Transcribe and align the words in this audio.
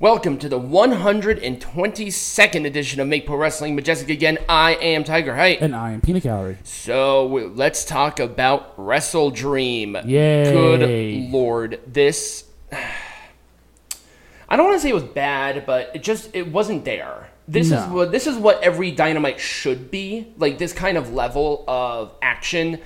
Welcome 0.00 0.38
to 0.38 0.48
the 0.48 0.58
122nd 0.58 2.66
edition 2.66 3.00
of 3.00 3.08
Make 3.08 3.26
Pro 3.26 3.36
Wrestling 3.36 3.74
Majestic 3.74 4.08
again. 4.08 4.38
I 4.48 4.76
am 4.76 5.04
Tiger 5.04 5.36
Height. 5.36 5.60
And 5.60 5.76
I 5.76 5.92
am 5.92 6.00
Peanut 6.00 6.22
Gallery. 6.22 6.56
So 6.64 7.26
let's 7.54 7.84
talk 7.84 8.18
about 8.18 8.74
WrestleDream. 8.78 10.06
Yay. 10.06 10.52
Good 10.52 11.30
lord, 11.30 11.80
this. 11.86 12.44
I 14.48 14.56
don't 14.56 14.64
want 14.64 14.78
to 14.78 14.80
say 14.80 14.88
it 14.88 14.94
was 14.94 15.02
bad, 15.02 15.66
but 15.66 15.90
it 15.94 16.02
just 16.02 16.34
it 16.34 16.50
wasn't 16.50 16.86
there. 16.86 17.28
This 17.46 17.70
is 17.70 17.84
what 17.84 18.10
this 18.10 18.26
is 18.26 18.38
what 18.38 18.62
every 18.62 18.92
Dynamite 18.92 19.38
should 19.38 19.90
be, 19.90 20.32
like 20.38 20.56
this 20.56 20.72
kind 20.72 20.96
of 20.96 21.12
level 21.12 21.62
of 21.68 22.14
action, 22.22 22.80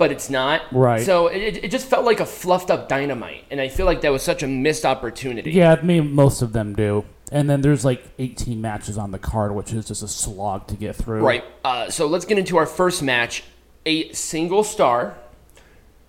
but 0.00 0.10
it's 0.10 0.30
not. 0.30 0.62
Right. 0.72 1.04
So 1.04 1.26
it, 1.26 1.62
it 1.62 1.70
just 1.70 1.86
felt 1.86 2.06
like 2.06 2.20
a 2.20 2.26
fluffed 2.26 2.70
up 2.70 2.88
Dynamite, 2.88 3.44
and 3.50 3.60
I 3.60 3.68
feel 3.68 3.84
like 3.84 4.00
that 4.00 4.10
was 4.10 4.22
such 4.22 4.42
a 4.42 4.46
missed 4.46 4.86
opportunity. 4.86 5.50
Yeah, 5.52 5.74
I 5.74 5.82
mean, 5.82 6.14
most 6.14 6.40
of 6.40 6.54
them 6.54 6.74
do. 6.74 7.04
And 7.30 7.50
then 7.50 7.60
there's 7.60 7.84
like 7.84 8.02
18 8.18 8.62
matches 8.62 8.96
on 8.96 9.10
the 9.10 9.18
card, 9.18 9.54
which 9.54 9.74
is 9.74 9.86
just 9.86 10.02
a 10.02 10.08
slog 10.08 10.66
to 10.68 10.74
get 10.74 10.96
through. 10.96 11.20
Right. 11.20 11.44
Uh, 11.62 11.90
so 11.90 12.06
let's 12.06 12.24
get 12.24 12.38
into 12.38 12.56
our 12.56 12.64
first 12.64 13.02
match. 13.02 13.44
A 13.84 14.10
single 14.12 14.64
star 14.64 15.18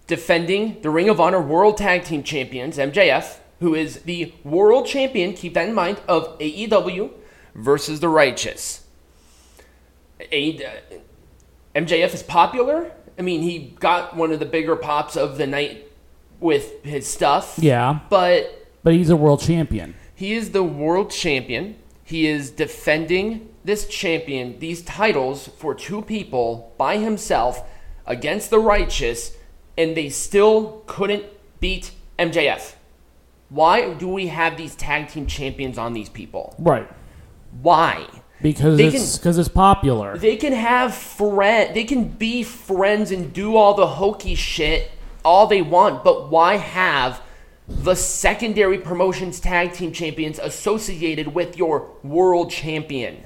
defending 0.07 0.81
the 0.81 0.89
Ring 0.89 1.09
of 1.09 1.19
Honor 1.19 1.41
World 1.41 1.75
Tag 1.75 2.05
Team 2.05 2.23
Champions, 2.23 2.77
MJF, 2.77 3.39
who 3.59 3.75
is 3.75 4.03
the 4.03 4.33
world 4.45 4.87
champion, 4.87 5.33
keep 5.33 5.53
that 5.55 5.67
in 5.67 5.75
mind, 5.75 5.99
of 6.07 6.39
AEW 6.39 7.11
versus 7.55 7.99
the 7.99 8.07
Righteous. 8.09 8.85
A- 10.31 10.65
uh, 10.65 10.95
MJF 11.75 12.13
is 12.13 12.23
popular. 12.23 12.93
I 13.21 13.23
mean, 13.23 13.43
he 13.43 13.75
got 13.79 14.15
one 14.17 14.31
of 14.31 14.39
the 14.39 14.47
bigger 14.47 14.75
pops 14.75 15.15
of 15.15 15.37
the 15.37 15.45
night 15.45 15.85
with 16.39 16.83
his 16.83 17.05
stuff. 17.05 17.59
Yeah, 17.59 17.99
But 18.09 18.65
but 18.81 18.93
he's 18.93 19.11
a 19.11 19.15
world 19.15 19.41
champion. 19.41 19.93
he 20.15 20.33
is 20.33 20.53
the 20.53 20.63
world 20.63 21.11
champion. 21.11 21.75
He 22.03 22.25
is 22.25 22.49
defending 22.49 23.47
this 23.63 23.87
champion, 23.87 24.57
these 24.57 24.81
titles 24.81 25.47
for 25.49 25.75
two 25.75 26.01
people 26.01 26.73
by 26.79 26.97
himself 26.97 27.61
against 28.07 28.49
the 28.49 28.57
righteous, 28.57 29.37
and 29.77 29.95
they 29.95 30.09
still 30.09 30.81
couldn't 30.87 31.25
beat 31.59 31.91
MJF. 32.17 32.73
Why 33.49 33.93
do 33.93 34.07
we 34.07 34.27
have 34.27 34.57
these 34.57 34.73
tag 34.75 35.09
team 35.09 35.27
champions 35.27 35.77
on 35.77 35.93
these 35.93 36.09
people? 36.09 36.55
Right. 36.57 36.89
Why? 37.61 38.07
Because 38.41 38.77
They 38.77 38.87
it's 38.87 39.17
because 39.17 39.37
it's 39.37 39.49
popular. 39.49 40.17
They 40.17 40.35
can 40.35 40.53
have 40.53 40.93
friend. 40.95 41.75
They 41.75 41.83
can 41.83 42.07
be 42.07 42.43
friends 42.43 43.11
and 43.11 43.31
do 43.33 43.55
all 43.55 43.73
the 43.73 43.87
hokey 43.87 44.35
shit 44.35 44.91
all 45.23 45.45
they 45.47 45.61
want, 45.61 46.03
but 46.03 46.29
why 46.31 46.55
have 46.57 47.21
the 47.67 47.95
secondary 47.95 48.79
promotions 48.79 49.39
tag 49.39 49.71
team 49.71 49.91
champions 49.91 50.39
associated 50.39 51.33
with 51.33 51.57
your 51.57 51.89
world 52.03 52.49
champion? 52.51 53.23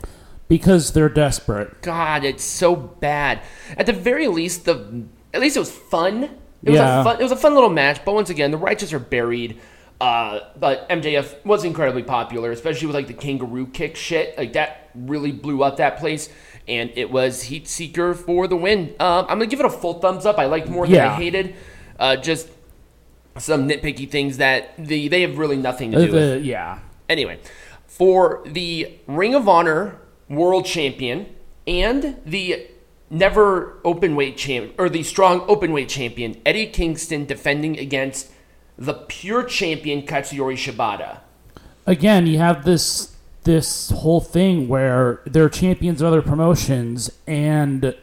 because 0.48 0.94
they're 0.94 1.10
desperate. 1.10 1.82
God, 1.82 2.24
it's 2.24 2.44
so 2.44 2.76
bad. 2.76 3.40
At 3.78 3.88
the 3.88 3.94
very 3.94 4.28
least, 4.28 4.66
the 4.66 5.04
at 5.34 5.42
least 5.42 5.56
it 5.56 5.60
was 5.60 5.72
fun. 5.72 6.26
It 6.64 6.70
was 6.70 6.76
Yeah. 6.78 7.02
a 7.02 7.04
fun. 7.04 7.20
It 7.20 7.24
was 7.24 7.32
a 7.32 7.36
fun 7.36 7.56
little 7.56 7.70
match. 7.72 8.02
But 8.06 8.14
once 8.14 8.30
again, 8.30 8.52
the 8.52 8.58
righteous 8.58 8.94
are 8.94 9.00
buried. 9.00 9.60
Uh, 10.02 10.40
but 10.60 10.88
MJF 10.90 11.44
was 11.46 11.64
incredibly 11.64 12.04
popular, 12.04 12.52
especially 12.52 12.88
with 12.88 12.96
like 12.96 13.08
the 13.08 13.14
kangaroo 13.14 13.66
kick 13.68 13.96
shit. 13.96 14.38
Like 14.38 14.54
that 14.54 14.90
really 14.94 15.32
blew 15.32 15.64
up 15.64 15.78
that 15.78 15.98
place, 15.98 16.30
and 16.68 16.92
it 16.96 17.10
was 17.12 17.44
Heat 17.44 17.68
Seeker 17.68 18.14
for 18.14 18.48
the 18.48 18.58
win. 18.58 18.90
Um, 19.00 19.22
I'm 19.30 19.38
gonna 19.40 19.46
give 19.48 19.60
it 19.62 19.66
a 19.66 19.70
full 19.70 19.96
thumbs 19.96 20.26
up. 20.26 20.38
I 20.38 20.46
liked 20.46 20.68
more 20.68 20.86
than 20.86 21.00
I 21.00 21.16
hated. 21.16 21.56
Uh, 21.98 22.18
just 22.18 22.50
some 23.38 23.68
nitpicky 23.70 24.10
things 24.10 24.38
that 24.38 24.74
the 24.78 25.08
they 25.08 25.22
have 25.22 25.38
really 25.38 25.58
nothing 25.58 25.92
to 25.92 25.98
Uh, 25.98 26.06
do 26.06 26.12
with. 26.12 26.44
yeah. 26.46 26.80
Anyway, 27.08 27.40
for 27.88 28.42
the 28.46 28.92
Ring 29.08 29.34
of 29.34 29.48
Honor 29.48 30.00
World 30.30 30.66
Champion 30.66 31.28
and 31.68 32.18
the 32.26 32.68
never 33.10 33.80
open 33.86 34.16
weight 34.16 34.36
champ 34.36 34.74
or 34.78 34.90
the 34.90 35.04
strong 35.04 35.42
open 35.48 35.72
weight 35.72 35.88
champion 35.88 36.36
Eddie 36.46 36.66
Kingston 36.66 37.26
defending 37.26 37.78
against 37.80 38.32
the 38.78 38.94
pure 38.94 39.44
champion 39.44 40.02
Katsuyori 40.04 40.56
Shibata. 40.56 41.20
Again, 41.86 42.28
you 42.28 42.38
have 42.40 42.66
this 42.66 43.16
this 43.44 43.92
whole 43.92 44.22
thing 44.22 44.68
where 44.68 45.22
they're 45.26 45.50
champions 45.50 46.02
of 46.02 46.08
other 46.08 46.22
promotions, 46.22 47.12
and 47.28 47.96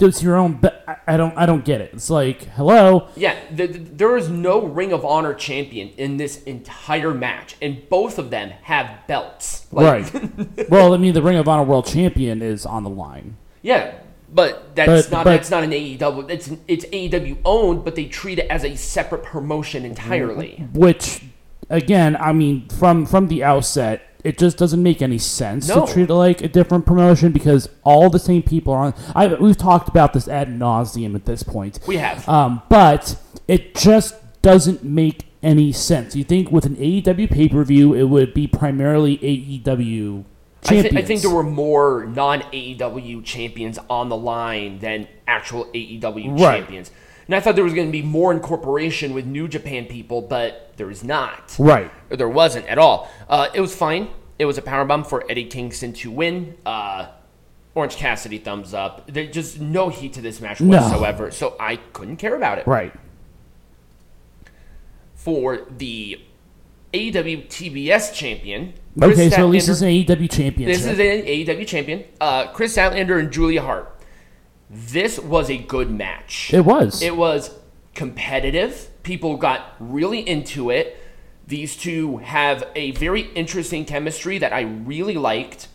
it's 0.00 0.22
your 0.22 0.36
own. 0.36 0.54
Be- 0.54 0.68
I- 1.06 1.16
don't. 1.16 1.36
I 1.36 1.46
don't 1.46 1.64
get 1.64 1.80
it. 1.80 1.90
It's 1.94 2.10
like, 2.10 2.42
hello. 2.50 3.08
Yeah, 3.16 3.34
th 3.56 3.72
th- 3.72 3.88
there 3.92 4.16
is 4.16 4.28
no 4.28 4.60
Ring 4.66 4.92
of 4.92 5.04
Honor 5.04 5.32
champion 5.32 5.90
in 5.96 6.16
this 6.16 6.42
entire 6.42 7.14
match, 7.14 7.56
and 7.62 7.88
both 7.88 8.18
of 8.18 8.30
them 8.30 8.50
have 8.62 9.06
belts. 9.06 9.66
Like, 9.70 10.12
right. 10.12 10.68
well, 10.70 10.92
I 10.92 10.96
mean, 10.96 11.14
the 11.14 11.22
Ring 11.22 11.36
of 11.36 11.48
Honor 11.48 11.62
World 11.62 11.86
Champion 11.86 12.42
is 12.42 12.66
on 12.66 12.82
the 12.82 12.90
line. 12.90 13.36
Yeah, 13.62 13.94
but 14.34 14.74
that's 14.74 15.06
But- 15.06 15.12
not 15.16 15.24
but- 15.24 15.30
that's 15.30 15.50
not 15.50 15.62
an 15.64 15.70
AEW. 15.72 16.28
It's 16.28 16.50
it's 16.68 16.84
AEW 16.92 17.36
owned, 17.44 17.84
but 17.84 17.94
they 17.94 18.06
treat 18.06 18.38
it 18.40 18.46
as 18.50 18.64
a 18.64 18.74
separate 18.76 19.22
promotion 19.22 19.84
entirely. 19.84 20.66
which 20.74 21.22
again 21.70 22.14
i 22.20 22.30
mean 22.30 22.68
from 22.78 23.06
from 23.06 23.28
the 23.28 23.42
outset 23.42 24.02
it 24.22 24.36
just 24.36 24.58
doesn't 24.58 24.82
make 24.82 25.00
any 25.00 25.16
sense 25.16 25.66
No. 25.66 25.86
to 25.86 25.92
treat 25.92 26.10
it 26.10 26.14
like 26.14 26.42
a 26.42 26.48
different 26.48 26.84
promotion 26.84 27.32
because 27.32 27.70
all 27.84 28.10
the 28.10 28.18
same 28.18 28.42
people 28.42 28.74
are 28.74 28.80
on 28.86 28.94
I, 29.14 29.28
we've 29.28 29.56
talked 29.56 29.88
about 29.88 30.12
this 30.12 30.28
ad 30.28 30.48
nauseum 30.48 31.14
at 31.14 31.24
this 31.24 31.42
point 31.42 31.78
We 31.86 31.96
have. 31.96 32.28
um, 32.28 32.60
but 32.68 33.16
it 33.48 33.74
just 33.74 34.14
doesn't 34.42 34.84
make 34.84 35.24
any 35.42 35.72
sense 35.72 36.14
you 36.14 36.22
think 36.24 36.52
with 36.52 36.66
an 36.66 36.76
aew 36.76 37.30
pay-per-view 37.30 37.94
it 37.94 38.04
would 38.04 38.34
be 38.34 38.46
primarily 38.46 39.16
aew 39.18 40.24
I, 40.66 40.68
champions 40.68 40.92
thi- 40.94 40.98
I 40.98 41.04
think 41.04 41.20
there 41.22 41.30
were 41.30 41.42
more 41.42 42.04
non 42.06 42.40
AEW 42.52 43.24
champions 43.24 43.78
on 43.90 44.08
the 44.08 44.16
line 44.16 44.78
than 44.78 45.06
actual 45.26 45.66
AEW 45.66 46.40
Right. 46.40 46.58
champions. 46.60 46.90
And 47.26 47.34
I 47.34 47.40
thought 47.40 47.54
there 47.54 47.64
was 47.64 47.72
going 47.74 47.86
to 47.88 47.92
be 47.92 48.02
more 48.02 48.32
incorporation 48.32 49.14
with 49.14 49.24
New 49.26 49.48
Japan 49.48 49.86
people, 49.86 50.20
but 50.20 50.72
there 50.76 50.86
was 50.86 51.02
not. 51.02 51.54
right 51.58 51.90
Or 52.10 52.16
there 52.16 52.28
wasn't 52.28 52.66
at 52.66 52.76
all. 52.78 53.08
Uh, 53.28 53.48
it 53.54 53.60
was 53.62 53.74
fine. 53.74 54.08
It 54.38 54.44
was 54.44 54.58
a 54.58 54.62
powerbomb 54.62 55.06
for 55.06 55.24
Eddie 55.30 55.44
Kingston 55.46 55.92
to 55.94 56.10
win. 56.10 56.56
Uh, 56.66 57.06
Orange 57.74 57.96
Cassidy 57.96 58.38
thumbs 58.38 58.74
up. 58.74 59.06
There's 59.10 59.30
just 59.34 59.58
no 59.60 59.88
heat 59.88 60.12
to 60.14 60.20
this 60.20 60.40
match 60.40 60.60
No. 60.60 60.80
whatsoever, 60.80 61.30
so 61.30 61.56
I 61.58 61.76
couldn't 61.76 62.16
care 62.18 62.36
about 62.36 62.58
it. 62.58 62.66
right 62.66 62.92
For 65.14 65.60
the 65.78 66.20
AEW 66.94 67.48
TBS 67.48 68.14
champion, 68.14 68.72
okay 69.02 69.14
Kris 69.14 69.34
so 69.34 69.42
at 69.42 69.50
least 69.50 69.68
Statlander- 69.68 69.72
it's 69.72 69.80
an 69.82 69.88
aew 69.88 70.30
champion. 70.30 70.70
This 70.70 70.86
is 70.86 70.98
an 70.98 71.26
AEW 71.26 71.66
champion, 71.66 72.04
uh, 72.20 72.46
Kris 72.52 72.76
Statlander 72.76 73.18
and 73.18 73.32
Julia 73.32 73.62
Hart. 73.62 73.90
This 74.70 75.18
was 75.18 75.50
a 75.50 75.58
good 75.58 75.90
match. 75.90 76.52
it 76.52 76.64
was 76.64 77.02
It 77.02 77.16
was 77.16 77.50
competitive. 77.94 78.88
People 79.02 79.36
got 79.36 79.74
really 79.78 80.26
into 80.26 80.70
it. 80.70 80.96
These 81.46 81.76
two 81.76 82.18
have 82.18 82.64
a 82.74 82.92
very 82.92 83.22
interesting 83.32 83.84
chemistry 83.84 84.38
that 84.38 84.52
I 84.52 84.62
really 84.62 85.14
liked. 85.14 85.68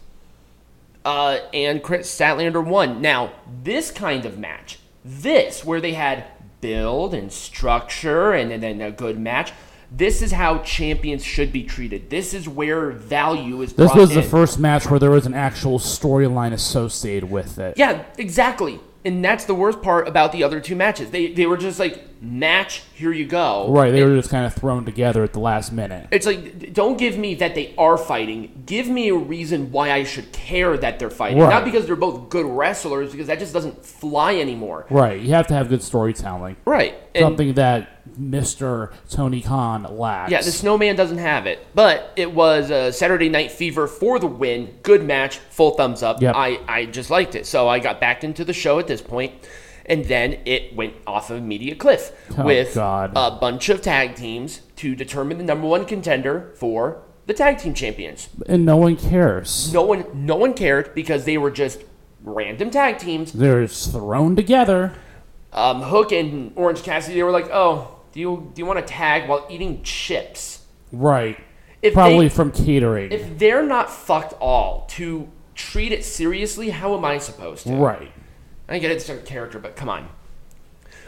Uh, 1.06 1.40
and 1.54 1.84
Kris 1.84 2.10
Statlander 2.10 2.66
won. 2.66 3.02
Now, 3.02 3.32
this 3.64 3.92
kind 3.92 4.26
of 4.26 4.38
match, 4.38 4.80
this 5.06 5.64
where 5.64 5.80
they 5.80 5.94
had 5.94 6.26
build 6.62 7.14
and 7.14 7.32
structure 7.32 8.34
and, 8.34 8.52
and 8.52 8.62
then 8.62 8.82
a 8.82 8.92
good 8.92 9.20
match, 9.20 9.54
this 9.92 10.22
is 10.22 10.32
how 10.32 10.60
champions 10.60 11.24
should 11.24 11.52
be 11.52 11.64
treated. 11.64 12.10
This 12.10 12.34
is 12.34 12.48
where 12.48 12.92
value 12.92 13.62
is 13.62 13.74
this 13.74 13.94
was 13.94 14.14
the 14.14 14.24
first 14.24 14.60
match 14.60 14.90
where 14.90 15.00
there 15.00 15.12
was 15.12 15.26
an 15.26 15.34
actual 15.34 15.80
storyline 15.80 16.54
associated 16.54 17.30
with 17.30 17.58
it 17.58 17.78
Yeah, 17.78 18.04
exactly. 18.18 18.80
And 19.06 19.24
that's 19.24 19.46
the 19.46 19.56
worst 19.56 19.82
part 19.82 20.10
about 20.10 20.34
the 20.34 20.44
other 20.44 20.60
two 20.60 20.76
matches. 20.76 21.10
They 21.10 21.28
they 21.28 21.46
were 21.46 21.58
just 21.58 21.80
like 21.80 22.22
match, 22.22 22.84
here 22.94 23.14
you 23.14 23.26
go. 23.26 23.72
Right, 23.72 23.92
they 23.92 24.04
were 24.04 24.14
just 24.14 24.30
kind 24.30 24.46
of 24.46 24.54
thrown 24.54 24.84
together 24.84 25.24
at 25.24 25.32
the 25.32 25.40
last 25.40 25.72
minute. 25.72 26.10
It's 26.12 26.26
like 26.26 26.74
don't 26.74 26.98
give 26.98 27.18
me 27.18 27.36
that 27.36 27.56
they 27.56 27.74
are 27.78 27.98
fighting. 27.98 28.64
Give 28.66 28.90
me 28.90 29.08
a 29.08 29.16
reason 29.16 29.72
why 29.72 29.94
I 29.94 30.04
should 30.04 30.34
care 30.34 30.78
that 30.78 31.00
they're 31.00 31.10
fighting. 31.10 31.40
Right. 31.40 31.50
Not 31.50 31.64
because 31.64 31.86
they're 31.86 31.96
both 31.96 32.30
good 32.30 32.46
wrestlers, 32.46 33.12
because 33.12 33.28
that 33.28 33.40
just 33.40 33.54
doesn't 33.54 33.86
fly 33.86 34.36
anymore. 34.36 34.86
Right, 34.90 35.20
you 35.20 35.30
have 35.30 35.48
to 35.48 35.54
have 35.54 35.70
good 35.70 35.82
storytelling. 35.82 36.58
Right. 36.66 36.96
And 37.16 37.24
Something 37.24 37.54
that 37.54 37.99
Mr. 38.20 38.92
Tony 39.10 39.42
Khan 39.42 39.84
lacks. 39.98 40.32
yeah, 40.32 40.42
the 40.42 40.52
snowman 40.52 40.96
doesn't 40.96 41.18
have 41.20 41.48
it. 41.48 41.66
But 41.74 42.12
it 42.16 42.34
was 42.34 42.70
a 42.70 42.92
Saturday 42.92 43.30
Night 43.30 43.52
Fever 43.52 43.88
for 43.88 44.20
the 44.20 44.28
win. 44.28 44.78
Good 44.84 45.04
match, 45.04 45.38
full 45.38 45.72
thumbs 45.72 46.04
up. 46.04 46.22
Yep. 46.22 46.36
I, 46.36 46.60
I 46.68 46.86
just 46.86 47.10
liked 47.10 47.36
it. 47.36 47.46
So 47.46 47.68
I 47.68 47.80
got 47.80 48.00
back 48.00 48.24
into 48.24 48.44
the 48.44 48.54
show 48.54 48.80
at 48.80 48.88
this. 48.88 49.02
And 49.86 50.06
then 50.06 50.40
it 50.46 50.76
went 50.76 50.94
off 51.08 51.32
of 51.32 51.42
media 51.42 51.74
cliff 51.76 52.12
Oh, 52.38 52.46
with 52.46 52.76
God. 52.76 53.12
a 53.16 53.32
bunch 53.32 53.70
of 53.70 53.82
tag 53.82 54.16
teams 54.16 54.62
to 54.76 54.96
determine 54.96 55.38
the 55.40 55.44
number 55.44 55.66
one 55.68 55.86
contender 55.86 56.52
for 56.56 57.02
the 57.26 57.34
tag 57.34 57.58
team 57.58 57.74
champions. 57.74 58.30
and 58.48 58.66
no 58.66 58.78
one 58.78 58.96
cares. 58.96 59.74
No 59.74 59.82
one 59.84 60.06
no 60.14 60.36
one 60.36 60.54
cared 60.54 60.94
because 60.94 61.26
they 61.26 61.38
were 61.38 61.50
just 61.52 61.84
random 62.24 62.70
tag 62.70 62.98
teams. 63.00 63.32
They're 63.32 63.66
thrown 63.68 64.36
together. 64.36 64.94
Um, 65.52 65.82
Hook 65.82 66.12
and 66.12 66.52
Orange 66.56 66.84
Cassidy 66.84 67.16
they 67.16 67.24
were 67.24 67.32
like, 67.32 67.50
"Oh, 67.52 67.99
do 68.20 68.22
you 68.22 68.52
do 68.54 68.60
you 68.62 68.66
want 68.66 68.80
to 68.80 68.86
tag 68.86 69.30
while 69.30 69.48
eating 69.50 69.82
chips?" 69.82 70.66
Right. 70.92 71.38
If 71.82 71.94
probably 71.94 72.28
they- 72.28 72.36
from 72.36 72.52
catering. 72.52 73.12
if 73.14 73.38
they're 73.40 73.64
not 73.64 73.90
fucked 73.90 74.34
all 74.42 74.86
to 74.90 75.30
treat 75.56 75.94
it 75.94 76.04
seriously, 76.04 76.70
how 76.70 76.98
am 76.98 77.06
I 77.06 77.18
supposed 77.20 77.66
to? 77.68 77.74
right. 77.76 78.12
I 78.68 78.78
get 78.80 78.92
it's 78.92 79.08
a 79.10 79.18
character, 79.18 79.58
but 79.58 79.76
come 79.78 79.88
on. 79.90 80.10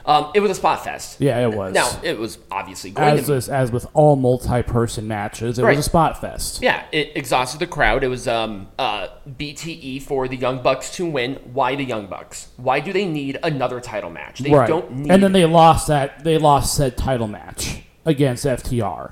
Um, 0.05 0.31
it 0.33 0.39
was 0.39 0.51
a 0.51 0.55
spot 0.55 0.83
fest. 0.83 1.21
Yeah, 1.21 1.39
it 1.39 1.53
was. 1.53 1.73
Now 1.73 1.89
it 2.03 2.17
was 2.17 2.37
obviously 2.49 2.91
going 2.91 3.19
as 3.19 3.27
to. 3.27 3.53
as 3.53 3.71
with 3.71 3.87
all 3.93 4.15
multi-person 4.15 5.07
matches, 5.07 5.59
it 5.59 5.63
Right. 5.63 5.75
was 5.77 5.85
a 5.85 5.89
spot 5.89 6.19
fest. 6.19 6.61
Yeah, 6.61 6.83
it 6.91 7.11
exhausted 7.15 7.59
the 7.59 7.67
crowd. 7.67 8.03
It 8.03 8.07
was 8.07 8.27
um, 8.27 8.67
uh, 8.79 9.07
BTE 9.27 10.01
for 10.01 10.27
the 10.27 10.37
Young 10.37 10.61
Bucks 10.61 10.91
to 10.95 11.05
win. 11.05 11.35
Why 11.53 11.75
the 11.75 11.83
Young 11.85 12.07
Bucks? 12.07 12.49
Why 12.57 12.79
do 12.79 12.91
they 12.91 13.05
need 13.05 13.37
another 13.43 13.79
title 13.79 14.09
match? 14.09 14.39
They 14.39 14.51
right. 14.51 14.67
don't 14.67 14.91
need. 14.91 15.11
and 15.11 15.21
then 15.21 15.31
they 15.31 15.45
lost 15.45 15.87
that. 15.87 16.23
They 16.23 16.37
lost 16.37 16.75
said 16.75 16.97
title 16.97 17.27
match 17.27 17.81
against 18.05 18.45
FTR. 18.45 19.11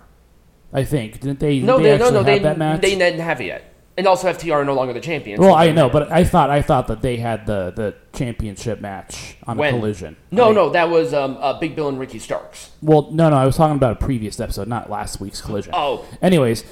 I 0.71 0.83
think 0.83 1.19
didn't 1.21 1.39
they? 1.39 1.59
no, 1.59 1.77
they, 1.77 1.83
they, 1.83 1.97
no, 1.97 2.09
no, 2.09 2.17
have 2.17 2.25
they, 2.25 2.39
that 2.39 2.57
match. 2.57 2.81
they 2.81 2.95
didn't 2.95 3.19
have 3.21 3.41
it 3.41 3.45
yet. 3.45 3.73
And 3.99 4.07
also, 4.07 4.31
FTR 4.31 4.53
are 4.53 4.63
no 4.63 4.75
longer 4.75 4.93
the 4.93 5.01
champions. 5.01 5.41
well, 5.41 5.49
so 5.51 5.55
I 5.57 5.73
know, 5.73 5.89
but 5.89 6.09
I 6.09 6.23
thought 6.23 6.49
I 6.49 6.61
thought 6.61 6.87
that 6.87 7.01
they 7.01 7.17
had 7.17 7.45
the 7.45 7.71
the 7.75 7.95
championship 8.17 8.79
match 8.79 9.35
on 9.45 9.57
When? 9.57 9.73
a 9.75 9.77
collision. 9.77 10.15
no, 10.31 10.43
I 10.43 10.45
mean- 10.47 10.55
no, 10.55 10.69
that 10.69 10.89
was 10.89 11.13
um, 11.13 11.35
uh, 11.41 11.59
Big 11.59 11.75
Bill 11.75 11.89
and 11.89 11.99
Ricky 11.99 12.17
Starks. 12.17 12.71
Well, 12.81 13.11
no, 13.11 13.29
no, 13.29 13.35
I 13.35 13.45
was 13.45 13.57
talking 13.57 13.75
about 13.75 13.91
a 13.91 13.95
previous 14.05 14.39
episode, 14.39 14.69
not 14.69 14.89
last 14.89 15.19
week's 15.19 15.41
collision. 15.41 15.73
Oh. 15.75 16.05
Anyways, 16.21 16.63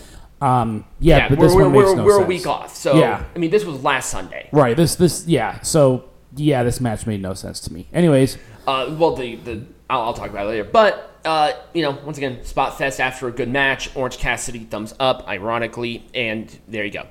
um, 0.41 0.85
yeah, 1.01 1.17
Yeah, 1.17 1.29
but 1.29 1.37
we're, 1.39 1.45
this 1.47 1.55
we're, 1.55 1.63
one 1.63 1.71
makes 1.73 1.85
we're, 1.89 1.95
no 1.97 2.05
we're 2.05 2.23
a 2.23 2.25
week 2.25 2.47
off. 2.47 2.73
So 2.73 2.95
Yeah. 2.97 3.25
I 3.35 3.39
mean, 3.39 3.51
this 3.51 3.65
was 3.65 3.83
last 3.83 4.09
Sunday. 4.09 4.47
Right. 4.53 4.77
This 4.77 4.95
this 4.95 5.27
yeah. 5.27 5.59
So 5.63 6.05
yeah, 6.35 6.63
this 6.63 6.79
match 6.79 7.05
made 7.05 7.21
no 7.21 7.33
sense 7.33 7.59
to 7.61 7.73
me. 7.73 7.89
Anyways, 7.93 8.37
Uh, 8.65 8.95
well, 8.97 9.15
the 9.17 9.35
the 9.35 9.65
I'll, 9.89 10.01
I'll 10.01 10.13
talk 10.13 10.29
about 10.29 10.45
it 10.45 10.49
later. 10.49 10.63
But 10.63 11.19
uh, 11.25 11.51
you 11.73 11.81
know, 11.81 11.91
once 12.05 12.17
again, 12.17 12.45
Spot 12.45 12.77
Fest 12.77 13.01
after 13.01 13.27
a 13.27 13.31
good 13.33 13.49
match. 13.49 13.93
Orange 13.97 14.17
Cassidy 14.17 14.59
thumbs 14.59 14.93
up, 14.97 15.27
ironically, 15.27 16.05
and 16.13 16.57
there 16.69 16.85
you 16.85 16.91
go. 16.91 17.03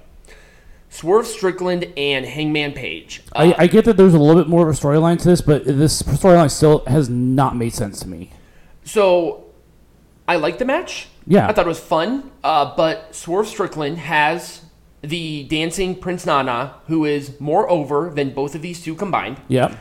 Swerve 0.89 1.27
Strickland 1.27 1.85
and 1.97 2.25
Hangman 2.25 2.73
Page. 2.73 3.23
Uh, 3.35 3.53
I, 3.59 3.65
I 3.65 3.67
get 3.67 3.85
that 3.85 3.97
there's 3.97 4.15
a 4.15 4.19
little 4.19 4.41
bit 4.41 4.49
more 4.49 4.69
of 4.69 4.75
a 4.75 4.79
storyline 4.79 5.19
to 5.19 5.29
this, 5.29 5.41
but 5.41 5.65
this 5.65 6.03
storyline 6.03 6.51
still 6.51 6.85
has 6.87 7.09
not 7.09 7.57
made 7.57 7.75
sense 7.75 8.01
to 8.01 8.09
me. 8.09 8.31
so 8.85 9.45
I 10.29 10.37
liked 10.37 10.59
the 10.59 10.65
match. 10.65 11.09
Yeah. 11.27 11.49
I 11.49 11.53
thought 11.53 11.67
it 11.67 11.69
was 11.69 11.81
fun. 11.81 12.31
Uh, 12.43 12.75
but 12.77 13.15
Swerve 13.15 13.47
Strickland 13.47 13.99
has 13.99 14.63
the 15.03 15.45
dancing 15.45 15.95
Prince 15.95 16.27
Nana, 16.27 16.75
who 16.87 17.05
is 17.05 17.39
more 17.41 17.69
over 17.71 18.11
than 18.11 18.31
both 18.31 18.55
of 18.55 18.63
these 18.63 18.83
two 18.83 18.95
combined. 18.95 19.41
Yep. 19.49 19.77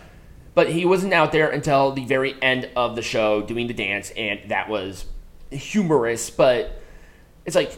But 0.53 0.69
he 0.69 0.85
wasn't 0.85 1.13
out 1.13 1.31
there 1.31 1.49
until 1.49 1.91
the 1.91 2.05
very 2.05 2.35
end 2.41 2.69
of 2.75 2.95
the 2.95 3.01
show 3.01 3.41
doing 3.41 3.67
the 3.67 3.73
dance, 3.73 4.11
and 4.11 4.39
that 4.49 4.69
was 4.69 5.05
humorous. 5.51 6.29
But 6.29 6.81
it's 7.45 7.55
like, 7.55 7.77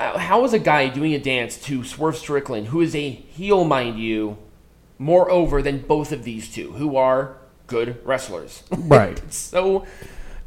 how 0.00 0.44
is 0.44 0.52
a 0.52 0.58
guy 0.58 0.88
doing 0.88 1.14
a 1.14 1.18
dance 1.18 1.56
to 1.64 1.84
Swerve 1.84 2.16
Strickland, 2.16 2.68
who 2.68 2.80
is 2.80 2.94
a 2.94 3.10
heel, 3.10 3.64
mind 3.64 3.98
you, 3.98 4.38
more 4.98 5.30
over 5.30 5.62
than 5.62 5.78
both 5.80 6.12
of 6.12 6.24
these 6.24 6.52
two, 6.52 6.72
who 6.72 6.96
are 6.96 7.36
good 7.66 8.00
wrestlers? 8.04 8.62
Right. 8.78 9.18
it's 9.18 9.36
so, 9.36 9.86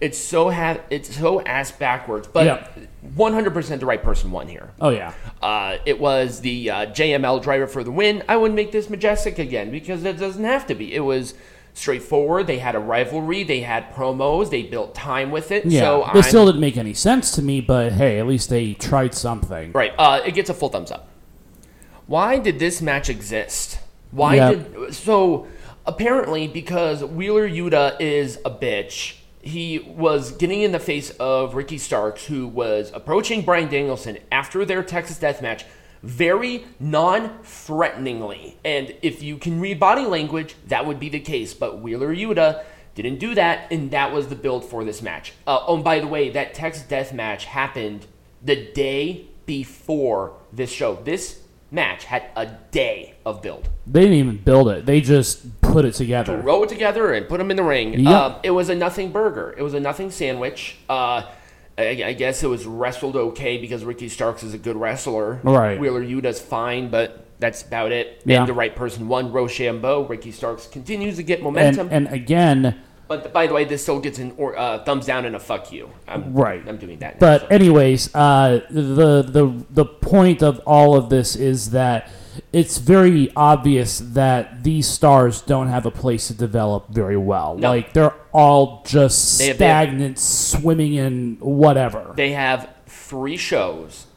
it's 0.01 0.17
so 0.17 0.49
ha- 0.49 0.81
it's 0.89 1.15
so 1.15 1.41
ass 1.41 1.71
backwards. 1.71 2.27
But 2.27 2.73
100% 3.15 3.79
the 3.79 3.85
right 3.85 4.03
person 4.03 4.31
won 4.31 4.47
here. 4.47 4.71
Oh 4.81 4.89
yeah. 4.89 5.13
Uh, 5.41 5.77
it 5.85 5.99
was 5.99 6.41
the 6.41 6.69
uh, 6.69 6.85
JML 6.87 7.41
driver 7.41 7.67
for 7.67 7.83
the 7.83 7.91
win. 7.91 8.23
I 8.27 8.37
wouldn't 8.37 8.55
make 8.55 8.71
this 8.71 8.89
majestic 8.89 9.39
again 9.39 9.71
because 9.71 10.03
it 10.03 10.17
doesn't 10.17 10.43
have 10.43 10.67
to 10.67 10.75
be. 10.75 10.93
It 10.93 11.01
was 11.01 11.35
straightforward. 11.73 12.47
They 12.47 12.59
had 12.59 12.75
a 12.75 12.79
rivalry. 12.79 13.43
They 13.43 13.61
had 13.61 13.91
promos. 13.93 14.49
They 14.49 14.63
built 14.63 14.93
time 14.95 15.31
with 15.31 15.51
it. 15.51 15.65
Yeah. 15.65 15.81
So 15.81 16.09
this 16.13 16.25
I'm, 16.25 16.29
still 16.29 16.45
didn't 16.45 16.61
make 16.61 16.77
any 16.77 16.93
sense 16.93 17.31
to 17.35 17.41
me, 17.41 17.61
but 17.61 17.93
hey, 17.93 18.19
at 18.19 18.27
least 18.27 18.49
they 18.49 18.73
tried 18.73 19.13
something. 19.13 19.71
right. 19.73 19.93
Uh, 19.97 20.21
it 20.25 20.33
gets 20.33 20.49
a 20.49 20.53
full 20.53 20.69
thumbs 20.69 20.91
up. 20.91 21.07
Why 22.05 22.37
did 22.39 22.59
this 22.59 22.81
match 22.81 23.09
exist? 23.09 23.79
Why 24.11 24.35
Yeah. 24.35 24.49
did 24.53 24.93
so? 24.93 25.47
Apparently, 25.85 26.47
because 26.47 27.03
Wheeler 27.03 27.47
Yuta 27.49 27.99
is 27.99 28.37
a 28.45 28.51
bitch. 28.51 29.15
He 29.41 29.79
was 29.79 30.31
getting 30.31 30.61
in 30.61 30.71
the 30.71 30.79
face 30.79 31.09
of 31.19 31.55
Ricky 31.55 31.77
Starks, 31.77 32.25
who 32.27 32.47
was 32.47 32.89
approaching 32.93 33.41
Bryan 33.41 33.67
Danielson 33.69 34.17
after 34.31 34.63
their 34.63 34.81
Texas 34.83 35.17
Death 35.17 35.41
Match 35.41 35.65
very 36.03 36.65
non 36.79 37.39
threateningly. 37.43 38.57
And 38.63 38.93
if 39.01 39.23
you 39.23 39.37
can 39.37 39.59
read 39.59 39.79
body 39.79 40.05
language, 40.05 40.55
that 40.67 40.85
would 40.85 40.99
be 40.99 41.09
the 41.09 41.19
case. 41.19 41.53
But 41.53 41.79
Wheeler 41.79 42.13
Yuta 42.13 42.63
didn't 42.93 43.17
do 43.17 43.33
that, 43.35 43.71
and 43.71 43.89
that 43.91 44.11
was 44.13 44.27
the 44.27 44.35
build 44.35 44.65
for 44.65 44.83
this 44.83 45.01
match. 45.01 45.33
Uh, 45.47 45.59
oh, 45.65 45.75
and 45.75 45.83
by 45.83 45.99
the 45.99 46.07
way, 46.07 46.29
that 46.29 46.53
Texas 46.53 46.83
Death 46.83 47.13
Match 47.13 47.45
happened 47.45 48.05
the 48.43 48.71
day 48.73 49.25
before 49.45 50.33
this 50.51 50.71
show. 50.71 50.95
This 51.03 51.39
match 51.71 52.03
had 52.03 52.29
a 52.35 52.45
day 52.71 53.15
of 53.25 53.41
build. 53.41 53.67
They 53.87 54.01
didn't 54.01 54.17
even 54.17 54.37
build 54.37 54.69
it. 54.69 54.85
They 54.85 55.01
just 55.01 55.59
put 55.61 55.85
it 55.85 55.93
together. 55.93 56.37
Roll 56.37 56.63
it 56.63 56.69
together 56.69 57.13
and 57.13 57.27
put 57.27 57.39
them 57.39 57.49
in 57.49 57.57
the 57.57 57.63
ring. 57.63 57.99
Yep. 57.99 58.07
Uh, 58.07 58.39
it 58.43 58.51
was 58.51 58.69
a 58.69 58.75
nothing 58.75 59.11
burger. 59.11 59.55
It 59.57 59.63
was 59.63 59.73
a 59.73 59.79
nothing 59.79 60.11
sandwich. 60.11 60.77
Uh, 60.87 61.23
I, 61.77 62.03
I 62.05 62.13
guess 62.13 62.43
it 62.43 62.47
was 62.47 62.65
wrestled 62.65 63.15
okay 63.15 63.57
because 63.57 63.83
Ricky 63.83 64.09
Starks 64.09 64.43
is 64.43 64.53
a 64.53 64.57
good 64.57 64.75
wrestler. 64.75 65.39
Right. 65.43 65.79
Wheeler 65.79 66.03
Yuta's 66.03 66.39
fine, 66.39 66.89
but 66.89 67.25
that's 67.39 67.61
about 67.63 67.91
it. 67.91 68.21
Yeah. 68.25 68.39
And 68.41 68.47
the 68.49 68.53
right 68.53 68.75
person 68.75 69.07
won. 69.07 69.31
Roshambo. 69.31 70.07
Ricky 70.07 70.31
Starks 70.31 70.67
continues 70.67 71.15
to 71.17 71.23
get 71.23 71.39
And 71.39 71.43
momentum. 71.45 71.89
and 71.91 72.07
again, 72.09 72.79
but 73.07 73.33
by 73.33 73.47
the 73.47 73.53
way, 73.53 73.65
this 73.65 73.81
still 73.83 73.99
gets 73.99 74.17
an 74.19 74.33
or, 74.37 74.57
uh, 74.57 74.83
thumbs 74.85 75.05
down 75.05 75.25
and 75.25 75.35
a 75.35 75.39
fuck 75.39 75.71
you. 75.71 75.89
I'm, 76.07 76.33
Right. 76.33 76.63
I'm 76.67 76.77
doing 76.77 76.99
that. 76.99 77.15
Now, 77.15 77.19
But 77.19 77.41
so. 77.41 77.47
anyways, 77.47 78.13
uh, 78.15 78.61
the 78.69 79.23
the 79.23 79.65
the 79.71 79.85
point 79.85 80.41
of 80.43 80.59
all 80.65 80.95
of 80.95 81.09
this 81.09 81.35
is 81.35 81.71
that 81.71 82.09
it's 82.51 82.77
very 82.77 83.31
obvious 83.35 83.99
that 83.99 84.63
these 84.63 84.87
stars 84.87 85.41
don't 85.41 85.67
have 85.67 85.85
a 85.85 85.91
place 85.91 86.27
to 86.27 86.33
develop 86.33 86.89
very 86.89 87.17
well. 87.17 87.55
No. 87.55 87.69
Like 87.69 87.93
they're 87.93 88.15
all 88.31 88.83
just 88.85 89.39
They 89.39 89.47
have- 89.47 89.55
stagnant, 89.57 90.19
swimming 90.19 90.93
in 90.93 91.37
whatever. 91.39 92.13
they 92.15 92.31
have 92.31 92.69
three 92.87 93.37
shows, 93.37 94.07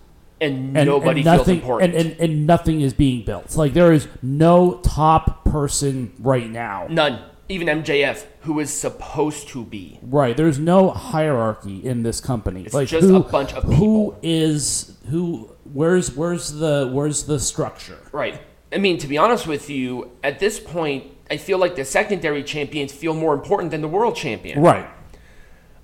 and, 0.40 0.76
and, 0.76 0.86
nobody 0.86 1.20
and 1.20 1.24
nothing, 1.26 1.44
feels 1.44 1.58
important. 1.62 1.94
And, 1.94 2.12
and, 2.12 2.20
and 2.20 2.46
nothing 2.46 2.80
is 2.80 2.92
being 2.94 3.24
built. 3.24 3.56
Like 3.56 3.72
there 3.72 3.92
is 3.92 4.06
no 4.22 4.80
top 4.82 5.44
person 5.44 6.12
right 6.18 6.48
now. 6.50 6.86
None. 6.90 7.20
Even 7.48 7.68
MJF, 7.82 8.24
who 8.40 8.58
is 8.58 8.72
supposed 8.72 9.48
to 9.48 9.64
be. 9.64 9.98
Right. 10.02 10.36
There's 10.36 10.58
no 10.58 10.90
hierarchy 10.90 11.84
in 11.84 12.02
this 12.02 12.20
company. 12.20 12.64
It's 12.64 12.74
like 12.74 12.88
just 12.88 13.06
who, 13.06 13.16
a 13.16 13.20
bunch 13.20 13.52
of 13.54 13.62
Who 13.64 13.72
people. 13.72 14.18
is 14.22 14.96
who? 15.10 15.50
Where's 15.72 16.14
where's 16.16 16.52
the 16.52 16.90
where's 16.92 17.24
the 17.24 17.38
structure? 17.38 17.98
Right. 18.12 18.40
I 18.72 18.78
mean, 18.78 18.98
to 18.98 19.06
be 19.06 19.16
honest 19.16 19.46
with 19.46 19.70
you, 19.70 20.10
at 20.24 20.40
this 20.40 20.58
point, 20.58 21.04
I 21.30 21.36
feel 21.36 21.58
like 21.58 21.76
the 21.76 21.84
secondary 21.84 22.42
champions 22.42 22.92
feel 22.92 23.14
more 23.14 23.32
important 23.32 23.70
than 23.70 23.80
the 23.80 23.88
world 23.88 24.16
champion. 24.16 24.60
Right. 24.60 24.88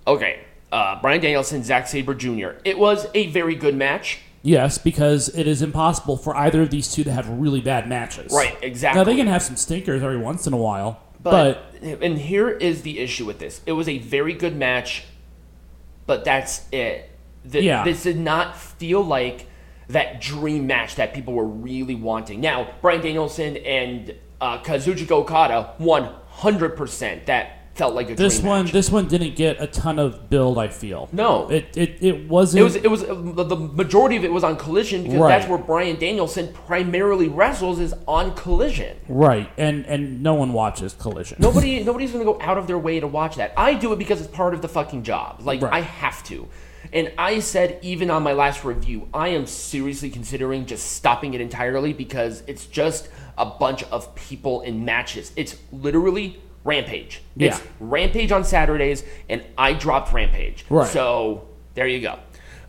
Okay. 0.06 0.40
Uh, 0.72 1.00
Bryan 1.00 1.20
Danielson, 1.20 1.62
Zack 1.62 1.86
Sabre 1.86 2.14
Jr. 2.14 2.52
It 2.64 2.78
was 2.78 3.06
a 3.14 3.26
very 3.28 3.54
good 3.54 3.76
match. 3.76 4.20
Yes, 4.42 4.78
because 4.78 5.28
it 5.28 5.46
is 5.46 5.62
impossible 5.62 6.16
for 6.16 6.34
either 6.36 6.62
of 6.62 6.70
these 6.70 6.92
two 6.92 7.04
to 7.04 7.12
have 7.12 7.28
really 7.28 7.60
bad 7.60 7.88
matches. 7.88 8.32
Right, 8.32 8.56
exactly. 8.62 8.98
Now 8.98 9.04
they 9.04 9.14
can 9.16 9.28
have 9.28 9.42
some 9.42 9.54
stinkers 9.56 10.02
every 10.02 10.16
once 10.16 10.46
in 10.48 10.52
a 10.52 10.56
while, 10.56 11.00
But, 11.22 11.72
but, 11.80 12.02
and 12.02 12.18
here 12.18 12.50
is 12.50 12.82
the 12.82 12.98
issue 12.98 13.24
with 13.24 13.38
this. 13.38 13.60
It 13.66 13.72
was 13.72 13.88
a 13.88 13.98
very 13.98 14.34
good 14.34 14.56
match, 14.56 15.04
but 16.06 16.24
that's 16.24 16.66
it. 16.72 17.10
The, 17.44 17.62
Yeah. 17.62 17.84
This 17.84 18.02
did 18.02 18.18
not 18.18 18.56
feel 18.56 19.02
like 19.02 19.46
that 19.88 20.20
dream 20.20 20.66
match 20.66 20.96
that 20.96 21.12
people 21.14 21.34
were 21.34 21.46
really 21.46 21.94
wanting. 21.94 22.40
Now, 22.40 22.74
Bryan 22.80 23.02
Danielson 23.02 23.56
and 23.58 24.14
uh, 24.40 24.58
Kazuchika 24.62 25.10
Okada, 25.12 25.74
one 25.78 26.14
hundred 26.26 26.76
percent. 26.76 27.26
That 27.26 27.61
felt 27.74 27.94
like 27.94 28.10
a 28.10 28.14
this 28.14 28.40
one 28.42 28.64
match. 28.64 28.72
this 28.72 28.90
one 28.90 29.08
didn't 29.08 29.34
get 29.34 29.60
a 29.60 29.66
ton 29.66 29.98
of 29.98 30.28
build. 30.28 30.58
I 30.58 30.68
feel 30.68 31.08
No. 31.12 31.48
it 31.50 31.76
it, 31.76 31.98
it 32.02 32.28
wasn't. 32.28 32.60
It 32.60 32.64
was 32.64 32.76
it 32.76 32.90
was 32.90 33.02
uh, 33.04 33.14
the 33.44 33.56
majority 33.56 34.16
of 34.16 34.24
it 34.24 34.32
was 34.32 34.44
on 34.44 34.56
Collision 34.56 35.02
because 35.04 35.18
Right. 35.18 35.28
that's 35.38 35.48
where 35.48 35.58
Bryan 35.58 35.98
Danielson 35.98 36.52
primarily 36.66 37.28
wrestles 37.28 37.78
is 37.80 37.94
on 38.06 38.34
Collision. 38.34 38.96
right, 39.08 39.48
and 39.56 39.86
and 39.86 40.22
no 40.22 40.34
one 40.34 40.52
watches 40.52 40.92
Collision. 40.94 41.38
Nobody 41.40 41.82
nobody's 41.82 42.12
gonna 42.12 42.24
go 42.24 42.38
out 42.40 42.58
of 42.58 42.66
their 42.66 42.78
way 42.78 43.00
to 43.00 43.06
watch 43.06 43.36
that. 43.36 43.52
I 43.56 43.74
do 43.74 43.92
it 43.92 43.98
because 43.98 44.20
it's 44.20 44.30
part 44.30 44.54
of 44.54 44.62
the 44.62 44.68
fucking 44.68 45.02
job. 45.02 45.40
Like 45.42 45.62
Right. 45.62 45.72
I 45.72 45.80
have 45.80 46.22
to. 46.24 46.48
And 46.92 47.10
I 47.16 47.38
said 47.38 47.78
even 47.80 48.10
on 48.10 48.22
my 48.22 48.32
last 48.34 48.64
review, 48.64 49.08
I 49.14 49.28
am 49.28 49.46
seriously 49.46 50.10
considering 50.10 50.66
just 50.66 50.92
stopping 50.92 51.32
it 51.32 51.40
entirely 51.40 51.92
because 51.94 52.42
it's 52.46 52.66
just 52.66 53.08
a 53.38 53.46
bunch 53.46 53.82
of 53.84 54.14
people 54.14 54.60
in 54.60 54.84
matches. 54.84 55.32
It's 55.36 55.56
literally 55.72 56.38
Rampage. 56.64 57.22
It's 57.38 57.58
Yeah. 57.58 57.64
Rampage 57.80 58.32
on 58.32 58.44
Saturdays, 58.44 59.04
and 59.28 59.42
I 59.58 59.72
dropped 59.72 60.12
Rampage. 60.12 60.64
Right. 60.70 60.88
So 60.88 61.48
there 61.74 61.86
you 61.86 62.00
go. 62.00 62.18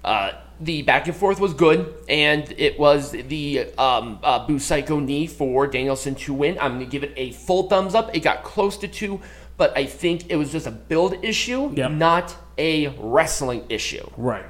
Uh, 0.04 0.32
the 0.60 0.82
back 0.84 1.08
and 1.08 1.16
forth 1.16 1.40
was 1.40 1.54
good, 1.54 1.94
and 2.08 2.54
it 2.58 2.80
was 2.80 3.12
the 3.12 3.68
um, 3.78 4.20
uh, 4.24 4.46
Busaiku 4.48 5.04
knee 5.04 5.28
for 5.28 5.68
Danielson 5.68 6.16
to 6.16 6.34
win. 6.34 6.58
I'm 6.60 6.74
going 6.76 6.86
to 6.86 6.92
give 6.92 7.04
it 7.04 7.14
a 7.18 7.32
full 7.32 7.64
thumbs 7.70 7.96
up. 7.96 8.16
It 8.16 8.20
got 8.22 8.44
close 8.44 8.78
to 8.78 8.88
two, 8.88 9.20
but 9.58 9.76
I 9.78 9.86
think 9.86 10.30
it 10.30 10.36
was 10.38 10.52
just 10.52 10.66
a 10.68 10.72
build 10.72 11.24
issue, 11.24 11.72
Yep. 11.76 11.92
not 11.92 12.36
a 12.58 12.88
wrestling 13.00 13.64
issue. 13.70 14.08
Right. 14.16 14.46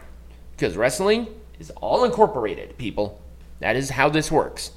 Because 0.55 0.75
wrestling 0.77 1.27
is 1.59 1.71
all 1.81 2.03
incorporated, 2.03 2.77
people. 2.77 3.19
That 3.59 3.75
is 3.75 3.89
how 3.91 4.09
this 4.09 4.31
works. 4.31 4.71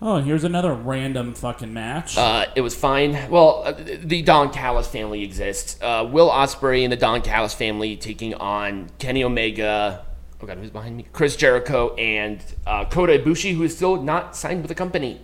Oh, 0.00 0.18
here's 0.18 0.44
another 0.44 0.72
random 0.74 1.34
fucking 1.34 1.72
match. 1.72 2.16
Uh, 2.16 2.46
it 2.54 2.60
was 2.60 2.74
fine. 2.74 3.28
Well, 3.30 3.62
uh, 3.64 3.72
the 3.72 4.22
Don 4.22 4.52
Callis 4.52 4.86
family 4.86 5.24
exists. 5.24 5.76
Uh, 5.82 6.08
Will 6.10 6.30
Ospreay 6.30 6.84
and 6.84 6.92
the 6.92 6.96
Don 6.96 7.20
Callis 7.20 7.52
family 7.52 7.96
taking 7.96 8.34
on 8.34 8.90
Kenny 9.00 9.24
Omega. 9.24 10.04
Oh 10.40 10.46
god, 10.46 10.58
who's 10.58 10.70
behind 10.70 10.96
me? 10.96 11.06
Chris 11.12 11.34
Jericho 11.34 11.94
and 11.96 12.40
uh, 12.64 12.84
Kota 12.84 13.18
Ibushi, 13.18 13.54
who 13.54 13.64
is 13.64 13.74
still 13.74 14.00
not 14.00 14.36
signed 14.36 14.62
with 14.62 14.68
the 14.68 14.74
company. 14.76 15.20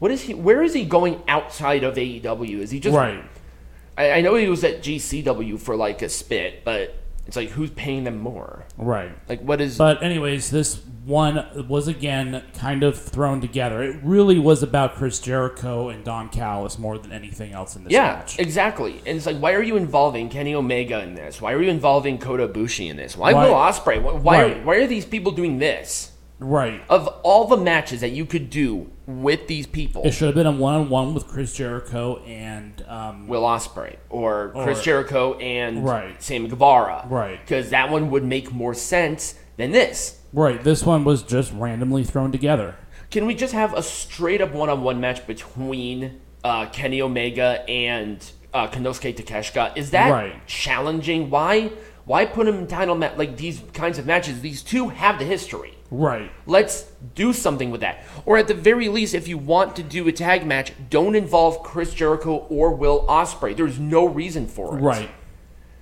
What 0.00 0.10
is 0.10 0.22
he? 0.22 0.34
Where 0.34 0.62
is 0.62 0.74
he 0.74 0.84
going 0.84 1.22
outside 1.26 1.82
of 1.82 1.94
AEW? 1.94 2.58
Is 2.58 2.70
he 2.70 2.78
just 2.78 2.94
right. 2.94 3.24
I, 3.96 4.12
I 4.12 4.20
know 4.20 4.34
he 4.34 4.48
was 4.48 4.62
at 4.64 4.82
GCW 4.82 5.58
for 5.58 5.76
like 5.76 6.02
a 6.02 6.10
spit, 6.10 6.62
but 6.62 6.94
it's 7.26 7.36
like 7.36 7.50
who's 7.50 7.70
paying 7.70 8.04
them 8.04 8.18
more? 8.18 8.64
Right. 8.76 9.12
Like 9.28 9.40
what 9.42 9.60
is? 9.60 9.78
But 9.78 10.02
anyways, 10.02 10.50
this 10.50 10.80
one 11.04 11.66
was 11.68 11.88
again 11.88 12.42
kind 12.54 12.82
of 12.82 12.98
thrown 13.00 13.40
together. 13.40 13.82
It 13.82 14.00
really 14.02 14.38
was 14.38 14.62
about 14.62 14.94
Chris 14.96 15.18
Jericho 15.20 15.88
and 15.88 16.04
Don 16.04 16.28
Callis 16.28 16.78
more 16.78 16.98
than 16.98 17.12
anything 17.12 17.52
else 17.52 17.76
in 17.76 17.84
this 17.84 17.92
yeah, 17.92 18.14
match. 18.16 18.38
exactly. 18.38 18.98
And 19.06 19.16
it's 19.16 19.26
like, 19.26 19.38
why 19.38 19.54
are 19.54 19.62
you 19.62 19.76
involving 19.76 20.28
Kenny 20.28 20.54
Omega 20.54 21.00
in 21.02 21.14
this? 21.14 21.40
Why 21.40 21.52
are 21.52 21.62
you 21.62 21.70
involving 21.70 22.18
Kota 22.18 22.48
Ibushi 22.48 22.90
in 22.90 22.96
this? 22.96 23.16
Why, 23.16 23.32
Why- 23.32 23.46
Will 23.46 23.54
Ospreay? 23.54 24.02
Why 24.02 24.12
why, 24.12 24.42
Right. 24.42 24.64
why 24.64 24.74
are 24.76 24.86
these 24.86 25.04
people 25.06 25.32
doing 25.32 25.58
this? 25.58 26.12
Right. 26.38 26.82
Of 26.88 27.06
all 27.22 27.46
the 27.46 27.56
matches 27.58 28.00
that 28.00 28.10
you 28.12 28.24
could 28.24 28.48
do 28.50 28.90
with 29.18 29.46
these 29.46 29.66
people, 29.66 30.02
It 30.04 30.12
should 30.12 30.26
have 30.26 30.34
been 30.34 30.46
a 30.46 30.52
one-on-one 30.52 31.14
with 31.14 31.26
Chris 31.26 31.54
Jericho 31.54 32.18
and 32.24 32.84
um, 32.88 33.26
Will 33.28 33.42
Ospreay 33.42 33.96
or 34.08 34.52
Chris 34.54 34.80
Or- 34.80 34.82
Jericho 34.82 35.34
and 35.38 35.84
Right. 35.84 36.22
Sammy 36.22 36.48
Guevara, 36.48 37.06
Right. 37.08 37.40
Because 37.40 37.70
that 37.70 37.90
one 37.90 38.10
would 38.10 38.24
make 38.24 38.52
more 38.52 38.74
sense 38.74 39.34
than 39.56 39.72
this. 39.72 40.20
right. 40.32 40.62
This 40.62 40.84
one 40.84 41.04
was 41.04 41.22
just 41.22 41.52
randomly 41.52 42.04
thrown 42.04 42.32
together. 42.32 42.76
Can 43.10 43.26
we 43.26 43.34
just 43.34 43.52
have 43.52 43.74
a 43.74 43.82
straight 43.82 44.40
up 44.40 44.52
one 44.52 44.68
on 44.68 44.82
one 44.82 45.00
match 45.00 45.26
between 45.26 46.20
uh, 46.44 46.66
Kenny 46.66 47.02
Omega 47.02 47.68
and 47.68 48.24
uh, 48.54 48.68
Konosuke 48.68 49.14
Takeshita? 49.16 49.76
Is 49.76 49.90
that 49.90 50.10
Right. 50.10 50.46
challenging? 50.46 51.28
Why? 51.30 51.72
Why 52.10 52.26
put 52.26 52.46
them 52.46 52.56
in 52.56 52.66
title 52.66 52.96
match 52.96 53.16
like 53.16 53.36
these 53.36 53.62
kinds 53.72 53.96
of 53.96 54.04
matches? 54.04 54.40
These 54.40 54.64
two 54.64 54.88
have 54.88 55.20
the 55.20 55.24
history. 55.24 55.78
Right. 55.92 56.32
Let's 56.44 56.90
do 57.14 57.32
something 57.32 57.70
with 57.70 57.82
that. 57.82 58.02
Or 58.26 58.36
at 58.36 58.48
the 58.48 58.54
very 58.54 58.88
least, 58.88 59.14
if 59.14 59.28
you 59.28 59.38
want 59.38 59.76
to 59.76 59.84
do 59.84 60.08
a 60.08 60.10
tag 60.10 60.44
match, 60.44 60.72
don't 60.90 61.14
involve 61.14 61.62
Chris 61.62 61.94
Jericho 61.94 62.46
or 62.48 62.74
Will 62.74 63.06
Ospreay. 63.06 63.56
There's 63.56 63.78
no 63.78 64.06
reason 64.06 64.48
for 64.48 64.76
it. 64.76 64.80
Right. 64.80 65.08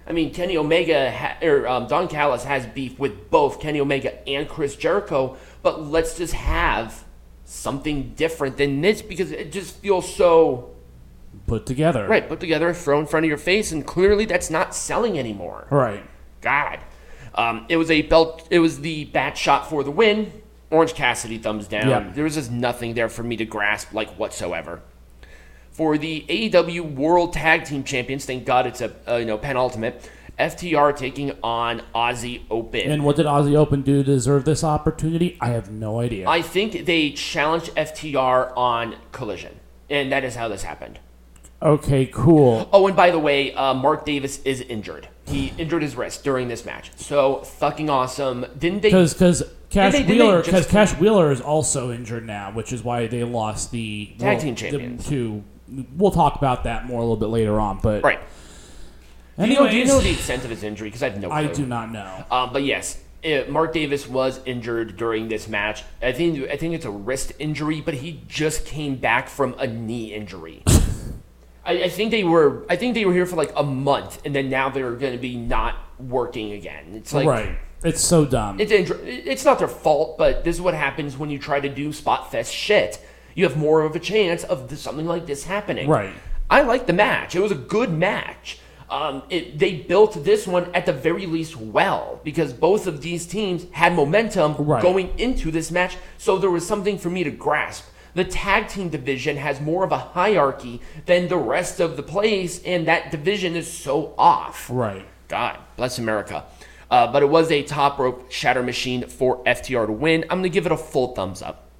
I 0.06 0.12
mean, 0.12 0.30
Kenny 0.34 0.58
Omega 0.58 1.10
ha- 1.10 1.38
or 1.40 1.66
um, 1.66 1.86
Don 1.86 2.08
Callis 2.08 2.44
has 2.44 2.66
beef 2.66 2.98
with 2.98 3.30
both 3.30 3.58
Kenny 3.58 3.80
Omega 3.80 4.28
and 4.28 4.46
Chris 4.46 4.76
Jericho, 4.76 5.38
but 5.62 5.80
let's 5.82 6.18
just 6.18 6.34
have 6.34 7.04
something 7.46 8.12
different 8.16 8.58
than 8.58 8.82
this 8.82 9.00
because 9.00 9.32
it 9.32 9.50
just 9.50 9.76
feels 9.76 10.14
so 10.14 10.74
Put 11.46 11.64
together. 11.64 12.06
right 12.06 12.28
put 12.28 12.38
together, 12.38 12.74
throw 12.74 13.00
in 13.00 13.06
front 13.06 13.24
of 13.24 13.28
your 13.28 13.38
face, 13.38 13.72
and 13.72 13.86
clearly 13.86 14.26
that's 14.26 14.50
not 14.50 14.74
selling 14.74 15.18
anymore. 15.18 15.66
Right. 15.70 16.04
God, 16.40 16.80
um, 17.34 17.66
it 17.68 17.76
was 17.76 17.90
a 17.90 18.02
belt. 18.02 18.46
It 18.50 18.58
was 18.58 18.80
the 18.80 19.04
bat 19.06 19.36
shot 19.36 19.68
for 19.68 19.84
the 19.84 19.90
win. 19.90 20.42
Orange 20.70 20.94
Cassidy 20.94 21.38
thumbs 21.38 21.66
down. 21.66 21.88
Yep. 21.88 22.14
There 22.14 22.24
was 22.24 22.34
just 22.34 22.50
nothing 22.50 22.94
there 22.94 23.08
for 23.08 23.22
me 23.22 23.36
to 23.36 23.44
grasp 23.44 23.92
like 23.94 24.10
whatsoever. 24.18 24.82
For 25.70 25.96
the 25.96 26.26
AEW 26.28 26.94
World 26.94 27.32
Tag 27.32 27.64
Team 27.64 27.84
Champions, 27.84 28.26
thank 28.26 28.44
God 28.44 28.66
it's 28.66 28.80
a 28.80 28.92
uh, 29.08 29.16
you 29.16 29.24
know 29.24 29.38
penultimate. 29.38 30.10
FTR 30.38 30.96
taking 30.96 31.32
on 31.42 31.82
Aussie 31.94 32.42
Open. 32.48 32.90
And 32.92 33.04
what 33.04 33.16
did 33.16 33.26
Aussie 33.26 33.56
Open 33.56 33.82
do 33.82 34.04
to 34.04 34.04
deserve 34.04 34.44
this 34.44 34.62
opportunity? 34.62 35.36
I 35.40 35.48
have 35.48 35.70
no 35.70 35.98
idea. 35.98 36.28
I 36.28 36.42
think 36.42 36.86
they 36.86 37.10
challenged 37.10 37.74
FTR 37.74 38.56
on 38.56 38.96
Collision, 39.10 39.58
and 39.90 40.12
that 40.12 40.22
is 40.22 40.36
how 40.36 40.46
this 40.48 40.62
happened. 40.62 41.00
okay, 41.60 42.06
cool. 42.06 42.68
Oh, 42.72 42.86
and 42.86 42.94
by 42.94 43.10
the 43.10 43.18
way, 43.18 43.52
uh, 43.52 43.74
Mark 43.74 44.04
Davis 44.04 44.40
is 44.44 44.60
injured. 44.60 45.08
He 45.28 45.52
injured 45.58 45.82
his 45.82 45.96
wrist 45.96 46.24
during 46.24 46.48
this 46.48 46.64
match. 46.64 46.90
So 46.96 47.42
fucking 47.42 47.90
awesome. 47.90 48.46
Didn't 48.58 48.82
they? 48.82 48.88
Because 48.88 49.14
because 49.14 49.42
Cash 49.70 49.92
they- 49.92 50.04
Wheeler 50.04 50.42
because 50.42 50.66
Cash 50.66 50.92
Wheeler 50.94 51.30
is 51.30 51.40
also 51.40 51.92
injured 51.92 52.26
now, 52.26 52.50
which 52.52 52.72
is 52.72 52.82
why 52.82 53.06
they 53.06 53.24
lost 53.24 53.70
the 53.70 54.06
Tag 54.18 54.42
well, 54.42 54.54
team 54.54 54.96
the. 54.96 55.02
To 55.04 55.44
we'll 55.96 56.10
talk 56.10 56.36
about 56.36 56.64
that 56.64 56.86
more 56.86 56.98
a 56.98 57.02
little 57.02 57.16
bit 57.16 57.26
later 57.26 57.60
on, 57.60 57.78
but 57.82 58.02
Right. 58.02 58.20
Do 59.38 59.46
you, 59.48 59.54
know, 59.54 59.70
do 59.70 59.76
you 59.76 59.84
know 59.84 60.00
the 60.00 60.10
extent 60.10 60.42
of 60.42 60.50
his 60.50 60.64
injury? 60.64 60.88
Because 60.88 61.02
I 61.04 61.10
have 61.10 61.20
no 61.20 61.28
clue. 61.28 61.36
I 61.36 61.46
do 61.46 61.64
not 61.64 61.92
know. 61.92 62.24
Um, 62.28 62.52
but 62.52 62.64
yes, 62.64 63.00
uh, 63.24 63.42
Mark 63.48 63.72
Davis 63.72 64.08
was 64.08 64.40
injured 64.44 64.96
during 64.96 65.28
this 65.28 65.46
match. 65.46 65.84
I 66.02 66.10
think 66.10 66.50
I 66.50 66.56
think 66.56 66.74
it's 66.74 66.84
a 66.84 66.90
wrist 66.90 67.32
injury, 67.38 67.80
but 67.80 67.94
he 67.94 68.22
just 68.26 68.66
came 68.66 68.96
back 68.96 69.28
from 69.28 69.54
a 69.58 69.66
knee 69.66 70.12
injury. 70.12 70.64
I, 71.68 71.84
I 71.84 71.88
think 71.88 72.10
they 72.10 72.24
were 72.24 72.64
I 72.68 72.76
think 72.76 72.94
they 72.94 73.04
were 73.04 73.12
here 73.12 73.26
for 73.26 73.36
like 73.36 73.52
a 73.54 73.62
month, 73.62 74.22
and 74.24 74.34
then 74.34 74.48
now 74.48 74.70
they're 74.70 74.96
going 74.96 75.12
to 75.12 75.18
be 75.18 75.36
not 75.36 75.76
working 76.00 76.52
again. 76.52 76.94
It's 76.94 77.12
like 77.12 77.26
right. 77.26 77.58
It's 77.84 78.00
so 78.00 78.24
dumb. 78.24 78.58
It's 78.58 78.72
it's 78.72 79.44
not 79.44 79.58
their 79.58 79.68
fault, 79.68 80.18
but 80.18 80.42
this 80.42 80.56
is 80.56 80.62
what 80.62 80.74
happens 80.74 81.16
when 81.16 81.30
you 81.30 81.38
try 81.38 81.60
to 81.60 81.68
do 81.68 81.92
spot 81.92 82.32
fest 82.32 82.52
shit. 82.52 83.00
You 83.34 83.44
have 83.44 83.56
more 83.56 83.82
of 83.82 83.94
a 83.94 84.00
chance 84.00 84.42
of 84.42 84.76
something 84.76 85.06
like 85.06 85.26
this 85.26 85.44
happening. 85.44 85.88
Right. 85.88 86.12
I 86.50 86.62
liked 86.62 86.86
the 86.86 86.92
match. 86.94 87.36
It 87.36 87.40
was 87.40 87.52
a 87.52 87.56
good 87.76 87.92
match. 87.92 88.58
Um, 88.90 89.22
it, 89.28 89.58
they 89.58 89.76
built 89.76 90.24
this 90.24 90.46
one 90.46 90.74
at 90.74 90.86
the 90.86 90.94
very 90.94 91.26
least 91.26 91.54
well 91.56 92.20
because 92.24 92.54
both 92.54 92.86
of 92.86 93.02
these 93.02 93.26
teams 93.26 93.66
had 93.72 93.94
momentum 93.94 94.56
Right. 94.56 94.82
going 94.82 95.12
into 95.18 95.50
this 95.50 95.70
match, 95.70 95.98
so 96.16 96.38
there 96.38 96.50
was 96.50 96.66
something 96.66 96.96
for 96.98 97.10
me 97.10 97.22
to 97.22 97.30
grasp. 97.30 97.84
The 98.18 98.24
tag 98.24 98.66
team 98.66 98.88
division 98.88 99.36
has 99.36 99.60
more 99.60 99.84
of 99.84 99.92
a 99.92 99.98
hierarchy 99.98 100.80
than 101.06 101.28
the 101.28 101.36
rest 101.36 101.78
of 101.78 101.96
the 101.96 102.02
place, 102.02 102.60
and 102.64 102.88
that 102.88 103.12
division 103.12 103.54
is 103.54 103.72
so 103.72 104.12
off. 104.18 104.68
right. 104.68 105.06
God 105.28 105.56
bless 105.76 106.00
America. 106.00 106.44
Uh, 106.90 107.12
but 107.12 107.22
it 107.22 107.26
was 107.26 107.52
a 107.52 107.62
top 107.62 107.96
rope 107.96 108.28
shatter 108.32 108.60
machine 108.64 109.06
for 109.06 109.44
FTR 109.44 109.86
to 109.86 109.92
win. 109.92 110.24
I'm 110.24 110.38
going 110.40 110.42
to 110.42 110.48
give 110.48 110.66
it 110.66 110.72
a 110.72 110.76
full 110.76 111.14
thumbs 111.14 111.42
up. 111.42 111.70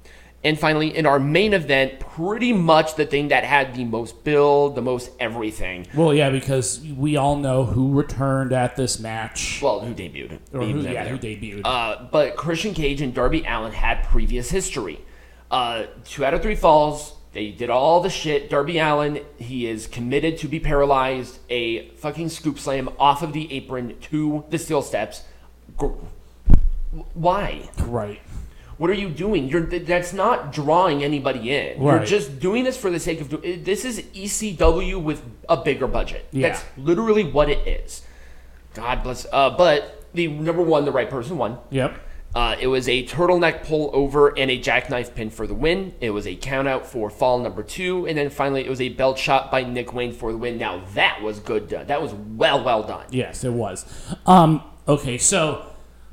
And 0.41 0.57
finally, 0.57 0.95
in 0.95 1.05
our 1.05 1.19
main 1.19 1.53
event, 1.53 1.99
pretty 1.99 2.53
much 2.53 2.95
the 2.95 3.05
thing 3.05 3.27
that 3.27 3.43
had 3.43 3.75
the 3.75 3.83
most 3.83 4.23
build, 4.23 4.75
the 4.75 4.81
most 4.81 5.11
everything. 5.19 5.87
Well, 5.93 6.13
yeah, 6.13 6.29
because 6.29 6.79
we 6.79 7.17
all 7.17 7.35
know 7.35 7.65
who 7.65 7.91
returned 7.91 8.53
at 8.53 8.77
this 8.77 8.97
match, 8.97 9.59
Well, 9.61 9.81
who 9.81 9.93
debuted? 9.93 10.39
or 10.53 10.61
who, 10.61 10.79
yeah, 10.79 11.03
there. 11.03 11.17
who 11.17 11.19
debuted. 11.19 11.63
Uh, 11.65 12.07
but 12.09 12.37
Christian 12.37 12.73
Cage 12.73 13.01
and 13.01 13.13
Darby 13.13 13.43
Allin 13.45 13.73
had 13.73 14.05
previous 14.05 14.49
history. 14.49 15.01
Uh, 15.49 15.85
two 16.05 16.23
out 16.25 16.33
of 16.33 16.41
three 16.41 16.55
falls. 16.55 17.13
They 17.31 17.51
did 17.51 17.69
all 17.69 18.01
the 18.01 18.09
shit. 18.09 18.49
Darby 18.49 18.79
Allin, 18.79 19.23
he 19.37 19.67
is 19.67 19.85
committed 19.87 20.37
to 20.39 20.47
be 20.47 20.59
paralyzed. 20.59 21.39
A 21.49 21.89
fucking 21.89 22.29
scoop 22.29 22.57
slam 22.57 22.89
off 22.97 23.21
of 23.21 23.33
the 23.33 23.51
apron 23.53 23.97
to 24.01 24.45
the 24.49 24.57
steel 24.57 24.81
steps. 24.81 25.23
Why? 27.13 27.69
right. 27.79 28.19
What 28.77 28.89
are 28.89 28.93
you 28.93 29.09
doing? 29.09 29.49
You're 29.49 29.65
that's 29.65 30.13
not 30.13 30.53
drawing 30.53 31.03
anybody 31.03 31.53
in. 31.53 31.81
You're 31.83 32.05
just 32.05 32.39
doing 32.39 32.63
this 32.63 32.77
for 32.77 32.89
the 32.89 32.99
sake 32.99 33.19
of 33.19 33.29
doing. 33.29 33.63
This 33.63 33.83
is 33.83 33.99
ECW 33.99 35.03
with 35.03 35.21
a 35.49 35.57
bigger 35.57 35.85
budget. 35.85 36.25
Yeah. 36.31 36.49
That's 36.49 36.63
literally 36.77 37.25
what 37.25 37.49
it 37.49 37.67
is. 37.67 38.03
God 38.73 39.03
bless. 39.03 39.27
Uh, 39.33 39.49
but 39.49 40.05
the 40.13 40.29
number 40.29 40.61
one, 40.61 40.85
the 40.85 40.93
right 40.93 41.09
person 41.09 41.37
won. 41.37 41.57
Yep. 41.71 41.99
Uh, 42.35 42.55
it 42.59 42.67
was 42.67 42.87
a 42.87 43.03
turtleneck 43.05 43.65
pull 43.65 43.89
over 43.93 44.37
and 44.37 44.51
a 44.51 44.57
jackknife 44.57 45.15
pin 45.15 45.29
for 45.29 45.47
the 45.47 45.53
win. 45.53 45.93
It 45.99 46.11
was 46.11 46.27
a 46.27 46.35
countout 46.35 46.85
for 46.85 47.09
fall 47.09 47.39
number 47.39 47.63
two, 47.63 48.05
and 48.07 48.17
then 48.17 48.29
finally 48.29 48.65
it 48.65 48.69
was 48.69 48.81
a 48.81 48.89
belt 48.89 49.17
shot 49.17 49.49
by 49.49 49.63
Nick 49.63 49.93
Wayne 49.93 50.13
for 50.13 50.31
the 50.31 50.37
win. 50.37 50.57
Now 50.57 50.83
that 50.93 51.21
was 51.21 51.39
good 51.39 51.67
done. 51.67 51.87
That 51.87 52.01
was 52.01 52.13
well, 52.13 52.63
well 52.63 52.83
done. 52.83 53.05
Yes, 53.09 53.43
it 53.43 53.53
was. 53.53 53.85
Um. 54.25 54.63
Okay, 54.87 55.17
so 55.17 55.65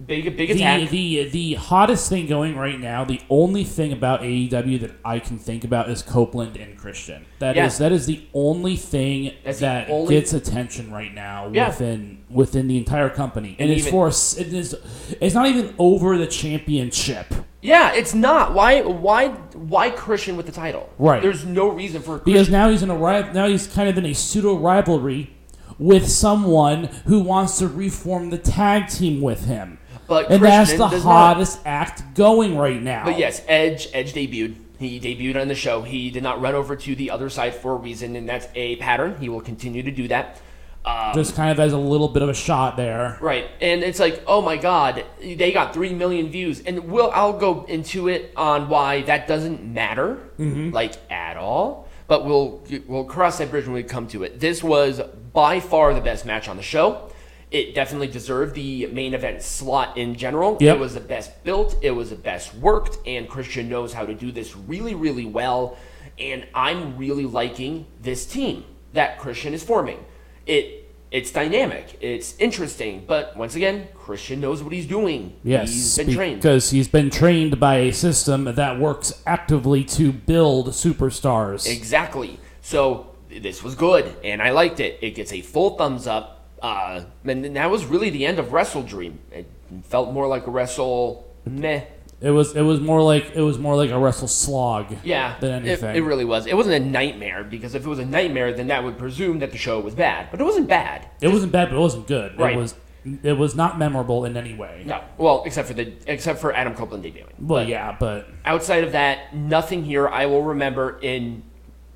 Big, 0.04 0.24
big 0.36 0.48
the 0.50 0.54
attack. 0.56 0.90
the 0.90 1.24
the 1.30 1.54
hottest 1.54 2.10
thing 2.10 2.26
going 2.26 2.54
right 2.54 2.78
now, 2.78 3.02
the 3.04 3.20
only 3.30 3.64
thing 3.64 3.92
about 3.92 4.20
AEW 4.20 4.78
that 4.80 4.90
I 5.04 5.18
can 5.18 5.38
think 5.38 5.64
about 5.64 5.88
is 5.88 6.02
Copeland 6.02 6.56
and 6.58 6.76
Christian. 6.76 7.24
That 7.38 7.56
is 7.56 7.80
Yeah. 7.80 7.88
that 7.88 7.92
is 7.92 8.04
the 8.04 8.20
only 8.34 8.76
thing 8.76 9.32
That's 9.42 9.60
that 9.60 9.88
only- 9.88 10.14
gets 10.14 10.34
attention 10.34 10.92
right 10.92 11.14
now 11.14 11.48
Yeah. 11.50 11.68
within 11.68 12.18
within 12.28 12.68
the 12.68 12.76
entire 12.76 13.08
company, 13.08 13.56
and, 13.58 13.70
And 13.70 13.70
it's 13.70 13.86
even- 13.86 13.90
for 13.92 14.08
it 14.08 14.52
is 14.52 14.76
it's 15.20 15.34
not 15.34 15.46
even 15.48 15.72
over 15.78 16.18
the 16.18 16.26
championship. 16.26 17.32
yeah, 17.62 17.92
it's 17.94 18.14
not. 18.14 18.52
Why? 18.52 18.82
Why? 18.82 19.28
Why 19.54 19.88
Christian 19.90 20.36
with 20.36 20.44
the 20.44 20.52
title? 20.52 20.90
Right. 20.98 21.22
There's 21.22 21.46
no 21.46 21.68
reason 21.68 22.02
for 22.02 22.18
because 22.18 22.50
now 22.50 22.68
he's 22.68 22.82
in 22.82 22.90
a 22.90 23.32
now 23.32 23.46
he's 23.48 23.66
kind 23.66 23.88
of 23.88 23.96
in 23.96 24.04
a 24.04 24.12
pseudo 24.12 24.56
rivalry 24.58 25.30
with 25.78 26.08
someone 26.08 26.88
who 27.06 27.20
wants 27.20 27.58
to 27.58 27.68
reform 27.68 28.30
the 28.30 28.38
tag 28.38 28.88
team 28.88 29.20
with 29.20 29.46
him. 29.46 29.78
But 30.06 30.30
and 30.30 30.42
that's 30.42 30.72
the 30.72 30.88
does 30.88 31.04
not. 31.04 31.34
hottest 31.34 31.60
act 31.64 32.14
going 32.14 32.56
right 32.56 32.80
now. 32.80 33.04
But 33.04 33.18
yes, 33.18 33.42
Edge 33.48 33.88
Edge 33.92 34.12
debuted. 34.12 34.56
He 34.78 35.00
debuted 35.00 35.40
on 35.40 35.48
the 35.48 35.54
show. 35.54 35.82
He 35.82 36.10
did 36.10 36.22
not 36.22 36.40
run 36.40 36.54
over 36.54 36.76
to 36.76 36.94
the 36.94 37.10
other 37.10 37.30
side 37.30 37.54
for 37.54 37.72
a 37.72 37.76
reason, 37.76 38.14
and 38.14 38.28
that's 38.28 38.46
a 38.54 38.76
pattern. 38.76 39.16
He 39.18 39.28
will 39.28 39.40
continue 39.40 39.82
to 39.82 39.90
do 39.90 40.08
that. 40.08 40.40
Um, 40.84 41.14
just 41.14 41.34
kind 41.34 41.50
of 41.50 41.58
as 41.58 41.72
a 41.72 41.78
little 41.78 42.08
bit 42.08 42.22
of 42.22 42.28
a 42.28 42.34
shot 42.34 42.76
there. 42.76 43.18
Right, 43.20 43.50
and 43.60 43.82
it's 43.82 43.98
like, 43.98 44.22
oh 44.26 44.40
my 44.40 44.56
god, 44.56 45.04
they 45.20 45.50
got 45.50 45.74
three 45.74 45.92
million 45.92 46.28
views, 46.28 46.60
and 46.60 46.90
we'll 46.90 47.10
I'll 47.10 47.38
go 47.38 47.64
into 47.64 48.08
it 48.08 48.32
on 48.36 48.68
why 48.68 49.02
that 49.02 49.26
doesn't 49.26 49.64
matter, 49.64 50.18
mm-hmm. 50.38 50.70
like 50.70 50.94
at 51.10 51.36
all. 51.36 51.88
But 52.06 52.24
we'll 52.24 52.62
we'll 52.86 53.04
cross 53.04 53.38
that 53.38 53.50
bridge 53.50 53.64
when 53.64 53.74
we 53.74 53.82
come 53.82 54.06
to 54.08 54.22
it. 54.22 54.38
This 54.38 54.62
was 54.62 55.00
by 55.32 55.58
far 55.58 55.92
the 55.92 56.00
best 56.00 56.24
match 56.24 56.48
on 56.48 56.56
the 56.56 56.62
show. 56.62 57.10
It 57.50 57.74
definitely 57.74 58.08
deserved 58.08 58.54
the 58.54 58.86
main 58.86 59.14
event 59.14 59.40
slot 59.42 59.96
in 59.96 60.16
general. 60.16 60.56
Yep. 60.60 60.76
It 60.76 60.80
was 60.80 60.94
the 60.94 61.00
best 61.00 61.44
built, 61.44 61.76
it 61.80 61.92
was 61.92 62.10
the 62.10 62.16
best 62.16 62.54
worked, 62.54 62.98
and 63.06 63.28
Christian 63.28 63.68
knows 63.68 63.92
how 63.92 64.04
to 64.04 64.14
do 64.14 64.32
this 64.32 64.56
really, 64.56 64.94
really 64.94 65.26
well. 65.26 65.76
And 66.18 66.46
I'm 66.54 66.96
really 66.96 67.26
liking 67.26 67.86
this 68.00 68.26
team 68.26 68.64
that 68.94 69.18
Christian 69.18 69.54
is 69.54 69.62
forming. 69.62 70.04
It 70.46 70.86
it's 71.10 71.30
dynamic, 71.30 71.96
it's 72.00 72.36
interesting, 72.38 73.04
but 73.06 73.36
once 73.36 73.54
again, 73.54 73.86
Christian 73.94 74.40
knows 74.40 74.62
what 74.62 74.72
he's 74.72 74.86
doing. 74.86 75.36
Yes, 75.44 75.72
he's 75.72 75.96
been 75.96 76.14
trained. 76.14 76.42
because 76.42 76.70
he's 76.70 76.88
been 76.88 77.10
trained 77.10 77.60
by 77.60 77.76
a 77.76 77.92
system 77.92 78.44
that 78.44 78.80
works 78.80 79.22
actively 79.24 79.84
to 79.84 80.12
build 80.12 80.68
superstars. 80.68 81.70
Exactly. 81.70 82.40
So 82.60 83.14
this 83.30 83.62
was 83.62 83.76
good, 83.76 84.16
and 84.24 84.42
I 84.42 84.50
liked 84.50 84.80
it. 84.80 84.98
It 85.00 85.12
gets 85.14 85.32
a 85.32 85.42
full 85.42 85.76
thumbs 85.76 86.06
up. 86.08 86.35
Uh, 86.62 87.02
and 87.24 87.56
that 87.56 87.70
was 87.70 87.84
really 87.84 88.10
the 88.10 88.26
end 88.26 88.38
of 88.38 88.46
WrestleDream. 88.46 89.16
It 89.30 89.46
felt 89.84 90.12
more 90.12 90.26
like 90.26 90.46
a 90.46 90.50
Wrestle 90.50 91.26
meh. 91.44 91.82
It 92.18 92.30
was 92.30 92.56
it 92.56 92.62
was 92.62 92.80
more 92.80 93.02
like 93.02 93.32
it 93.34 93.42
was 93.42 93.58
more 93.58 93.76
like 93.76 93.90
a 93.90 93.98
wrestle 93.98 94.26
slog. 94.26 94.96
Yeah, 95.04 95.38
than 95.38 95.66
it, 95.66 95.68
anything. 95.68 95.96
it 95.96 96.00
really 96.00 96.24
was. 96.24 96.46
It 96.46 96.56
wasn't 96.56 96.76
a 96.76 96.80
nightmare 96.88 97.44
because 97.44 97.74
if 97.74 97.84
it 97.84 97.88
was 97.88 97.98
a 97.98 98.06
nightmare, 98.06 98.54
then 98.54 98.68
that 98.68 98.82
would 98.82 98.96
presume 98.96 99.40
that 99.40 99.52
the 99.52 99.58
show 99.58 99.80
was 99.80 99.94
bad. 99.94 100.28
But 100.30 100.40
it 100.40 100.44
wasn't 100.44 100.66
bad. 100.66 101.06
It 101.20 101.28
wasn't 101.28 101.52
bad, 101.52 101.68
but 101.68 101.76
it 101.76 101.80
wasn't 101.80 102.06
good. 102.06 102.38
Right. 102.38 102.54
It 102.54 102.58
was 102.58 102.74
it 103.22 103.34
was 103.34 103.54
not 103.54 103.78
memorable 103.78 104.24
in 104.24 104.36
any 104.36 104.54
way. 104.54 104.82
No, 104.86 105.04
well, 105.18 105.42
except 105.44 105.68
for 105.68 105.74
the 105.74 105.92
except 106.06 106.40
for 106.40 106.54
Adam 106.54 106.74
Copeland 106.74 107.04
debuting. 107.04 107.26
Well, 107.38 107.62
But 107.64 107.68
yeah, 107.68 107.94
but 108.00 108.28
outside 108.46 108.82
of 108.82 108.92
that, 108.92 109.36
nothing 109.36 109.84
here 109.84 110.08
I 110.08 110.24
will 110.24 110.42
remember 110.42 110.98
in 111.02 111.42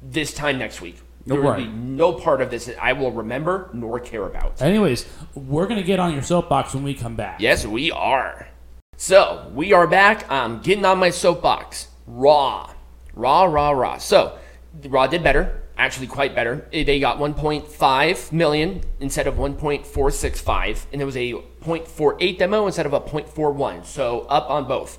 this 0.03 0.35
time 0.35 0.59
next 0.59 0.83
week. 0.83 0.99
There 1.27 1.41
will 1.41 1.55
be 1.55 1.67
no 1.67 2.13
part 2.13 2.41
of 2.41 2.51
this 2.51 2.67
that 2.67 2.83
I 2.83 2.93
will 2.93 3.13
remember 3.13 3.71
nor 3.73 4.01
care 4.01 4.25
about. 4.27 4.61
anyways, 4.63 5.07
we're 5.35 5.67
gonna 5.67 5.83
get 5.83 6.01
on 6.01 6.13
your 6.13 6.23
soapbox 6.23 6.75
when 6.75 6.83
we 6.83 6.95
come 6.95 7.15
back. 7.17 7.41
Yes, 7.41 7.67
we 7.67 7.91
are. 7.91 8.49
So, 8.97 9.51
we 9.55 9.73
are 9.73 9.87
back. 9.87 10.31
I'm 10.31 10.61
getting 10.61 10.85
on 10.85 10.99
my 10.99 11.11
soapbox. 11.11 11.89
Raw. 12.07 12.71
Raw, 13.15 13.45
raw, 13.45 13.71
raw. 13.71 13.99
So, 13.99 14.39
Raw 14.85 15.07
did 15.07 15.23
better. 15.23 15.63
Actually, 15.77 16.07
quite 16.07 16.35
better. 16.35 16.69
They 16.71 17.01
got 17.01 17.19
1.5 17.19 18.33
million 18.33 18.83
instead 19.01 19.27
of 19.27 19.35
1.465, 19.37 20.87
and 20.93 21.01
it 21.01 21.05
was 21.05 21.17
a 21.17 21.33
0.48 21.33 22.39
demo 22.39 22.67
instead 22.67 22.87
of 22.87 22.93
a 22.93 23.01
0.41. 23.01 23.85
So, 23.85 24.21
up 24.23 24.51
on 24.51 24.69
both. 24.69 24.99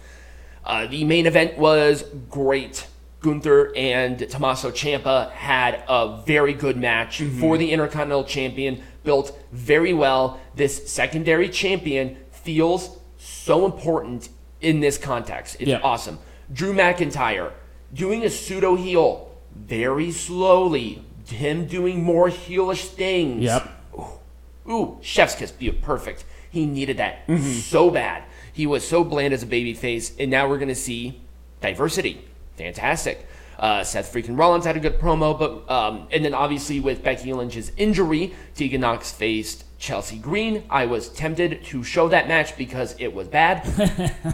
Uh, 0.65 0.87
the 0.87 1.03
main 1.03 1.27
event 1.27 1.57
was 1.57 2.03
great. 2.29 2.87
Gunther 3.21 3.71
and 3.75 4.29
Tommaso 4.29 4.71
Ciampa 4.71 5.31
had 5.31 5.83
a 5.87 6.21
very 6.25 6.53
good 6.53 6.75
match 6.75 7.19
mm-hmm. 7.19 7.39
for 7.39 7.57
the 7.57 7.71
Intercontinental 7.71 8.23
Champion, 8.23 8.81
built 9.03 9.39
very 9.51 9.93
well. 9.93 10.39
This 10.55 10.91
secondary 10.91 11.47
champion 11.49 12.17
feels 12.31 12.97
so 13.17 13.65
important 13.65 14.29
in 14.59 14.79
this 14.79 14.97
context. 14.97 15.57
It's 15.59 15.69
Yeah. 15.69 15.79
awesome. 15.83 16.19
Drew 16.51 16.73
McIntyre 16.73 17.51
doing 17.93 18.23
a 18.23 18.29
pseudo 18.29 18.75
heel 18.75 19.31
very 19.55 20.11
slowly, 20.11 21.03
him 21.27 21.65
doing 21.65 22.03
more 22.03 22.29
heelish 22.29 22.85
things. 22.85 23.43
Yep. 23.43 23.69
Ooh, 24.69 24.97
chef's 25.01 25.35
kiss, 25.35 25.51
be 25.51 25.71
perfect. 25.71 26.23
He 26.49 26.65
needed 26.65 26.97
that 26.97 27.27
mm-hmm. 27.27 27.51
so 27.59 27.89
bad. 27.89 28.23
He 28.51 28.67
was 28.67 28.87
so 28.87 29.03
bland 29.03 29.33
as 29.33 29.43
a 29.43 29.47
baby 29.47 29.73
face, 29.73 30.13
and 30.19 30.29
now 30.29 30.47
we're 30.47 30.57
gonna 30.57 30.75
see 30.75 31.21
diversity. 31.61 32.25
Fantastic. 32.57 33.27
Uh, 33.59 33.83
Seth 33.83 34.11
freaking 34.11 34.37
Rollins 34.39 34.65
had 34.65 34.75
a 34.75 34.79
good 34.79 34.99
promo, 34.99 35.37
but 35.37 35.69
um, 35.71 36.07
and 36.11 36.25
then 36.25 36.33
obviously 36.33 36.79
with 36.79 37.03
Becky 37.03 37.31
Lynch's 37.31 37.71
injury, 37.77 38.33
Tegan 38.55 38.81
Nox 38.81 39.11
faced 39.11 39.65
Chelsea 39.77 40.17
Green. 40.17 40.63
I 40.67 40.87
was 40.87 41.09
tempted 41.09 41.63
to 41.65 41.83
show 41.83 42.07
that 42.09 42.27
match 42.27 42.57
because 42.57 42.95
it 42.97 43.13
was 43.13 43.27
bad, 43.27 43.63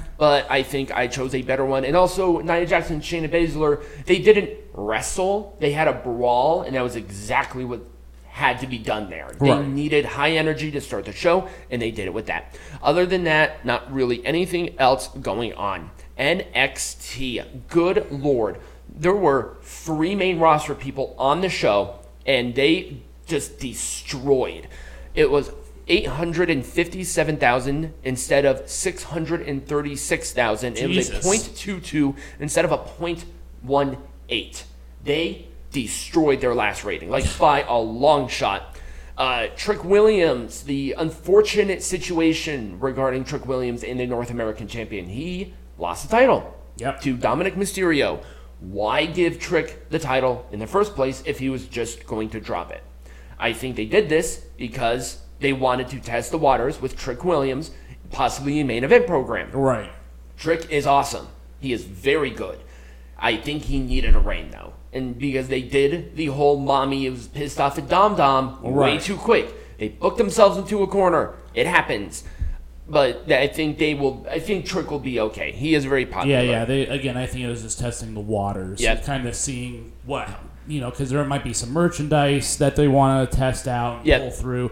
but 0.18 0.50
I 0.50 0.64
think 0.64 0.96
I 0.96 1.08
chose 1.08 1.36
a 1.36 1.42
better 1.42 1.66
one. 1.66 1.84
And 1.84 1.98
also 1.98 2.40
Nia 2.40 2.66
Jackson, 2.66 2.96
and 2.96 3.04
Shayna 3.04 3.30
Baszler, 3.30 3.84
they 4.06 4.20
didn't 4.20 4.52
wrestle; 4.74 5.58
they 5.60 5.74
had 5.74 5.90
a 5.90 5.94
brawl, 5.94 6.62
and 6.62 6.74
that 6.78 6.84
was 6.84 6.96
exactly 6.96 7.66
what 7.66 7.82
had 8.30 8.60
to 8.62 8.68
be 8.68 8.78
done 8.78 9.10
there. 9.10 9.30
They 9.42 9.50
Right. 9.50 9.68
needed 9.68 10.06
high 10.06 10.32
energy 10.34 10.72
to 10.72 10.80
start 10.80 11.04
the 11.06 11.12
show, 11.12 11.50
and 11.70 11.82
they 11.82 11.92
did 11.92 12.06
it 12.06 12.14
with 12.14 12.28
that. 12.28 12.56
Other 12.82 13.06
than 13.06 13.24
that, 13.26 13.66
not 13.66 13.92
really 13.92 14.26
anything 14.26 14.76
else 14.80 15.08
going 15.10 15.54
on. 15.56 15.90
NXT, 16.18 17.68
good 17.68 18.12
lord. 18.12 18.60
There 18.90 19.16
were 19.16 19.58
three 19.62 20.16
main 20.16 20.40
roster 20.40 20.74
people 20.76 21.16
on 21.18 21.42
the 21.42 21.50
show, 21.50 22.00
and 22.26 22.56
they 22.56 23.02
just 23.26 23.60
destroyed. 23.60 24.70
It 25.14 25.30
was 25.30 25.52
857,000 25.88 27.94
instead 28.04 28.46
of 28.46 28.70
636,000. 28.70 30.78
It 30.78 30.88
was 30.88 31.10
a 31.10 31.20
Jesus. 31.20 31.26
0.22 31.26 32.16
instead 32.40 32.64
of 32.66 32.72
a 32.72 32.78
0.18. 32.78 34.64
They 35.04 35.48
destroyed 35.72 36.42
their 36.42 36.56
last 36.56 36.84
rating, 36.84 37.10
like 37.10 37.26
by 37.38 37.64
a 37.64 37.78
long 37.78 38.28
shot. 38.28 38.76
Uh, 39.18 39.48
Trick 39.56 39.84
Williams, 39.84 40.64
the 40.64 40.94
unfortunate 40.98 41.82
situation 41.82 42.80
regarding 42.80 43.24
Trick 43.24 43.48
Williams 43.48 43.84
in 43.84 43.98
the 43.98 44.06
North 44.06 44.30
American 44.30 44.68
champion, 44.68 45.08
he 45.08 45.54
lost 45.78 46.10
the 46.10 46.16
title 46.16 46.54
Yep. 46.78 47.02
to 47.02 47.18
Dominik 47.18 47.56
Mysterio. 47.56 48.24
Why 48.60 49.06
give 49.06 49.40
Trick 49.40 49.90
the 49.90 50.00
title 50.00 50.46
in 50.52 50.60
the 50.60 50.68
first 50.68 50.96
place 50.96 51.22
if 51.26 51.40
he 51.40 51.50
was 51.50 51.66
just 51.68 52.06
going 52.08 52.30
to 52.32 52.40
drop 52.40 52.72
it? 52.72 52.84
I 53.40 53.54
think 53.54 53.76
they 53.76 53.86
did 53.86 54.10
this 54.10 54.38
because 54.58 55.22
they 55.40 55.54
wanted 55.54 55.90
to 55.90 56.00
test 56.00 56.32
the 56.32 56.38
waters 56.40 56.82
with 56.82 56.98
Trick 56.98 57.24
Williams, 57.24 57.72
possibly 58.10 58.60
a 58.60 58.66
main 58.66 58.84
event 58.84 59.06
program. 59.06 59.52
Right. 59.52 59.92
Trick 60.38 60.72
is 60.72 60.88
awesome. 60.88 61.28
He 61.60 61.72
is 61.74 61.84
very 61.84 62.30
good. 62.32 62.60
I 63.20 63.38
think 63.38 63.64
he 63.64 63.80
needed 63.80 64.16
a 64.16 64.20
reign 64.20 64.52
though, 64.52 64.74
and 64.94 65.18
because 65.18 65.48
they 65.48 65.62
did 65.64 66.16
the 66.16 66.28
whole 66.28 66.60
mommy 66.60 67.10
was 67.10 67.28
pissed 67.28 67.60
off 67.60 67.78
at 67.80 67.90
Dom 67.90 68.16
Dom 68.16 68.62
way 68.62 69.00
too 69.00 69.16
quick. 69.18 69.54
They 69.80 69.90
booked 69.90 70.18
themselves 70.20 70.58
into 70.58 70.82
a 70.84 70.88
corner. 70.88 71.34
It 71.56 71.66
happens, 71.68 72.24
but 72.90 73.30
I 73.32 73.48
think 73.48 73.78
they 73.78 73.94
will. 73.94 74.26
I 74.30 74.40
think 74.40 74.66
Trick 74.66 74.90
will 74.92 75.00
be 75.00 75.20
okay. 75.20 75.52
He 75.52 75.76
is 75.76 75.86
very 75.86 76.06
popular. 76.06 76.38
Yeah, 76.42 76.50
yeah. 76.52 76.66
They 76.66 76.88
again, 76.88 77.18
I 77.18 77.26
think 77.26 77.44
it 77.44 77.50
was 77.50 77.62
just 77.64 77.80
testing 77.80 78.14
the 78.14 78.20
waters. 78.22 78.80
Yep. 78.82 79.04
Kind 79.06 79.28
of 79.28 79.36
seeing 79.36 79.92
what 80.06 80.30
you 80.68 80.82
know, 80.82 80.90
because 80.90 81.10
there 81.10 81.24
might 81.24 81.44
be 81.44 81.54
some 81.54 81.72
merchandise 81.72 82.58
that 82.58 82.76
they 82.76 82.88
want 82.88 83.30
to 83.32 83.38
test 83.38 83.68
out 83.68 84.00
and 84.00 84.06
Yep. 84.06 84.22
pull 84.22 84.32
through. 84.32 84.72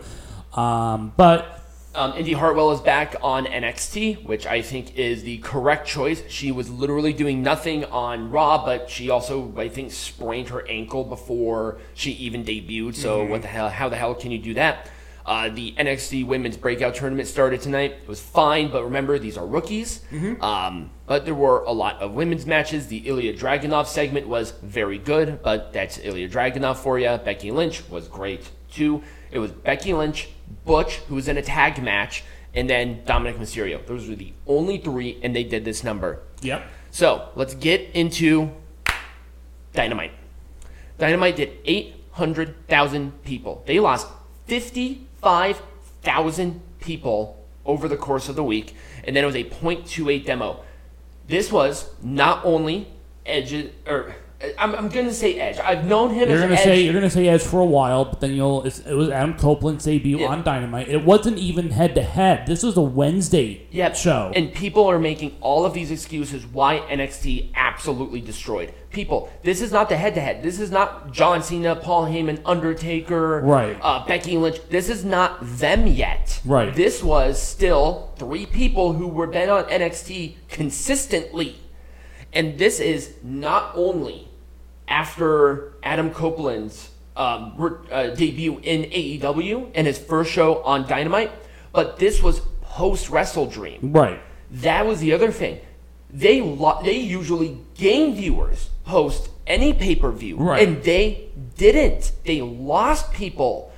Um, 0.54 1.14
but 1.18 1.62
Um, 1.94 2.12
Indi 2.18 2.34
Hartwell 2.34 2.72
is 2.74 2.82
back 2.82 3.16
on 3.22 3.46
NXT, 3.46 4.16
which 4.26 4.46
I 4.46 4.62
think 4.62 4.98
is 4.98 5.24
the 5.24 5.38
correct 5.38 5.88
choice. 5.88 6.24
She 6.28 6.52
was 6.52 6.70
literally 6.70 7.14
doing 7.14 7.42
nothing 7.42 7.86
on 7.86 8.30
Raw, 8.32 8.66
but 8.66 8.90
she 8.90 9.10
also, 9.10 9.54
I 9.56 9.70
think, 9.70 9.94
sprained 9.94 10.50
her 10.50 10.68
ankle 10.68 11.06
before 11.06 11.78
she 11.94 12.12
even 12.12 12.44
debuted. 12.44 12.96
So 12.96 13.24
what 13.24 13.44
the 13.44 13.48
hell? 13.48 13.70
How 13.70 13.88
the 13.88 13.96
hell 13.96 14.14
can 14.14 14.32
you 14.32 14.38
do 14.40 14.54
that? 14.56 14.90
Uh, 15.26 15.50
the 15.50 15.74
NXT 15.80 16.28
Women's 16.28 16.56
Breakout 16.56 16.94
Tournament 16.94 17.28
started 17.28 17.60
tonight. 17.62 17.96
It 18.04 18.08
was 18.08 18.22
fine, 18.22 18.70
but 18.72 18.84
remember 18.84 19.18
these 19.18 19.38
are 19.38 19.46
rookies. 19.48 20.02
Um, 20.42 20.92
but 21.08 21.26
there 21.26 21.34
were 21.34 21.64
a 21.64 21.72
lot 21.72 22.00
of 22.00 22.12
women's 22.14 22.46
matches. 22.46 22.88
The 22.88 23.02
Ilja 23.02 23.36
Dragunov 23.38 23.88
segment 23.88 24.28
was 24.28 24.52
very 24.62 25.00
good, 25.00 25.42
but 25.42 25.74
that's 25.74 25.98
Ilja 25.98 26.30
Dragunov 26.30 26.78
for 26.78 27.00
you. 27.00 27.18
Becky 27.18 27.50
Lynch 27.50 27.88
was 27.90 28.08
great 28.08 28.52
too. 28.72 29.02
It 29.32 29.40
was 29.40 29.52
Becky 29.52 29.94
Lynch, 29.94 30.30
Butch, 30.64 30.98
who 31.08 31.16
was 31.16 31.28
in 31.28 31.38
a 31.38 31.42
tag 31.42 31.82
match, 31.82 32.24
and 32.54 32.70
then 32.70 33.02
Dominik 33.06 33.38
Mysterio. 33.38 33.84
Those 33.86 34.08
were 34.08 34.16
the 34.16 34.32
only 34.46 34.78
three, 34.78 35.20
and 35.24 35.36
they 35.36 35.44
did 35.44 35.66
this 35.66 35.84
number. 35.84 36.22
yep. 36.42 36.64
So 36.92 37.30
let's 37.36 37.56
get 37.56 37.82
into 37.94 38.52
Dynamite. 39.74 40.12
Dynamite 40.98 41.36
did 41.36 41.52
800,000 41.66 43.24
people. 43.24 43.64
They 43.66 43.80
lost 43.82 44.08
55,000 45.26 46.62
people 46.80 47.44
over 47.66 47.88
the 47.88 47.98
course 47.98 48.30
of 48.30 48.36
the 48.36 48.44
week, 48.44 48.76
and 49.04 49.16
then 49.16 49.24
it 49.24 49.28
was 49.28 49.36
a 49.36 49.44
0.28 49.44 50.24
demo. 50.26 50.64
This 51.28 51.52
was 51.52 51.90
not 52.04 52.46
only 52.46 52.88
Edge 53.26 53.72
or 53.88 54.14
I'm, 54.60 54.76
I'm 54.76 54.90
gonna 54.90 55.12
say 55.14 55.40
Edge. 55.40 55.58
I've 55.58 55.86
known 55.86 56.12
him 56.14 56.30
You're 56.30 56.38
as 56.38 56.42
gonna 56.44 56.54
Edge. 56.56 56.64
say 56.64 56.82
you're 56.82 56.94
gonna 56.94 57.10
say 57.10 57.28
Edge 57.28 57.42
for 57.42 57.60
a 57.60 57.66
while, 57.66 58.06
but 58.06 58.20
then 58.22 58.34
you'll. 58.34 58.64
It's, 58.66 58.80
it 58.82 58.94
was 58.94 59.10
Adam 59.10 59.34
Copeland's 59.36 59.86
debut 59.86 60.20
Yeah. 60.20 60.28
on 60.28 60.44
Dynamite. 60.44 60.88
It 60.90 61.04
wasn't 61.04 61.40
even 61.40 61.72
head 61.72 61.96
to 61.96 62.04
head. 62.04 62.46
This 62.46 62.62
was 62.62 62.78
a 62.78 62.82
Wednesday 62.82 63.66
Yep. 63.72 63.96
show. 63.96 64.32
And 64.36 64.54
people 64.54 64.86
are 64.86 65.00
making 65.00 65.36
all 65.42 65.66
of 65.66 65.74
these 65.74 65.90
excuses 65.90 66.46
why 66.46 66.82
NXT 66.88 67.50
absolutely 67.80 68.22
destroyed. 68.22 68.74
People, 68.90 69.30
this 69.44 69.62
is 69.62 69.72
not 69.72 69.90
the 69.90 69.98
head 69.98 70.16
to 70.16 70.22
head. 70.22 70.42
This 70.42 70.60
is 70.62 70.72
not 70.72 71.12
John 71.12 71.44
Cena, 71.44 71.76
Paul 71.76 72.06
Heyman, 72.06 72.42
Undertaker, 72.46 73.42
Right. 73.42 73.78
uh, 73.82 74.06
Becky 74.08 74.38
Lynch. 74.38 74.60
This 74.70 74.90
is 74.90 75.04
not 75.04 75.38
them 75.42 75.86
yet. 75.86 76.40
Right. 76.46 76.74
This 76.74 77.04
was 77.04 77.42
still 77.42 78.14
three 78.18 78.46
people 78.46 78.94
who 78.94 79.08
were 79.10 79.28
been 79.28 79.50
on 79.50 79.66
NXT 79.66 80.36
consistently. 80.48 81.58
And 82.32 82.58
this 82.58 82.80
is 82.80 83.16
not 83.24 83.72
only 83.76 84.30
after 84.88 85.74
Adam 85.84 86.12
Copeland's 86.12 86.92
um, 87.18 87.54
re- 87.58 87.78
uh, 87.92 88.08
debut 88.16 88.60
in 88.64 88.84
AEW 88.84 89.72
and 89.76 89.86
his 89.86 89.98
first 89.98 90.32
show 90.32 90.62
on 90.64 90.88
Dynamite, 90.88 91.32
but 91.74 92.00
this 92.00 92.24
was 92.24 92.40
post 92.62 93.10
WrestleDream. 93.12 93.80
right. 93.96 94.20
That 94.52 94.86
was 94.86 95.00
the 95.02 95.12
other 95.12 95.32
thing. 95.32 95.60
They 96.16 96.40
lo- 96.42 96.80
they 96.82 96.98
usually 96.98 97.58
gain 97.76 98.16
viewers 98.16 98.70
post 98.86 99.30
any 99.46 99.74
pay 99.74 99.96
per 99.96 100.12
view, 100.12 100.38
Right. 100.38 100.66
and 100.66 100.82
they 100.84 101.30
didn't. 101.58 102.14
They 102.26 102.42
lost 102.42 103.12
people. 103.12 103.72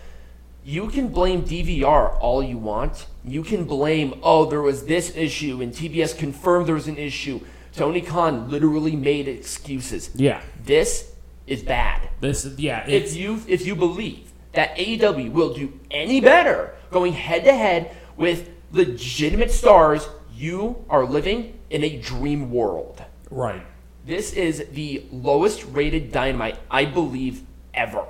You 0.63 0.87
can 0.89 1.07
blame 1.07 1.41
DVR 1.43 2.15
all 2.19 2.43
you 2.43 2.57
want. 2.59 3.07
You 3.25 3.41
can 3.43 3.63
blame 3.65 4.19
oh 4.21 4.45
there 4.45 4.61
was 4.61 4.85
this 4.85 5.15
issue 5.15 5.61
and 5.61 5.73
TBS 5.73 6.15
confirmed 6.17 6.67
there 6.67 6.75
was 6.75 6.87
an 6.87 6.97
issue. 6.97 7.39
Tony 7.73 8.01
Khan 8.01 8.49
literally 8.51 8.95
made 8.95 9.27
excuses. 9.27 10.09
Yeah. 10.13 10.41
This 10.63 11.11
is 11.47 11.63
bad. 11.63 12.09
This. 12.21 12.45
Yeah. 12.57 12.85
If 12.87 13.15
you 13.15 13.41
if 13.47 13.65
you 13.65 13.75
believe 13.75 14.31
that 14.53 14.75
AEW 14.77 15.31
will 15.31 15.53
do 15.53 15.73
any 15.89 16.19
better 16.21 16.75
going 16.91 17.13
head 17.13 17.43
to 17.45 17.53
head 17.53 17.95
with 18.15 18.49
legitimate 18.71 19.51
stars, 19.51 20.07
you 20.35 20.85
are 20.89 21.05
living 21.05 21.56
in 21.69 21.83
a 21.83 21.97
dream 21.97 22.51
world. 22.51 23.03
right. 23.29 23.65
This 24.05 24.31
is 24.31 24.65
the 24.71 25.03
lowest 25.11 25.65
rated 25.65 26.13
dynamite 26.13 26.57
I 26.71 26.85
believe 26.85 27.43
ever. 27.73 28.05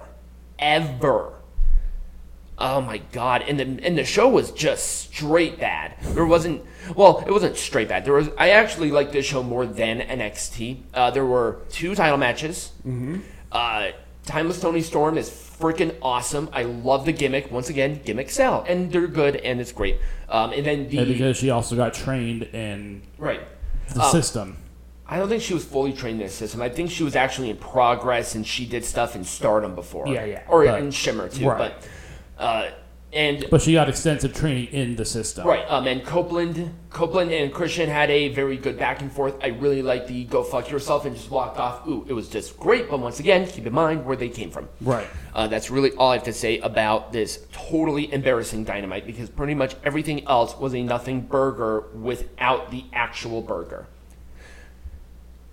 Ever. 0.60 1.34
Oh 2.60 2.82
my 2.82 3.00
god. 3.12 3.44
And 3.48 3.60
the 3.60 3.84
and 3.84 3.98
the 3.98 4.04
show 4.04 4.30
was 4.30 4.52
just 4.52 4.86
straight 4.88 5.60
bad. 5.60 5.96
There 6.02 6.26
wasn't 6.26 6.64
well, 6.96 7.24
it 7.26 7.32
wasn't 7.32 7.58
straight 7.58 7.88
bad. 7.90 8.06
There 8.06 8.14
was 8.14 8.30
I 8.38 8.50
actually 8.52 8.92
liked 8.92 9.12
this 9.12 9.26
show 9.26 9.42
more 9.42 9.66
than 9.66 10.00
NXT. 10.02 10.82
Uh, 10.94 11.10
there 11.12 11.26
were 11.26 11.62
two 11.70 11.96
title 11.96 12.18
matches. 12.18 12.72
Mm-hmm. 12.86 13.22
Uh, 13.52 13.90
Timeless 14.26 14.60
Toni 14.62 14.82
Storm 14.82 15.18
is 15.18 15.30
freaking 15.60 15.96
awesome. 16.02 16.50
I 16.54 16.64
love 16.64 17.06
the 17.06 17.12
gimmick. 17.14 17.52
Once 17.52 17.70
again, 17.70 18.00
gimmick 18.06 18.30
sell. 18.30 18.64
And 18.68 18.92
they're 18.92 19.08
good 19.08 19.38
and 19.38 19.60
it's 19.60 19.72
great. 19.72 19.98
Um, 20.30 20.52
and 20.54 20.66
then 20.66 20.88
the 20.90 21.00
And 21.00 21.08
because 21.08 21.38
she 21.38 21.50
also 21.50 21.76
got 21.76 21.94
trained 21.94 22.44
in 22.44 23.02
right. 23.18 23.42
the 23.94 24.02
Um, 24.04 24.12
system. 24.12 24.58
I 25.10 25.18
don't 25.18 25.30
think 25.30 25.42
she 25.42 25.54
was 25.54 25.64
fully 25.64 25.94
trained 25.94 26.20
in 26.22 26.28
the 26.28 26.34
system. 26.34 26.62
I 26.62 26.68
think 26.70 26.92
she 26.92 27.04
was 27.04 27.16
actually 27.16 27.50
in 27.50 27.58
progress 27.58 28.36
and 28.36 28.46
she 28.46 28.66
did 28.66 28.84
stuff 28.84 29.16
in 29.16 29.24
Stardom 29.24 29.74
before. 29.74 30.08
Yeah, 30.08 30.26
yeah, 30.26 30.42
Or 30.50 30.66
but- 30.66 30.80
in 30.82 30.92
Shimmer 30.92 31.30
too. 31.30 31.48
right. 31.50 31.74
But 32.38 32.44
uh, 32.44 32.70
and 33.18 33.46
But 33.50 33.64
she 33.64 33.74
got 33.74 33.90
extensive 33.90 34.34
training 34.34 34.68
in 34.68 34.96
the 34.96 35.04
system. 35.04 35.48
right. 35.48 35.66
Um, 35.68 35.88
and 35.88 36.06
Copeland, 36.06 36.72
Copeland 36.92 37.32
and 37.32 37.52
Christian 37.52 37.90
had 37.90 38.12
a 38.12 38.30
very 38.30 38.58
good 38.58 38.78
back 38.78 39.02
and 39.02 39.12
forth. 39.12 39.34
I 39.42 39.48
really 39.48 39.82
like 39.82 40.06
the 40.08 40.24
go 40.26 40.44
fuck 40.44 40.70
yourself 40.70 41.06
and 41.06 41.16
just 41.16 41.32
walked 41.32 41.58
off. 41.58 41.88
Ooh, 41.88 42.06
it 42.08 42.14
was 42.14 42.30
just 42.30 42.58
great. 42.60 42.90
But 42.90 43.00
once 43.00 43.20
again, 43.20 43.48
keep 43.48 43.66
in 43.66 43.74
mind 43.74 44.06
where 44.06 44.16
they 44.16 44.30
came 44.30 44.52
from. 44.52 44.70
Right. 44.82 45.08
Uh, 45.34 45.48
that's 45.48 45.72
really 45.72 45.92
all 45.94 46.12
I 46.12 46.14
have 46.16 46.24
to 46.26 46.34
say 46.34 46.60
about 46.60 47.12
this 47.12 47.46
totally 47.52 48.14
embarrassing 48.14 48.64
dynamite 48.66 49.08
because 49.08 49.30
pretty 49.30 49.56
much 49.56 49.76
everything 49.84 50.26
else 50.28 50.56
was 50.58 50.76
a 50.76 50.84
nothing 50.84 51.22
burger 51.22 51.86
without 51.96 52.72
the 52.72 52.86
actual 52.94 53.42
burger. 53.42 53.88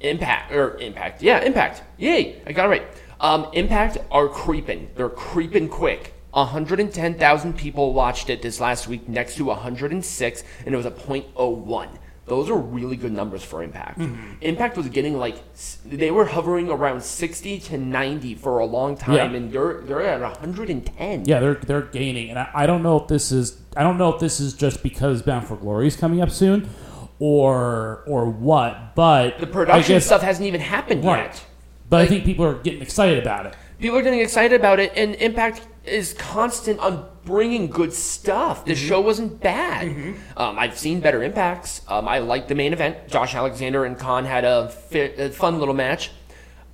Impact 0.00 0.52
or 0.52 0.76
Impact, 0.78 1.22
yeah, 1.22 1.40
Impact. 1.40 1.82
Yay, 1.96 2.42
I 2.46 2.52
got 2.52 2.66
it 2.66 2.68
right. 2.68 2.82
Um, 3.20 3.46
Impact 3.54 3.96
are 4.10 4.28
creeping. 4.28 4.90
They're 4.96 5.08
creeping 5.08 5.68
quick. 5.68 6.13
110,000 6.34 7.56
people 7.56 7.92
watched 7.92 8.28
it 8.30 8.42
this 8.42 8.60
last 8.60 8.88
week, 8.88 9.08
next 9.08 9.36
to 9.36 9.44
106, 9.44 10.44
and 10.66 10.74
it 10.74 10.76
was 10.76 10.86
a 10.86 10.90
.01. 10.90 11.88
Those 12.26 12.48
are 12.48 12.56
really 12.56 12.96
good 12.96 13.12
numbers 13.12 13.42
for 13.44 13.62
Impact. 13.62 13.98
Mm-hmm. 13.98 14.32
Impact 14.40 14.78
was 14.78 14.88
getting 14.88 15.18
like 15.18 15.36
they 15.84 16.10
were 16.10 16.24
hovering 16.24 16.70
around 16.70 17.02
60 17.02 17.58
to 17.60 17.76
90 17.76 18.34
for 18.36 18.58
a 18.60 18.64
long 18.64 18.96
time, 18.96 19.14
Yeah. 19.16 19.24
and 19.26 19.52
they're 19.52 19.82
they're 19.82 20.00
at 20.00 20.20
110. 20.22 21.24
Yeah, 21.26 21.38
they're 21.40 21.54
they're 21.56 21.82
gaining, 21.82 22.30
and 22.30 22.38
I, 22.38 22.48
I 22.54 22.66
don't 22.66 22.82
know 22.82 22.98
if 22.98 23.08
this 23.08 23.30
is 23.30 23.58
I 23.76 23.82
don't 23.82 23.98
know 23.98 24.08
if 24.14 24.20
this 24.20 24.40
is 24.40 24.54
just 24.54 24.82
because 24.82 25.20
Bound 25.20 25.46
for 25.46 25.56
Glory 25.56 25.86
is 25.86 25.96
coming 25.96 26.22
up 26.22 26.30
soon, 26.30 26.70
or 27.18 28.02
or 28.06 28.24
what. 28.26 28.94
But 28.94 29.38
The 29.38 29.46
production 29.46 29.96
guess, 29.96 30.06
stuff 30.06 30.22
hasn't 30.22 30.46
even 30.46 30.62
happened 30.62 31.04
right. 31.04 31.24
yet. 31.24 31.44
But 31.90 32.00
I 32.00 32.06
think 32.06 32.24
people 32.24 32.46
are 32.46 32.54
getting 32.54 32.80
excited 32.80 33.18
about 33.18 33.44
it. 33.44 33.54
people 33.78 33.98
are 33.98 34.02
getting 34.02 34.20
excited 34.20 34.58
about 34.58 34.80
it, 34.80 34.92
and 34.96 35.14
Impact 35.16 35.60
is 35.86 36.14
constant 36.14 36.80
on 36.80 37.08
bringing 37.24 37.68
good 37.68 37.92
stuff. 37.92 38.64
The 38.64 38.74
show 38.74 39.00
wasn't 39.00 39.40
bad. 39.40 40.16
Um, 40.36 40.58
I've 40.58 40.78
seen 40.78 41.00
better 41.00 41.22
impacts. 41.22 41.82
Um, 41.88 42.08
I 42.08 42.18
liked 42.18 42.48
the 42.48 42.54
main 42.54 42.72
event. 42.72 43.08
Josh 43.08 43.34
Alexander 43.34 43.84
and 43.84 43.98
Kon 43.98 44.24
had 44.24 44.44
a, 44.44 44.72
a 44.92 45.30
fun 45.30 45.58
little 45.58 45.74
match. 45.74 46.10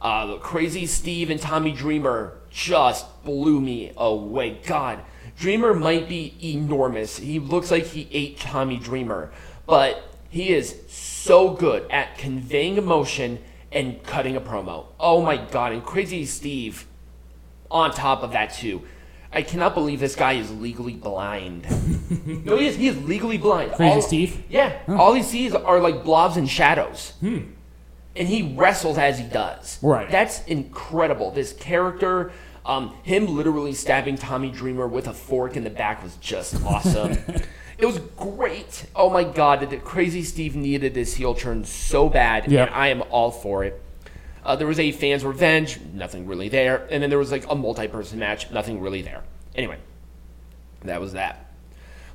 Uh, 0.00 0.36
Crazy 0.38 0.86
Steve 0.86 1.30
and 1.30 1.40
Tommy 1.40 1.72
Dreamer 1.72 2.38
just 2.50 3.22
blew 3.22 3.60
me 3.60 3.92
away. 3.96 4.60
God, 4.66 5.00
Dreamer 5.38 5.74
might 5.74 6.08
be 6.08 6.36
enormous. 6.42 7.18
He 7.18 7.38
looks 7.38 7.70
like 7.70 7.84
he 7.84 8.08
ate 8.10 8.38
Tommy 8.38 8.78
Dreamer, 8.78 9.30
but 9.66 10.02
he 10.30 10.50
is 10.50 10.80
so 10.88 11.50
good 11.50 11.88
at 11.90 12.16
conveying 12.16 12.76
emotion 12.78 13.40
and 13.72 14.02
cutting 14.02 14.36
a 14.36 14.40
promo. 14.40 14.86
Oh 14.98 15.22
my 15.22 15.36
God! 15.36 15.72
And 15.72 15.84
Crazy 15.84 16.24
Steve 16.24 16.86
on 17.70 17.92
top 17.92 18.22
of 18.22 18.32
that 18.32 18.54
too. 18.54 18.82
I 19.32 19.42
cannot 19.42 19.74
believe 19.74 20.00
this 20.00 20.16
guy 20.16 20.32
is 20.32 20.50
legally 20.50 20.94
blind. 20.94 21.62
no, 22.44 22.56
he 22.56 22.66
is. 22.66 22.76
He 22.76 22.88
is 22.88 23.00
legally 23.04 23.38
blind. 23.38 23.72
Crazy 23.72 24.00
Steve? 24.00 24.42
Yeah. 24.48 24.78
All 24.88 25.14
he 25.14 25.22
sees 25.22 25.54
are 25.54 25.78
like 25.80 26.02
blobs 26.02 26.36
and 26.36 26.48
shadows. 26.48 27.12
Hmm. 27.20 27.38
And 28.16 28.26
he 28.26 28.54
wrestles 28.56 28.98
as 28.98 29.18
he 29.20 29.24
does. 29.24 29.78
Right. 29.82 30.10
That's 30.10 30.44
incredible. 30.46 31.30
This 31.30 31.52
character, 31.52 32.32
um, 32.66 32.92
him 33.04 33.26
literally 33.36 33.72
stabbing 33.72 34.16
Tommy 34.16 34.50
Dreamer 34.50 34.88
with 34.88 35.06
a 35.06 35.12
fork 35.14 35.56
in 35.56 35.62
the 35.62 35.70
back 35.70 36.02
was 36.02 36.16
just 36.16 36.60
awesome. 36.64 37.12
it 37.78 37.86
was 37.86 38.00
great. 38.16 38.86
Oh 38.96 39.10
my 39.10 39.22
god, 39.22 39.70
the 39.70 39.76
Crazy 39.76 40.24
Steve 40.24 40.56
needed 40.56 40.92
this 40.92 41.14
heel 41.14 41.34
turn 41.34 41.64
so 41.64 42.08
bad, 42.08 42.50
Yeah. 42.50 42.64
and 42.64 42.74
I 42.74 42.88
am 42.88 43.02
all 43.10 43.30
for 43.30 43.62
it. 43.62 43.80
Uh, 44.44 44.56
there 44.56 44.66
was 44.66 44.80
a 44.80 44.92
fans 44.92 45.24
revenge, 45.24 45.78
nothing 45.92 46.26
really 46.26 46.48
there, 46.48 46.86
and 46.90 47.02
then 47.02 47.10
there 47.10 47.18
was 47.18 47.30
like 47.30 47.44
a 47.50 47.54
multi-person 47.54 48.18
match, 48.18 48.50
nothing 48.50 48.80
really 48.80 49.02
there. 49.02 49.22
Anyway, 49.54 49.76
that 50.82 50.98
was 51.00 51.12
that. 51.12 51.52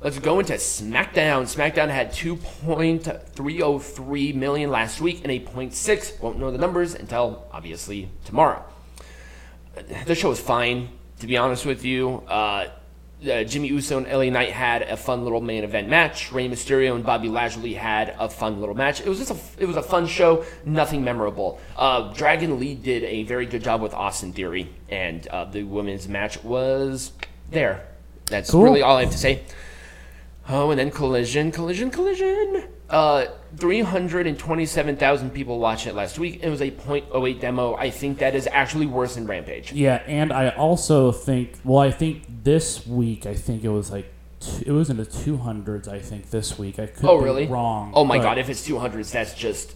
Let's 0.02 0.18
go 0.18 0.40
into 0.40 0.52
SmackDown. 0.54 1.44
SmackDown 1.44 1.88
had 1.88 2.10
2.303 2.12 4.34
million 4.34 4.70
last 4.70 5.00
week 5.00 5.24
and 5.24 5.32
8.6. 5.32 6.20
Won't 6.20 6.38
know 6.38 6.50
the 6.50 6.58
numbers 6.58 6.94
until 6.94 7.46
obviously 7.50 8.10
tomorrow. 8.24 8.62
The 10.04 10.14
show 10.14 10.28
was 10.28 10.40
fine, 10.40 10.90
to 11.20 11.26
be 11.26 11.38
honest 11.38 11.64
with 11.64 11.82
you. 11.84 12.22
Uh, 12.28 12.68
uh, 13.22 13.44
Jimmy 13.44 13.68
Uso 13.68 13.98
and 13.98 14.06
LA 14.06 14.24
Knight 14.30 14.50
had 14.50 14.82
a 14.82 14.96
fun 14.96 15.22
little 15.24 15.40
main 15.40 15.64
event 15.64 15.88
match. 15.88 16.32
Rey 16.32 16.48
Mysterio 16.48 16.94
and 16.94 17.04
Bobby 17.04 17.28
Lashley 17.28 17.74
had 17.74 18.14
a 18.18 18.28
fun 18.28 18.60
little 18.60 18.74
match. 18.74 19.00
It 19.00 19.08
was 19.08 19.18
just 19.18 19.30
a 19.30 19.62
it 19.62 19.66
was 19.66 19.76
a 19.76 19.82
fun 19.82 20.06
show, 20.06 20.44
nothing 20.64 21.02
memorable. 21.02 21.58
Uh, 21.76 22.12
Dragon 22.12 22.60
Lee 22.60 22.74
did 22.74 23.04
a 23.04 23.22
very 23.24 23.46
good 23.46 23.62
job 23.62 23.80
with 23.80 23.94
Austin 23.94 24.32
Theory, 24.32 24.68
and 24.88 25.26
uh, 25.28 25.44
the 25.46 25.62
women's 25.62 26.08
match 26.08 26.42
was 26.44 27.12
there. 27.50 27.86
That's 28.26 28.50
Cool. 28.50 28.64
really 28.64 28.82
all 28.82 28.96
I 28.96 29.02
have 29.04 29.12
to 29.12 29.18
say. 29.18 29.42
Oh, 30.48 30.70
and 30.70 30.78
then 30.78 30.90
collision, 30.90 31.50
collision, 31.52 31.90
collision. 31.90 32.68
Uh, 33.56 33.60
327,000 33.60 35.30
people 35.30 35.58
watched 35.58 35.86
it 35.86 35.94
last 35.94 36.18
week. 36.18 36.40
It 36.42 36.48
was 36.50 36.60
a 36.60 36.70
.08 36.70 37.40
demo. 37.40 37.74
I 37.76 37.90
think 37.90 38.18
that 38.18 38.34
is 38.34 38.48
actually 38.50 38.86
worse 38.86 39.14
than 39.14 39.26
Rampage. 39.26 39.72
Yeah, 39.72 40.02
and 40.06 40.32
I 40.32 40.50
also 40.50 41.12
think 41.12 41.54
well, 41.64 41.78
I 41.80 41.90
think 41.90 42.24
this 42.44 42.86
week 42.86 43.26
I 43.26 43.34
think 43.34 43.64
it 43.64 43.68
was 43.70 43.90
like 43.90 44.12
t- 44.40 44.64
it 44.66 44.72
was 44.72 44.90
in 44.90 44.96
the 44.96 45.06
two 45.06 45.38
hundreds. 45.38 45.88
I 45.88 45.98
think 46.00 46.30
this 46.30 46.58
week 46.58 46.78
I 46.78 46.86
could 46.86 47.04
Oh, 47.08 47.18
be 47.18 47.24
really? 47.24 47.46
wrong. 47.46 47.92
Oh 47.94 48.04
my 48.04 48.18
but- 48.18 48.22
god, 48.24 48.38
if 48.38 48.48
it's 48.48 48.66
200s, 48.66 49.10
that's 49.12 49.34
just. 49.34 49.74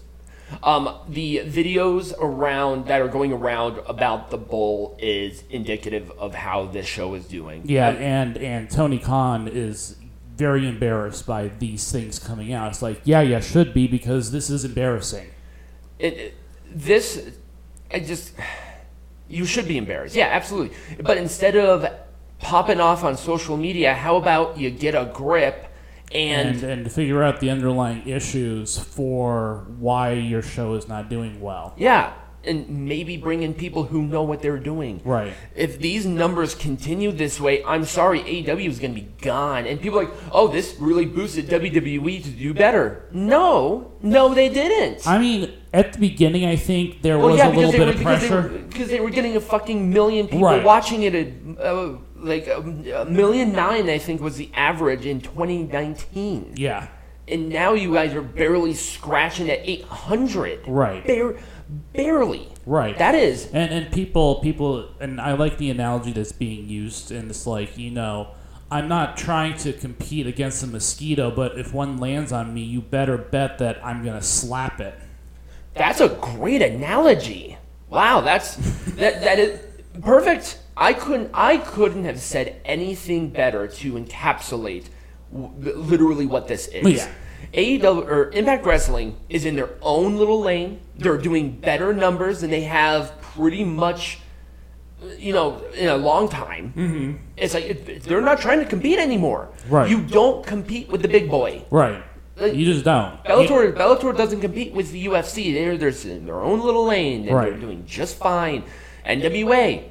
Um, 0.65 0.93
the 1.09 1.43
videos 1.47 2.13
around 2.21 2.87
that 2.87 3.01
are 3.01 3.07
going 3.07 3.33
around 3.33 3.79
about 3.87 4.31
the 4.31 4.37
bull 4.37 4.97
is 4.99 5.45
indicative 5.49 6.11
of 6.19 6.35
how 6.35 6.67
this 6.67 6.87
show 6.87 7.15
is 7.15 7.25
doing. 7.29 7.63
Yeah, 7.67 7.91
and 7.91 8.37
and 8.37 8.69
Tony 8.69 8.99
Khan 8.99 9.47
is 9.47 9.95
very 10.41 10.67
embarrassed 10.67 11.27
by 11.27 11.49
these 11.59 11.93
things 11.93 12.19
coming 12.19 12.53
out. 12.53 12.71
It's 12.73 12.83
like, 12.83 13.01
yeah, 13.05 13.21
yeah, 13.21 13.41
should 13.41 13.73
be 13.75 13.87
because 13.87 14.33
this 14.33 14.49
is 14.51 14.65
embarrassing. 14.65 15.29
it, 15.99 16.13
it- 16.25 16.35
this 16.73 17.05
I 17.93 17.99
just 17.99 18.33
you 19.29 19.45
should 19.45 19.67
be 19.69 19.77
embarrassed. 19.77 20.15
Yeah, 20.17 20.29
absolutely. 20.39 20.77
But 21.03 21.17
instead 21.19 21.57
of 21.57 21.85
popping 22.39 22.81
off 22.81 23.03
on 23.05 23.17
social 23.17 23.57
media, 23.57 23.93
how 23.95 24.15
about 24.17 24.57
you 24.57 24.71
get 24.71 24.95
a 24.95 25.11
grip 25.13 25.67
and, 26.13 26.57
and 26.63 26.65
and 26.65 26.93
figure 26.93 27.23
out 27.25 27.41
the 27.41 27.51
underlying 27.51 28.07
issues 28.09 28.79
for 28.79 29.67
why 29.79 30.13
your 30.13 30.43
show 30.43 30.75
is 30.75 30.87
not 30.89 31.09
doing 31.11 31.41
well. 31.41 31.75
yeah, 31.77 32.13
and 32.45 32.87
maybe 32.89 33.17
bring 33.17 33.43
in 33.43 33.53
people 33.55 33.85
who 33.85 34.03
know 34.03 34.23
what 34.23 34.41
they're 34.41 34.59
doing. 34.59 35.01
Right. 35.05 35.33
If 35.55 35.79
these 35.79 36.07
numbers 36.07 36.55
continue 36.55 37.13
this 37.13 37.39
way, 37.41 37.63
I'm 37.65 37.85
sorry, 37.85 38.21
AEW 38.21 38.69
is 38.69 38.79
going 38.79 38.95
to 38.95 39.01
be 39.01 39.09
gone. 39.21 39.67
And 39.67 39.81
people 39.81 39.99
are 40.01 40.05
like, 40.05 40.15
oh, 40.33 40.49
this 40.49 40.77
really 40.79 41.05
boosted 41.05 41.49
WWE 41.49 42.23
to 42.25 42.31
do 42.31 42.55
better. 42.55 43.05
No, 43.13 43.93
no, 44.03 44.33
they 44.33 44.49
didn't. 44.49 45.07
I 45.07 45.19
mean, 45.19 45.53
at 45.73 45.93
the 45.93 45.99
beginning, 45.99 46.45
I 46.47 46.57
think 46.57 47.03
there 47.03 47.19
Well, 47.19 47.29
was 47.31 47.39
yeah, 47.39 47.49
a 47.49 47.55
little 47.55 47.73
bit 47.73 47.81
were 47.81 47.89
of 47.89 47.99
they, 47.99 48.03
pressure. 48.05 48.49
because 48.69 48.89
they 48.89 49.01
were 49.01 49.11
getting 49.11 49.37
a 49.37 49.41
fucking 49.41 49.91
million 49.91 50.27
people 50.27 50.47
Right. 50.49 50.65
watching 50.65 51.03
it. 51.03 51.15
At, 51.15 51.29
uh, 51.63 51.93
like 52.17 52.47
a, 52.49 52.59
a 53.01 53.05
million 53.07 53.53
nine, 53.53 53.89
I 53.89 53.97
think, 53.99 54.21
was 54.21 54.37
the 54.37 54.51
average 54.55 55.07
in 55.07 55.23
2019, 55.23 56.53
yeah. 56.57 56.89
and 57.29 57.49
now 57.49 57.73
you 57.73 57.95
guys 57.95 58.13
are 58.15 58.21
barely 58.21 58.75
scratching 58.75 59.49
at 59.51 59.61
800. 59.63 60.61
Right. 60.67 61.07
Bare, 61.07 61.37
barely. 61.93 62.49
Right. 62.67 62.97
That 62.99 63.15
is. 63.15 63.47
And 63.53 63.73
and 63.73 63.93
people 63.93 64.37
people 64.37 64.89
and 65.01 65.21
I 65.21 65.33
like 65.35 65.59
the 65.59 65.71
analogy 65.71 66.13
that's 66.13 66.33
being 66.33 66.69
used 66.69 67.11
and 67.11 67.31
it's 67.31 67.47
like, 67.47 67.77
you 67.79 67.91
know, 67.91 68.29
I'm 68.71 68.89
not 68.89 69.17
trying 69.17 69.57
to 69.59 69.73
compete 69.73 70.27
against 70.27 70.63
a 70.63 70.67
mosquito, 70.67 71.31
but 71.31 71.59
if 71.59 71.73
one 71.73 71.99
lands 71.99 72.33
on 72.33 72.55
me, 72.55 72.63
you 72.63 72.81
better 72.81 73.19
bet 73.19 73.59
that 73.59 73.85
I'm 73.85 74.05
gonna 74.05 74.23
slap 74.23 74.81
it. 74.81 74.95
That's 75.75 76.01
a 76.01 76.09
great 76.09 76.63
analogy. 76.63 77.57
Wow, 77.89 78.21
that's 78.21 78.57
that 78.97 79.23
that 79.23 79.39
is 79.39 79.61
perfect. 80.03 80.59
I 80.77 80.93
couldn't 80.93 81.31
I 81.35 81.59
couldn't 81.59 82.05
have 82.05 82.21
said 82.21 82.61
anything 82.65 83.31
better 83.31 83.67
to 83.67 83.93
encapsulate 83.95 84.87
w- 85.33 85.77
literally 85.77 86.27
what 86.27 86.49
this 86.49 86.69
is. 86.69 86.87
Yeah. 86.87 87.13
AEW 87.55 88.07
or 88.07 88.31
Impact 88.31 88.65
Wrestling 88.65 89.17
is 89.29 89.45
in 89.45 89.57
their 89.57 89.71
own 89.83 90.17
little 90.17 90.41
lane. 90.41 90.81
They're 90.97 91.19
doing 91.19 91.53
better 91.53 91.93
numbers 91.93 92.41
than 92.41 92.51
they 92.51 92.63
have 92.63 93.21
pretty 93.21 93.65
much, 93.65 94.19
you 95.19 95.33
know, 95.33 95.61
in 95.75 95.89
a 95.89 95.97
long 95.97 96.29
time. 96.29 96.73
Mm-hmm. 96.77 97.17
It's 97.37 97.55
like 97.55 97.65
it, 97.65 98.03
they're 98.05 98.21
not 98.21 98.41
trying 98.41 98.61
to 98.61 98.67
compete 98.67 98.99
anymore. 98.99 99.49
Right. 99.69 99.91
You 99.91 100.03
don't 100.03 100.47
compete 100.47 100.89
with 100.91 101.03
the 101.03 101.09
big 101.09 101.29
boy. 101.31 101.65
Right. 101.71 102.03
Like- 102.37 102.55
You 102.55 102.65
just 102.73 102.85
don't. 102.85 103.23
Bellator, 103.25 103.73
Bellator 103.75 104.17
doesn't 104.17 104.41
compete 104.41 104.73
with 104.73 104.93
the 104.93 105.07
UFC. 105.07 105.53
They're, 105.53 105.77
they're 105.77 106.13
in 106.13 106.27
their 106.27 106.41
own 106.41 106.61
little 106.61 106.85
lane, 106.87 107.27
and 107.27 107.37
Right. 107.37 107.51
they're 107.51 107.59
doing 107.61 107.85
just 107.87 108.17
fine. 108.17 108.63
NWA, 109.05 109.90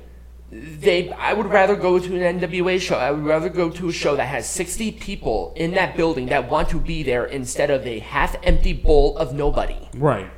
they. 0.52 1.12
I 1.12 1.34
would 1.34 1.48
rather 1.48 1.76
go 1.76 2.00
to 2.00 2.16
an 2.28 2.40
NWA 2.40 2.80
show. 2.80 2.96
I 2.98 3.12
would 3.12 3.24
rather 3.24 3.50
go 3.50 3.70
to 3.70 3.90
a 3.90 3.92
show 3.92 4.16
that 4.16 4.26
has 4.26 4.50
60 4.50 4.94
people 4.94 5.54
in 5.56 5.72
that 5.76 5.96
building 5.96 6.28
that 6.28 6.50
want 6.50 6.70
to 6.70 6.80
be 6.80 7.04
there 7.04 7.26
instead 7.26 7.70
of 7.70 7.86
a 7.86 8.00
half-empty 8.00 8.74
bowl 8.74 9.18
of 9.18 9.34
nobody. 9.34 9.78
Right. 9.96 10.30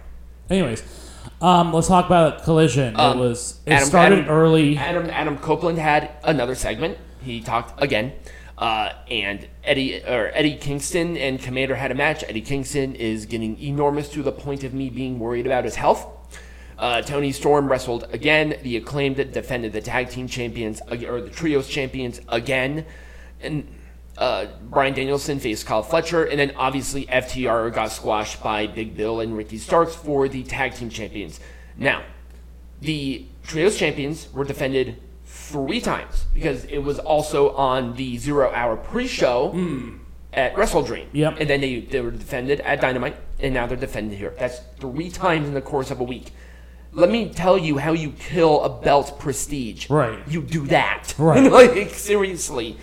Anyways, 0.50 0.84
um, 1.42 1.72
let's 1.74 1.88
talk 1.88 2.06
about 2.08 2.44
Collision. 2.44 3.00
Um, 3.00 3.18
it 3.18 3.22
was 3.22 3.60
it 3.66 3.72
Adam- 3.74 3.88
started 3.88 4.20
Adam- 4.20 4.30
early. 4.32 4.78
Adam 4.78 5.10
Adam 5.10 5.38
Copeland 5.38 5.78
had 5.78 6.12
another 6.24 6.56
segment. 6.56 6.98
He 7.24 7.40
talked 7.40 7.82
again, 7.82 8.12
uh, 8.58 8.90
and 9.10 9.48
Eddie 9.64 10.04
or 10.04 10.32
Eddie 10.34 10.56
Kingston 10.58 11.16
and 11.16 11.40
Komander 11.40 11.76
had 11.78 11.92
a 11.92 11.96
match. 11.96 12.24
Eddie 12.28 12.42
Kingston 12.42 12.96
is 12.96 13.26
getting 13.28 13.58
enormous 13.62 14.10
to 14.10 14.24
the 14.24 14.32
point 14.32 14.64
of 14.66 14.74
me 14.74 14.90
being 14.90 15.20
worried 15.20 15.46
about 15.46 15.64
his 15.64 15.76
health. 15.76 16.06
Uh, 16.82 17.00
Toni 17.00 17.32
Storm 17.32 17.68
wrestled 17.68 18.08
again. 18.12 18.56
The 18.64 18.76
acclaimed 18.76 19.18
defended 19.32 19.72
the 19.72 19.82
tag 19.82 20.10
team 20.10 20.28
champions 20.28 20.82
or 20.90 21.22
the 21.22 21.30
trios 21.30 21.68
champions 21.68 22.20
again, 22.28 22.88
and 23.40 23.68
uh, 24.18 24.48
Bryan 24.64 24.96
Danielson 24.96 25.40
faced 25.40 25.68
Kyle 25.68 25.84
Fletcher, 25.84 26.26
and 26.26 26.40
then 26.40 26.54
obviously 26.56 27.06
FTR 27.06 27.72
got 27.72 27.92
squashed 27.92 28.42
by 28.42 28.66
Big 28.66 28.98
Bill 28.98 29.20
and 29.20 29.38
Ricky 29.38 29.60
Starks 29.60 29.94
for 29.94 30.28
the 30.28 30.42
tag 30.42 30.74
team 30.74 30.90
champions. 30.90 31.40
Now, 31.78 32.02
the 32.82 33.28
trios 33.44 33.78
champions 33.78 34.34
were 34.34 34.44
defended 34.44 34.98
three 35.24 35.82
times 35.82 36.26
because 36.34 36.66
it 36.66 36.80
was 36.80 36.98
also 36.98 37.52
on 37.52 37.96
the 37.96 38.18
zero 38.18 38.52
hour 38.52 38.76
pre-show 38.76 39.54
at 40.34 40.56
WrestleDream. 40.56 41.06
Yep. 41.14 41.38
And 41.40 41.48
then 41.48 41.62
they, 41.62 41.82
they 41.82 42.02
were 42.02 42.10
defended 42.10 42.60
at 42.62 42.82
Dynamite, 42.82 43.18
and 43.40 43.54
now 43.54 43.68
they're 43.68 43.78
defended 43.78 44.18
here. 44.18 44.34
That's 44.40 44.62
three 44.80 45.12
times 45.12 45.48
in 45.48 45.54
the 45.54 45.62
course 45.62 45.92
of 45.92 46.00
a 46.00 46.04
week. 46.04 46.32
Let 46.94 47.10
me 47.10 47.30
tell 47.30 47.58
you 47.58 47.78
how 47.78 47.94
you 47.94 48.12
kill 48.12 48.64
a 48.64 48.70
belt 48.70 49.18
prestige. 49.20 49.90
Right. 49.90 50.20
You 50.28 50.42
do 50.42 50.68
that. 50.68 51.14
Right. 51.18 51.50
like 51.76 51.90
seriously. 51.92 52.78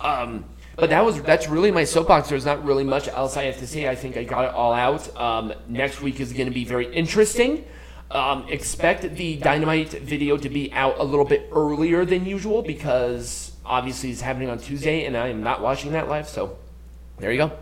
Um, 0.00 0.44
but 0.76 0.90
that 0.90 1.04
was 1.04 1.22
that's 1.22 1.48
really 1.48 1.70
my 1.70 1.84
soapbox. 1.84 2.28
There's 2.28 2.46
not 2.46 2.64
really 2.64 2.84
much 2.84 3.06
else 3.08 3.36
I 3.36 3.44
have 3.44 3.58
to 3.58 3.66
say. 3.66 3.88
I 3.88 3.94
think 3.94 4.16
I 4.16 4.24
got 4.24 4.46
it 4.46 4.54
all 4.54 4.72
out. 4.72 5.16
Um, 5.16 5.52
next 5.68 6.00
week 6.00 6.18
is 6.18 6.32
going 6.32 6.48
to 6.48 6.54
be 6.54 6.64
very 6.64 6.92
interesting. 6.92 7.64
Um, 8.10 8.46
expect 8.48 9.14
the 9.14 9.36
Dynamite 9.36 9.90
video 9.90 10.36
to 10.36 10.48
be 10.48 10.72
out 10.72 10.98
a 10.98 11.04
little 11.04 11.24
bit 11.24 11.48
earlier 11.52 12.04
than 12.04 12.26
usual 12.26 12.62
because 12.62 13.52
obviously 13.64 14.10
it's 14.10 14.20
happening 14.20 14.50
on 14.50 14.58
Tuesday 14.58 15.06
and 15.06 15.16
I 15.16 15.28
am 15.28 15.42
not 15.42 15.62
watching 15.62 15.92
that 15.92 16.08
live. 16.08 16.28
So 16.28 16.58
there 17.18 17.32
you 17.32 17.38
go. 17.38 17.52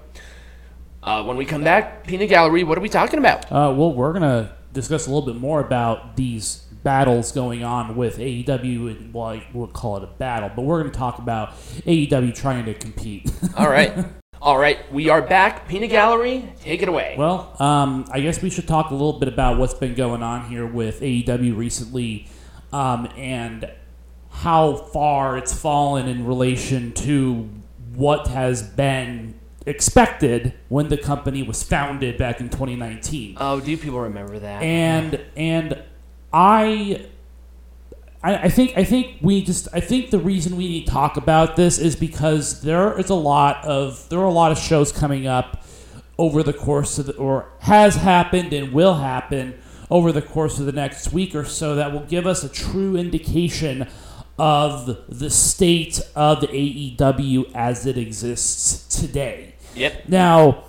Uh, 1.02 1.24
when 1.24 1.36
we 1.36 1.44
come 1.44 1.62
back, 1.62 2.06
Peanut 2.06 2.28
Gallery, 2.28 2.64
what 2.64 2.76
are 2.76 2.80
we 2.80 2.88
talking 2.88 3.18
about? 3.18 3.44
Uh, 3.46 3.72
well, 3.76 3.92
we're 3.92 4.12
gonna 4.12 4.56
discuss 4.72 5.06
a 5.06 5.10
little 5.10 5.26
bit 5.32 5.40
more 5.40 5.60
about 5.60 6.16
these 6.16 6.64
battles 6.82 7.32
going 7.32 7.62
on 7.62 7.96
with 7.96 8.18
AEW, 8.18 8.90
and 8.90 9.12
well, 9.14 9.26
I 9.26 9.46
would 9.52 9.72
call 9.72 9.96
it 9.98 10.04
a 10.04 10.06
battle, 10.06 10.50
but 10.54 10.62
we're 10.62 10.82
gonna 10.82 10.94
talk 10.94 11.18
about 11.18 11.52
AEW 11.86 12.34
trying 12.34 12.64
to 12.66 12.74
compete. 12.74 13.30
All 13.56 13.68
right. 13.68 14.06
All 14.42 14.56
right, 14.56 14.90
we 14.90 15.10
are 15.10 15.20
back. 15.20 15.68
Peanut 15.68 15.90
Gallery, 15.90 16.50
take 16.62 16.80
it 16.80 16.88
away. 16.88 17.14
well, 17.18 17.54
um, 17.60 18.06
I 18.10 18.20
guess 18.20 18.40
we 18.40 18.48
should 18.48 18.66
talk 18.66 18.88
a 18.90 18.94
little 18.94 19.18
bit 19.18 19.28
about 19.28 19.58
what's 19.58 19.74
been 19.74 19.94
going 19.94 20.22
on 20.22 20.48
here 20.48 20.66
with 20.66 21.00
AEW 21.02 21.54
recently, 21.54 22.26
um, 22.72 23.06
and 23.18 23.70
how 24.30 24.76
far 24.76 25.36
it's 25.36 25.52
fallen 25.52 26.08
in 26.08 26.26
relation 26.26 26.92
to 26.92 27.50
what 27.94 28.28
has 28.28 28.62
been 28.62 29.39
expected 29.70 30.52
when 30.68 30.88
the 30.88 30.98
company 30.98 31.42
was 31.42 31.62
founded 31.62 32.18
back 32.18 32.40
in 32.40 32.48
2019. 32.48 33.36
oh, 33.40 33.60
do 33.60 33.76
people 33.76 34.00
remember 34.00 34.38
that? 34.38 34.62
and 34.62 35.20
and 35.36 35.82
I, 36.32 37.06
I 38.22 38.34
I 38.34 38.48
think 38.48 38.76
I 38.76 38.84
think 38.84 39.16
we 39.22 39.42
just 39.42 39.68
I 39.72 39.80
think 39.80 40.10
the 40.10 40.18
reason 40.18 40.56
we 40.56 40.68
need 40.68 40.86
to 40.86 40.92
talk 40.92 41.16
about 41.16 41.56
this 41.56 41.78
is 41.78 41.96
because 41.96 42.60
there 42.62 42.98
is 42.98 43.10
a 43.10 43.14
lot 43.14 43.64
of 43.64 44.08
there 44.10 44.18
are 44.18 44.24
a 44.24 44.32
lot 44.32 44.52
of 44.52 44.58
shows 44.58 44.92
coming 44.92 45.26
up 45.26 45.64
over 46.18 46.42
the 46.42 46.52
course 46.52 46.98
of 46.98 47.06
the, 47.06 47.16
or 47.16 47.48
has 47.60 47.96
happened 47.96 48.52
and 48.52 48.72
will 48.72 48.94
happen 48.94 49.58
over 49.90 50.12
the 50.12 50.22
course 50.22 50.58
of 50.60 50.66
the 50.66 50.72
next 50.72 51.12
week 51.12 51.34
or 51.34 51.44
so 51.44 51.74
that 51.74 51.92
will 51.92 52.04
give 52.04 52.26
us 52.26 52.44
a 52.44 52.48
true 52.48 52.94
indication 52.96 53.88
of 54.38 54.86
the 55.08 55.28
state 55.28 56.00
of 56.14 56.38
AEW 56.40 57.50
as 57.54 57.84
it 57.86 57.98
exists 57.98 59.00
today. 59.00 59.49
Yep. 59.74 60.08
Now, 60.08 60.64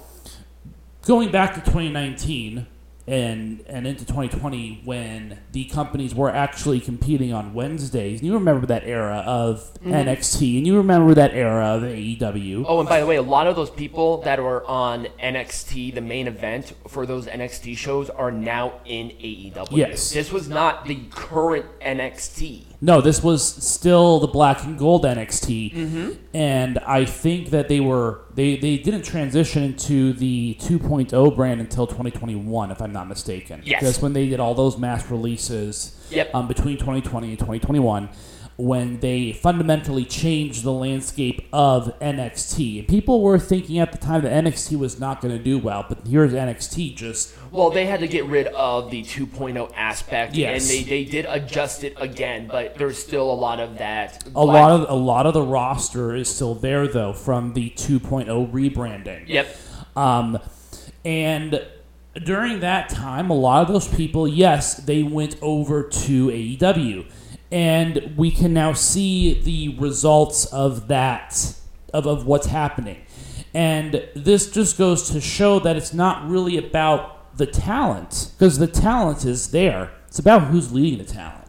going 1.05 1.31
back 1.31 1.55
to 1.55 1.61
2019 1.61 2.67
and 3.07 3.63
and 3.67 3.87
into 3.87 4.05
2020, 4.05 4.81
when 4.85 5.39
the 5.51 5.65
companies 5.65 6.13
were 6.13 6.29
actually 6.29 6.79
competing 6.79 7.33
on 7.33 7.53
Wednesdays, 7.53 8.21
you 8.21 8.33
remember 8.33 8.65
that 8.67 8.83
era 8.83 9.23
of 9.25 9.73
NXT, 9.83 10.57
and 10.57 10.67
you 10.67 10.77
remember 10.77 11.13
that 11.15 11.33
era 11.33 11.75
of 11.75 11.83
mm-hmm. 11.83 12.23
AEW. 12.23 12.65
Oh, 12.67 12.79
and 12.79 12.87
by 12.87 12.99
the 12.99 13.05
way, 13.05 13.15
a 13.15 13.21
lot 13.21 13.47
of 13.47 13.55
those 13.55 13.69
people 13.69 14.21
that 14.21 14.41
were 14.41 14.65
on 14.65 15.07
NXT, 15.21 15.95
the 15.95 16.01
main 16.01 16.27
event 16.27 16.73
for 16.87 17.05
those 17.05 17.25
NXT 17.27 17.77
shows, 17.77 18.09
are 18.09 18.31
now 18.31 18.79
in 18.85 19.09
AEW. 19.09 19.77
Yes. 19.77 20.11
This 20.11 20.31
was 20.31 20.47
not 20.47 20.85
the 20.85 21.03
current 21.09 21.65
NXT. 21.79 22.65
No, 22.83 22.99
this 22.99 23.23
was 23.23 23.43
still 23.43 24.19
the 24.19 24.27
black 24.27 24.63
and 24.63 24.77
gold 24.77 25.03
NXT, 25.03 25.73
mm-hmm. 25.73 26.11
and 26.33 26.79
I 26.79 27.05
think 27.05 27.51
that 27.51 27.67
they 27.67 27.79
were 27.79 28.21
they 28.33 28.57
they 28.57 28.77
didn't 28.77 29.03
transition 29.03 29.63
into 29.63 30.13
the 30.13 30.57
2.0 30.59 31.35
brand 31.35 31.61
until 31.61 31.85
2021, 31.85 32.71
if 32.71 32.81
I'm 32.81 32.90
not 32.93 33.07
mistaken. 33.07 33.61
Yes. 33.65 33.81
that's 33.83 34.01
when 34.01 34.13
they 34.13 34.27
did 34.29 34.39
all 34.39 34.53
those 34.55 34.77
mass 34.77 35.09
releases. 35.09 35.97
Yep. 36.11 36.33
Um, 36.35 36.47
between 36.47 36.77
2020 36.77 37.29
and 37.29 37.39
2021, 37.39 38.09
when 38.57 38.99
they 38.99 39.31
fundamentally 39.31 40.05
changed 40.05 40.63
the 40.63 40.71
landscape 40.73 41.47
of 41.51 41.97
NXT, 41.99 42.87
people 42.87 43.21
were 43.23 43.39
thinking 43.39 43.79
at 43.79 43.91
the 43.91 43.97
time 43.97 44.21
that 44.21 44.31
NXT 44.43 44.77
was 44.77 44.99
not 44.99 45.19
going 45.21 45.35
to 45.35 45.43
do 45.43 45.57
well, 45.57 45.85
but 45.87 46.05
here's 46.05 46.33
NXT 46.33 46.95
just 46.95 47.33
Well, 47.49 47.71
they 47.71 47.85
had 47.85 48.01
to 48.01 48.07
get 48.07 48.25
rid 48.25 48.47
of 48.47 48.91
the 48.91 49.01
2.0 49.03 49.71
aspect, 49.75 50.35
Yes. 50.35 50.69
and 50.69 50.79
they, 50.79 50.83
they 50.89 51.05
did 51.05 51.25
adjust 51.27 51.83
it 51.83 51.93
again, 51.97 52.47
but 52.51 52.75
there's 52.75 52.97
still 53.01 53.31
a 53.31 53.33
lot 53.33 53.59
of 53.59 53.77
that. 53.79 54.23
a 54.35 54.45
lot 54.45 54.69
of 54.71 54.89
a 54.89 54.93
lot 54.95 55.25
of 55.25 55.33
the 55.33 55.41
roster 55.41 56.13
is 56.13 56.27
still 56.29 56.53
there 56.53 56.87
though 56.87 57.13
from 57.13 57.53
the 57.53 57.71
2.0 57.71 58.51
rebranding. 58.51 59.23
Yep. 59.27 59.55
Um, 59.95 60.37
and 61.03 61.65
during 62.15 62.59
that 62.59 62.89
time, 62.89 63.29
a 63.29 63.33
lot 63.33 63.61
of 63.61 63.73
those 63.73 63.87
people, 63.87 64.27
yes, 64.27 64.75
they 64.75 65.03
went 65.03 65.37
over 65.41 65.83
to 65.83 66.27
AEW, 66.27 67.05
and 67.51 68.13
we 68.17 68.31
can 68.31 68.53
now 68.53 68.73
see 68.73 69.33
the 69.33 69.77
results 69.77 70.45
of 70.45 70.87
that 70.87 71.55
of, 71.93 72.07
of 72.07 72.25
what's 72.25 72.47
happening. 72.47 72.97
And 73.53 74.07
this 74.15 74.49
just 74.49 74.77
goes 74.77 75.09
to 75.11 75.19
show 75.19 75.59
that 75.59 75.75
it's 75.75 75.93
not 75.93 76.29
really 76.29 76.57
about 76.57 77.37
the 77.37 77.45
talent, 77.45 78.31
because 78.37 78.57
the 78.57 78.67
talent 78.67 79.25
is 79.25 79.51
there. 79.51 79.91
It's 80.07 80.19
about 80.19 80.43
who's 80.43 80.71
leading 80.73 80.99
the 80.99 81.11
talent. 81.11 81.40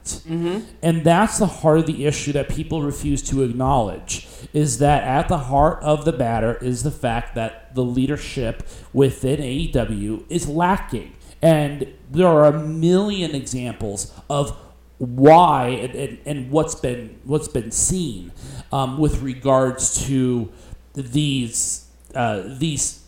And 0.83 1.05
that's 1.05 1.39
the 1.39 1.47
heart 1.47 1.79
of 1.79 1.87
the 1.87 2.07
issue 2.07 2.33
that 2.33 2.49
people 2.49 2.83
refuse 2.83 3.23
to 3.31 3.43
acknowledge 3.43 4.29
is 4.53 4.79
that 4.79 5.05
at 5.05 5.29
the 5.29 5.39
heart 5.39 5.83
of 5.83 6.05
the 6.05 6.13
matter 6.13 6.57
is 6.57 6.83
the 6.83 6.91
fact 6.91 7.35
that 7.35 7.75
the 7.75 7.85
leadership 7.85 8.63
within 8.93 9.41
AEW 9.41 10.25
is 10.29 10.49
lacking. 10.49 11.15
And 11.41 11.93
there 12.11 12.27
are 12.27 12.47
a 12.47 12.59
million 12.59 13.35
examples 13.35 14.13
of 14.29 14.57
why 14.99 15.67
and, 15.67 15.95
and, 15.95 16.19
and 16.25 16.51
what's 16.53 16.77
been 16.77 17.19
what's 17.25 17.49
been 17.49 17.73
seen 17.73 18.31
um, 18.71 18.99
with 18.99 19.21
regards 19.21 20.07
to 20.07 20.53
these 20.95 21.89
uh, 22.15 22.43
these 22.47 23.02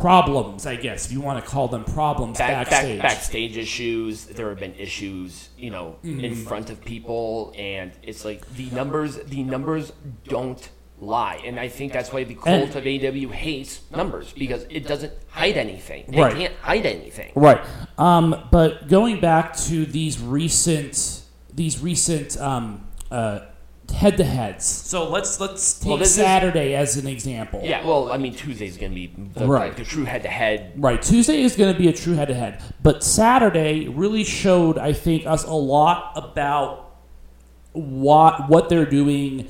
problems, 0.00 0.66
I 0.66 0.76
guess, 0.76 1.06
if 1.06 1.12
you 1.12 1.20
want 1.20 1.42
to 1.44 1.50
call 1.50 1.68
them 1.68 1.84
problems 1.84 2.38
Back, 2.38 2.68
backstage. 2.70 2.98
back, 3.00 3.08
backstage 3.10 3.56
issues. 3.56 4.24
There 4.26 4.48
have 4.50 4.58
been 4.60 4.74
issues, 4.74 5.48
you 5.58 5.70
know, 5.70 5.96
in 6.02 6.18
Mm-hmm. 6.20 6.42
front 6.44 6.70
of 6.70 6.84
people, 6.84 7.52
and 7.56 7.92
it's 8.02 8.24
like 8.24 8.48
the 8.54 8.70
numbers. 8.70 9.16
The 9.16 9.42
numbers 9.42 9.92
don't 10.24 10.68
lie, 10.98 11.40
and 11.44 11.60
I 11.60 11.68
think 11.68 11.92
that's 11.92 12.12
why 12.12 12.24
the 12.24 12.34
cult 12.34 12.46
And- 12.70 12.76
of 12.76 12.84
AEW 12.86 13.30
hates 13.30 13.80
numbers 13.94 14.32
because 14.32 14.64
it 14.70 14.86
doesn't 14.86 15.12
hide 15.28 15.56
anything. 15.56 16.04
It 16.12 16.18
Right. 16.18 16.34
can't 16.34 16.54
hide 16.62 16.86
anything. 16.86 17.32
Right. 17.34 17.60
Um, 17.98 18.34
but 18.50 18.88
going 18.88 19.20
back 19.20 19.56
to 19.68 19.84
these 19.86 20.20
recent 20.20 21.22
these 21.52 21.80
recent 21.80 22.38
um, 22.38 22.86
uh, 23.10 23.40
head-to-heads. 23.94 24.64
So 24.64 25.08
let's 25.08 25.40
let's 25.40 25.78
take 25.78 25.88
Well, 25.88 25.96
this 25.98 26.10
is- 26.10 26.16
Saturday 26.16 26.74
as 26.74 26.96
an 26.96 27.06
example. 27.06 27.60
Yeah, 27.64 27.86
well, 27.86 28.10
I 28.12 28.18
mean, 28.18 28.34
Tuesday 28.34 28.66
is 28.66 28.76
going 28.76 28.92
to 28.92 28.94
be 28.94 29.12
the, 29.34 29.46
Right. 29.46 29.68
like, 29.68 29.76
the 29.76 29.84
true 29.84 30.04
head-to-head. 30.04 30.72
Right. 30.76 31.00
Tuesday 31.00 31.42
is 31.42 31.56
going 31.56 31.72
to 31.72 31.78
be 31.78 31.88
a 31.88 31.92
true 31.92 32.14
head-to-head, 32.14 32.60
but 32.82 33.02
Saturday 33.04 33.88
really 33.88 34.24
showed, 34.24 34.78
I 34.78 34.92
think, 34.92 35.26
us 35.26 35.44
a 35.44 35.52
lot 35.54 36.12
about 36.16 36.82
what 37.72 38.48
what 38.48 38.68
they're 38.68 38.86
doing 38.86 39.46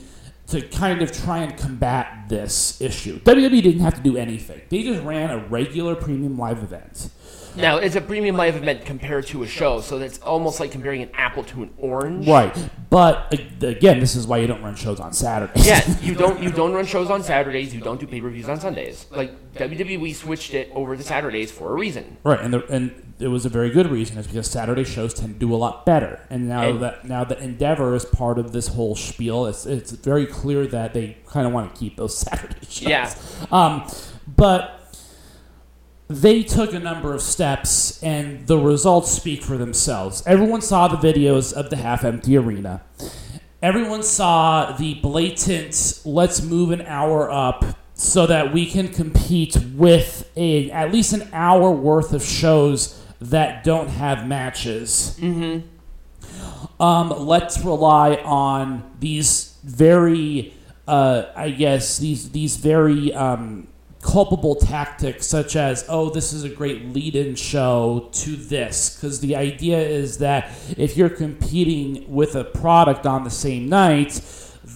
to 0.49 0.61
kind 0.63 1.03
of 1.03 1.11
try 1.13 1.39
and 1.39 1.57
combat 1.57 2.27
this 2.29 2.81
issue. 2.81 3.19
WWE 3.21 3.61
didn't 3.63 3.81
have 3.81 3.95
to 3.95 4.01
do 4.01 4.17
anything; 4.17 4.61
they 4.69 4.83
just 4.83 5.03
ran 5.03 5.31
a 5.31 5.39
regular 5.39 5.95
premium 5.95 6.39
live 6.39 6.63
event. 6.63 7.09
Now, 7.57 7.77
it's 7.79 7.97
a 7.97 8.01
premium 8.01 8.37
live 8.37 8.57
event 8.57 8.85
compared 8.85 9.27
to 9.29 9.43
a 9.43 9.47
show, 9.47 9.81
so 9.81 9.99
that's 9.99 10.19
almost 10.19 10.61
like 10.61 10.71
comparing 10.71 11.03
an 11.03 11.11
apple 11.15 11.45
to 11.45 11.63
an 11.63 11.71
orange. 11.79 12.27
Right. 12.29 12.55
But 12.91 13.35
uh, 13.63 13.67
again, 13.69 13.99
this 14.01 14.15
is 14.15 14.27
why 14.27 14.39
you 14.39 14.47
don't 14.47 14.63
run 14.63 14.75
shows 14.77 15.01
on 15.01 15.13
Saturdays. 15.13 15.67
Yeah, 15.67 15.83
you 16.01 16.15
don't 16.15 16.43
you 16.43 16.51
don't 16.51 16.73
run 16.73 16.87
shows 16.87 17.11
on 17.11 17.23
Saturdays. 17.23 17.75
You 17.75 17.81
don't 17.81 17.99
do 18.01 18.07
pay 18.07 18.21
per 18.21 18.29
views 18.31 18.49
on 18.49 18.61
Sundays. 18.61 19.07
Like 19.11 19.55
WWE 19.55 20.15
switched 20.15 20.55
it 20.55 20.71
over 20.75 20.97
to 20.97 21.03
Saturdays 21.03 21.51
for 21.51 21.71
a 21.71 21.75
reason. 21.75 22.17
Right, 22.23 22.41
and 22.41 22.55
the, 22.55 22.67
and 22.67 23.15
it 23.19 23.29
was 23.29 23.45
a 23.47 23.49
very 23.49 23.71
good 23.71 23.91
reason. 23.91 24.19
Is 24.19 24.27
because 24.27 24.49
Saturday 24.49 24.85
shows 24.85 25.15
tend 25.15 25.35
to 25.35 25.39
do 25.41 25.53
a 25.55 25.57
lot 25.57 25.85
better, 25.87 26.21
and 26.31 26.49
now 26.49 26.63
And- 26.69 26.83
that 26.83 27.05
now 27.05 27.25
that 27.25 27.41
Endeavor 27.41 27.95
is 27.95 28.05
part 28.05 28.39
of 28.39 28.53
this 28.53 28.69
whole 28.69 28.95
spiel, 28.95 29.47
it's 29.47 29.67
it's 29.67 29.91
very 29.93 30.27
clear 30.27 30.67
that 30.69 30.95
they 30.95 31.17
kind 31.27 31.47
of 31.47 31.53
want 31.53 31.75
to 31.75 31.79
keep 31.79 31.97
those 31.97 32.17
Saturday 32.25 32.55
shows. 32.69 32.83
Yeah. 32.83 33.13
Um, 33.51 33.91
but 34.29 34.86
they 36.09 36.43
took 36.43 36.73
a 36.73 36.79
number 36.79 37.15
of 37.15 37.23
steps, 37.23 38.03
and 38.03 38.47
the 38.47 38.59
results 38.59 39.11
speak 39.11 39.43
for 39.43 39.57
themselves. 39.57 40.23
Everyone 40.27 40.61
saw 40.61 40.89
the 40.89 40.97
videos 40.97 41.53
of 41.53 41.71
the 41.71 41.77
half-empty 41.77 42.37
arena. 42.37 42.83
Everyone 43.63 44.03
saw 44.03 44.73
the 44.73 44.95
blatant 44.95 46.01
"let's 46.05 46.43
move 46.43 46.71
an 46.71 46.83
hour 46.83 47.31
up." 47.31 47.65
So 47.99 48.27
that 48.27 48.53
we 48.53 48.67
can 48.67 48.89
compete 48.89 49.57
with 49.75 50.31
a 50.37 50.71
at 50.71 50.93
least 50.93 51.15
an 51.15 51.31
hour 51.33 51.71
worth 51.71 52.13
of 52.13 52.23
shows 52.23 53.03
that 53.23 53.65
don't 53.65 53.89
have 53.89 54.29
matches. 54.29 55.17
Um, 56.79 57.09
let's 57.27 57.65
rely 57.65 58.17
on 58.17 58.83
these 59.01 59.57
very, 59.65 60.53
uh, 60.87 61.23
I 61.35 61.49
guess 61.49 61.97
these 61.97 62.33
these 62.33 62.57
very 62.57 63.15
um, 63.15 63.69
culpable 64.07 64.55
tactics, 64.55 65.27
such 65.27 65.57
as 65.57 65.85
oh, 65.89 66.09
this 66.11 66.33
is 66.33 66.45
a 66.45 66.49
great 66.49 66.87
lead-in 66.95 67.35
show 67.35 68.09
to 68.13 68.37
this, 68.37 68.95
because 68.95 69.21
the 69.21 69.35
idea 69.35 69.79
is 69.79 70.19
that 70.19 70.51
if 70.79 70.97
you're 70.97 71.11
competing 71.11 72.05
with 72.09 72.37
a 72.37 72.45
product 72.45 73.05
on 73.05 73.25
the 73.25 73.31
same 73.31 73.69
night, 73.69 74.23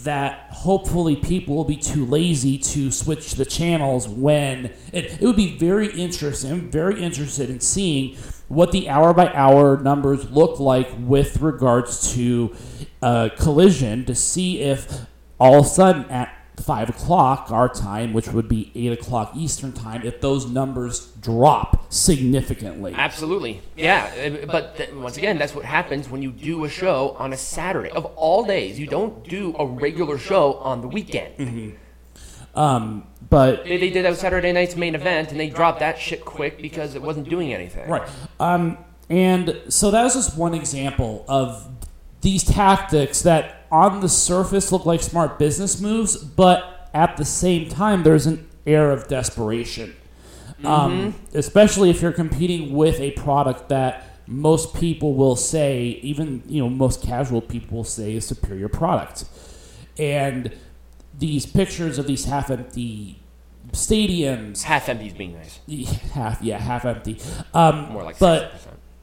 that 0.03 0.49
hopefully 0.51 1.17
people 1.17 1.55
will 1.55 1.65
be 1.65 1.77
too 1.77 2.05
lazy 2.07 2.59
to 2.59 2.91
switch 2.91 3.35
the 3.35 3.45
channels 3.45 4.09
when 4.09 4.67
it, 4.93 5.21
it 5.21 5.23
would 5.23 5.37
be 5.37 5.57
very 5.59 5.89
interesting. 5.93 6.51
I'm 6.53 6.71
very 6.71 7.03
interested 7.03 7.51
in 7.51 7.61
seeing 7.61 8.17
what 8.49 8.73
the 8.73 8.89
hour 8.89 9.15
by 9.15 9.33
hour 9.33 9.81
numbers 9.81 10.31
look 10.31 10.59
like 10.59 10.89
with 10.99 11.41
regards 11.41 12.15
to 12.15 12.55
uh, 13.01 13.29
collision 13.39 14.05
to 14.07 14.15
see 14.15 14.61
if 14.61 15.07
all 15.39 15.61
of 15.61 15.67
a 15.67 15.69
sudden 15.69 16.05
at 16.11 16.35
five 16.61 16.89
o'clock 16.89 17.51
our 17.51 17.69
time, 17.69 18.13
which 18.13 18.29
would 18.29 18.49
be 18.49 18.71
eight 18.75 18.93
o'clock 18.93 19.33
Eastern 19.37 19.73
time, 19.73 20.03
if 20.05 20.21
those 20.21 20.47
numbers 20.47 21.07
drop 21.21 21.93
significantly. 21.93 22.95
Absolutely, 22.97 23.63
yeah. 23.77 24.11
uh, 24.43 24.47
But 24.47 24.77
th- 24.77 24.93
once 24.93 25.17
again, 25.17 25.39
that's 25.39 25.55
what 25.55 25.65
happens 25.65 26.09
when 26.09 26.23
you 26.23 26.31
do 26.31 26.65
a 26.65 26.69
show 26.69 27.17
on 27.19 27.33
a 27.33 27.37
Saturday 27.37 27.91
of 27.91 28.05
all 28.17 28.45
days. 28.45 28.79
You 28.79 28.87
don't 28.87 29.27
do 29.29 29.55
a 29.59 29.67
regular 29.67 30.19
show 30.19 30.55
on 30.55 30.81
the 30.81 30.89
weekend. 30.89 31.77
Um, 32.55 33.07
but 33.29 33.65
They, 33.65 33.77
they 33.77 33.91
did 33.91 34.05
that 34.05 34.17
Saturday 34.17 34.53
night's 34.53 34.77
main 34.77 34.95
event, 34.95 35.31
and 35.31 35.39
they 35.39 35.49
dropped 35.49 35.81
that 35.81 35.99
shit 35.99 36.25
quick 36.25 36.61
because 36.61 36.95
it 36.95 37.03
wasn't 37.03 37.29
doing 37.29 37.55
anything. 37.55 37.89
Right. 37.89 38.09
Um, 38.39 38.79
and 39.09 39.61
so 39.69 39.91
that 39.91 40.03
was 40.03 40.15
just 40.15 40.37
one 40.37 40.55
example 40.55 41.25
of 41.29 41.69
these 42.21 42.45
tactics 42.45 43.23
that 43.23 43.60
on 43.71 44.01
the 44.01 44.09
surface 44.09 44.73
look 44.73 44.87
like 44.87 45.03
smart 45.03 45.39
business 45.39 45.81
moves, 45.81 46.17
but 46.17 46.91
at 46.93 47.17
the 47.17 47.25
same 47.25 47.69
time, 47.69 48.03
there's 48.03 48.27
an 48.27 48.49
air 48.67 48.91
of 48.91 49.09
desperation. 49.09 49.97
Um, 50.63 51.15
especially 51.33 51.89
if 51.89 52.03
you're 52.03 52.13
competing 52.13 52.75
with 52.75 53.01
a 53.01 53.13
product 53.13 53.71
that 53.71 54.07
most 54.27 54.75
people 54.75 55.15
will 55.15 55.37
say, 55.37 55.99
even 56.03 56.43
you 56.47 56.63
know, 56.63 56.69
most 56.69 57.03
casual 57.03 57.41
people 57.41 57.79
will 57.79 57.85
say 57.85 58.15
is 58.15 58.27
superior 58.27 58.69
product. 58.69 59.25
And 59.99 60.55
these 61.19 61.47
pictures 61.47 61.99
of 61.99 62.07
these 62.07 62.27
half-empty 62.27 63.21
stadiums, 63.73 64.63
Half 64.63 64.89
empty's 64.89 65.13
being 65.15 65.35
nice. 65.35 65.61
half 66.13 66.43
yeah, 66.43 66.59
half 66.59 66.85
empty. 66.85 67.19
Um, 67.55 67.93
More 67.93 68.03
like 68.03 68.19
but 68.19 68.53
60%. 68.53 68.59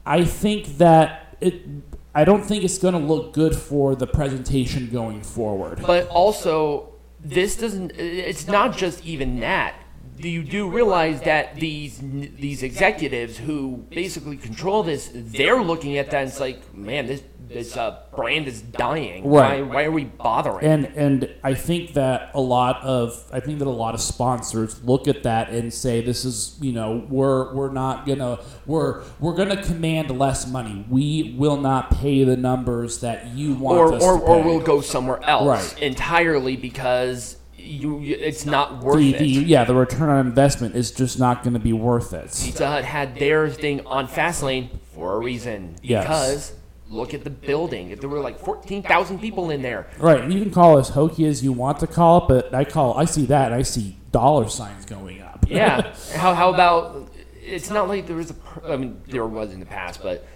I 0.06 0.24
think 0.24 0.78
that 0.78 1.36
it. 1.40 1.87
I 2.18 2.24
don't 2.24 2.44
think 2.44 2.64
it's 2.64 2.78
going 2.78 2.94
to 2.94 3.00
look 3.00 3.32
good 3.32 3.54
for 3.54 3.94
the 3.94 4.08
presentation 4.08 4.90
going 4.90 5.22
forward. 5.22 5.80
But 5.86 6.08
also, 6.08 6.94
this 7.20 7.56
doesn't. 7.56 7.92
It's 7.92 8.48
not 8.48 8.76
just 8.76 9.06
even 9.06 9.38
that. 9.38 9.76
You 10.18 10.42
do 10.42 10.68
realize 10.68 11.22
that 11.22 11.56
these 11.56 11.98
these 12.00 12.62
executives 12.62 13.38
who 13.38 13.86
basically 13.90 14.36
control 14.36 14.82
this, 14.82 15.10
they're 15.14 15.62
looking 15.62 15.96
at 15.98 16.10
that 16.10 16.20
and 16.22 16.28
it's 16.28 16.40
like, 16.40 16.74
man, 16.74 17.06
this 17.06 17.22
this 17.48 17.78
uh, 17.78 18.02
brand 18.14 18.46
is 18.46 18.60
dying. 18.60 19.26
Right. 19.26 19.62
Why, 19.64 19.74
why 19.74 19.84
are 19.84 19.90
we 19.90 20.04
bothering? 20.04 20.62
And 20.66 20.84
and 20.84 21.34
I 21.42 21.54
think 21.54 21.94
that 21.94 22.30
a 22.34 22.40
lot 22.42 22.82
of 22.82 23.24
I 23.32 23.40
think 23.40 23.58
that 23.60 23.66
a 23.66 23.70
lot 23.70 23.94
of 23.94 24.02
sponsors 24.02 24.84
look 24.84 25.08
at 25.08 25.22
that 25.22 25.48
and 25.48 25.72
say 25.72 26.02
this 26.02 26.26
is 26.26 26.58
you 26.60 26.72
know 26.72 27.06
we're 27.08 27.54
we're 27.54 27.72
not 27.72 28.06
gonna 28.06 28.40
we're 28.66 29.02
we're 29.18 29.34
gonna 29.34 29.62
command 29.62 30.10
less 30.18 30.46
money. 30.46 30.84
We 30.90 31.34
will 31.38 31.56
not 31.56 31.90
pay 31.90 32.22
the 32.24 32.36
numbers 32.36 33.00
that 33.00 33.28
you 33.28 33.54
want 33.54 33.78
or 33.78 33.94
us 33.94 34.02
or, 34.02 34.20
or 34.20 34.42
we'll 34.42 34.60
go 34.60 34.82
somewhere 34.82 35.22
else 35.24 35.72
Right. 35.72 35.82
entirely 35.82 36.56
because 36.56 37.37
you, 37.58 38.00
it's 38.00 38.46
not 38.46 38.82
worth 38.82 38.96
the, 38.96 39.14
it. 39.14 39.46
yeah 39.46 39.64
the 39.64 39.74
return 39.74 40.08
on 40.08 40.26
investment 40.26 40.74
is 40.74 40.90
just 40.90 41.18
not 41.18 41.42
going 41.42 41.54
to 41.54 41.60
be 41.60 41.72
worth 41.72 42.12
it. 42.12 42.24
Pizza 42.42 42.66
Hut 42.66 42.84
had 42.84 43.16
their 43.16 43.48
thing 43.48 43.86
on 43.86 44.08
Fastlane 44.08 44.70
for 44.94 45.14
a 45.14 45.18
reason. 45.18 45.76
Yes. 45.82 46.04
Because 46.04 46.52
look 46.88 47.14
at 47.14 47.24
the 47.24 47.30
building. 47.30 47.94
There 47.96 48.08
were 48.08 48.20
like 48.20 48.38
14,000 48.38 49.18
people 49.18 49.50
in 49.50 49.62
there. 49.62 49.88
Right, 49.98 50.28
you 50.30 50.40
can 50.40 50.50
call 50.50 50.78
it 50.78 50.82
as 50.82 50.88
hokey 50.90 51.26
as 51.26 51.42
you 51.42 51.52
want 51.52 51.80
to 51.80 51.86
call 51.86 52.24
it, 52.24 52.28
but 52.28 52.54
I 52.54 52.64
call 52.64 52.96
I 52.96 53.04
see 53.04 53.26
that 53.26 53.46
and 53.46 53.54
I 53.54 53.62
see 53.62 53.96
dollar 54.12 54.48
signs 54.48 54.84
going 54.84 55.20
up. 55.20 55.46
Yeah. 55.48 55.94
how, 56.14 56.34
how 56.34 56.52
about 56.52 57.10
it's 57.42 57.70
not 57.70 57.88
like 57.88 58.06
there 58.06 58.16
was 58.16 58.30
a 58.30 58.36
I 58.64 58.76
mean 58.76 59.00
there 59.06 59.26
was 59.26 59.52
in 59.52 59.60
the 59.60 59.66
past, 59.66 60.02
but 60.02 60.26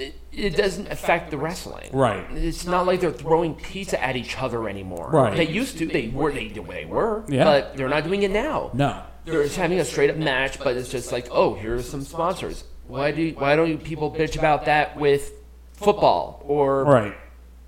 it, 0.00 0.14
it 0.32 0.56
doesn't 0.56 0.88
affect 0.90 1.30
the 1.30 1.36
wrestling. 1.38 1.90
Right. 1.92 2.24
It's 2.32 2.64
not 2.66 2.86
like 2.86 3.00
they're 3.00 3.12
throwing 3.12 3.54
pizza 3.54 4.02
at 4.02 4.16
each 4.16 4.36
other 4.40 4.68
anymore. 4.68 5.10
Right. 5.12 5.36
They 5.36 5.46
used 5.48 5.78
to. 5.78 5.86
They 5.86 6.08
were. 6.08 6.32
They, 6.32 6.48
they 6.48 6.84
were. 6.86 7.24
Yeah. 7.28 7.44
But 7.44 7.76
they're 7.76 7.88
not 7.88 8.04
doing 8.04 8.22
it 8.22 8.30
now. 8.30 8.70
no. 8.74 9.02
They're 9.26 9.42
just 9.44 9.56
having 9.56 9.78
a 9.78 9.84
straight 9.84 10.08
up 10.10 10.16
match, 10.16 10.58
but 10.58 10.76
it's 10.78 10.88
just 10.88 11.12
like, 11.12 11.28
oh, 11.30 11.54
here's 11.54 11.86
some 11.88 12.00
sponsors. 12.02 12.64
why 12.88 13.10
do 13.12 13.30
why 13.38 13.54
don't 13.54 13.68
you 13.68 13.76
people 13.76 14.10
bitch 14.10 14.36
about 14.36 14.64
that 14.64 14.96
with 14.98 15.32
football 15.74 16.42
or 16.46 16.84
Right. 16.84 17.14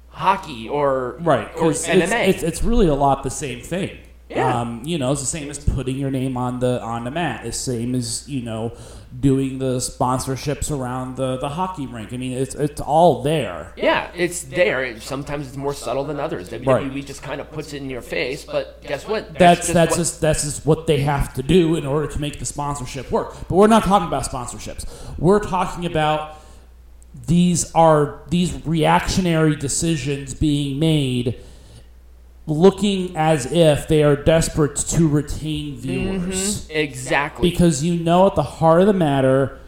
hockey 0.09 0.69
or 0.69 1.19
Right, 1.21 1.49
or 1.57 1.69
because 1.69 1.87
MMA? 1.87 2.29
it's, 2.29 2.37
it's, 2.39 2.43
it's 2.43 2.63
really 2.63 2.87
a 2.89 2.95
lot 2.95 3.23
the 3.23 3.31
same 3.31 3.61
thing. 3.61 3.99
Yeah. 4.35 4.61
Um, 4.61 4.83
you 4.85 4.99
know, 4.99 5.13
it's 5.13 5.21
the 5.21 5.27
same 5.27 5.51
as 5.51 5.59
putting 5.59 5.97
your 5.97 6.11
name 6.11 6.37
on 6.37 6.61
the 6.61 6.81
on 6.83 7.05
the 7.05 7.11
mat. 7.11 7.47
It's 7.47 7.65
the 7.65 7.73
same 7.73 7.95
as 7.95 8.29
you 8.29 8.43
know 8.43 8.73
doing 9.21 9.59
the 9.59 9.77
sponsorships 9.77 10.71
around 10.71 11.17
the, 11.17 11.37
the 11.37 11.51
hockey 11.51 11.87
rink. 11.87 12.13
I 12.15 12.17
mean, 12.17 12.33
it's 12.33 12.55
it's 12.55 12.81
all 12.81 13.23
there. 13.23 13.75
yeah, 13.77 14.11
it's 14.15 14.45
there. 14.45 14.99
Sometimes 15.01 15.49
it's 15.49 15.57
more 15.57 15.75
subtle 15.75 16.05
than 16.05 16.19
others. 16.19 16.49
WWE 16.49 17.05
just 17.05 17.23
kind 17.23 17.41
of 17.41 17.51
puts 17.53 17.75
it 17.75 17.83
in 17.83 17.91
your 17.91 18.01
face, 18.01 18.45
but 18.45 18.81
guess 18.83 19.07
what? 19.07 19.35
That's 19.39 19.61
just 19.61 19.75
that's 19.75 19.91
what- 19.91 19.97
just 19.99 20.21
that's 20.23 20.45
just 20.45 20.65
what 20.67 20.87
they 20.87 21.01
have 21.01 21.35
to 21.35 21.43
do 21.43 21.77
in 21.77 21.85
order 21.85 22.07
to 22.07 22.19
make 22.21 22.39
the 22.39 22.47
sponsorship 22.47 23.11
work. 23.11 23.35
But 23.49 23.57
we're 23.57 23.67
not 23.67 23.85
talking 23.85 24.09
about 24.09 24.25
sponsorships. 24.25 24.87
We're 25.19 25.41
talking 25.41 25.85
about 25.85 26.39
these 27.27 27.71
are 27.75 28.23
these 28.31 28.65
reactionary 28.67 29.57
decisions 29.57 30.33
being 30.33 30.79
made 30.79 31.39
looking 32.47 33.17
as 33.17 33.51
if 33.53 33.87
they 33.89 34.03
are 34.03 34.17
desperate 34.17 34.77
to 34.77 35.07
retain 35.09 35.77
viewers. 35.77 36.69
exactly. 36.71 37.51
Because 37.51 37.85
you 37.85 38.03
know 38.03 38.27
at 38.27 38.35
the 38.35 38.43
heart 38.43 38.81
of 38.81 38.87
the 38.87 38.93
matter, 38.93 39.59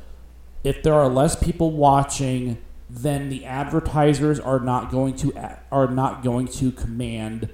if 0.65 0.83
there 0.83 0.95
are 0.95 1.09
less 1.09 1.37
people 1.37 1.71
watching, 1.71 2.59
then 2.91 3.29
the 3.29 3.45
advertisers 3.45 4.41
are 4.41 4.61
not 4.61 4.91
going 4.91 5.15
to 5.17 5.33
are 5.71 5.89
not 5.89 6.23
going 6.23 6.47
to 6.49 6.71
command 6.73 7.49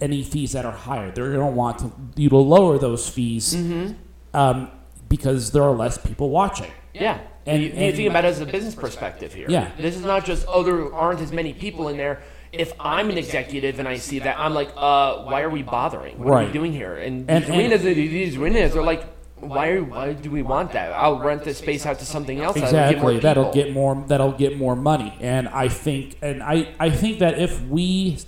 any 0.00 0.22
fees 0.22 0.52
that 0.52 0.64
are 0.64 0.72
higher. 0.72 1.10
They're 1.10 1.32
going 1.32 1.40
to 1.50 1.56
want 1.56 1.78
to 1.80 1.92
you 2.16 2.28
to 2.28 2.36
lower 2.36 2.78
those 2.78 3.08
fees 3.08 3.54
um, 4.34 4.70
because 5.08 5.52
there 5.52 5.62
are 5.62 5.72
less 5.74 5.98
people 5.98 6.30
watching. 6.30 6.70
Yeah. 6.92 7.20
And- 7.46 7.62
And, 7.62 7.62
you, 7.62 7.68
you 7.68 7.74
and- 7.74 7.96
think 7.96 8.10
about 8.10 8.24
it 8.24 8.28
as 8.28 8.40
a 8.40 8.46
business 8.46 8.74
perspective 8.74 9.32
here. 9.34 9.46
Yeah. 9.50 9.70
This 9.78 9.96
is 9.96 10.02
not 10.04 10.24
just, 10.24 10.46
oh, 10.48 10.62
there 10.62 10.92
aren't 10.94 11.20
as 11.20 11.30
many 11.32 11.52
people 11.52 11.88
in 11.88 11.96
there. 11.96 12.22
If 12.58 12.72
I'm 12.80 13.10
an 13.10 13.18
executive 13.18 13.78
and 13.78 13.88
I 13.88 13.96
see 13.98 14.18
that, 14.20 14.38
I'm 14.38 14.54
like, 14.54 14.70
uh, 14.76 15.16
why 15.24 15.42
are 15.42 15.50
we 15.50 15.62
bothering? 15.62 16.18
What 16.18 16.28
are 16.28 16.30
Right. 16.32 16.46
we 16.48 16.52
doing 16.52 16.72
here? 16.72 16.94
And, 16.96 17.28
And- 17.30 17.42
these 17.44 17.50
and- 17.50 17.58
arenas, 17.58 17.82
these 17.82 18.36
arenas, 18.36 18.72
they're 18.74 18.82
like, 18.82 19.04
why, 19.40 19.68
are, 19.70 19.82
why 19.84 20.12
do 20.14 20.30
we 20.30 20.42
want 20.42 20.72
that? 20.72 20.92
I'll 20.92 21.18
rent 21.18 21.44
this 21.44 21.58
space 21.58 21.84
out 21.84 21.98
to 21.98 22.04
something 22.06 22.40
else. 22.40 22.54
that'll 22.54 22.70
get 22.70 23.02
more 23.02 23.10
Exactly. 23.12 23.18
That'll 23.20 23.44
people." 23.52 23.64
get 23.64 23.72
more. 23.74 24.04
That'll 24.08 24.32
get 24.32 24.56
more 24.56 24.74
money. 24.76 25.12
And 25.20 25.48
I 25.48 25.68
think, 25.68 26.16
and 26.22 26.42
I, 26.42 26.68
I 26.80 26.88
think 26.90 27.18
that 27.18 27.38
if 27.38 27.60
we 27.66 28.18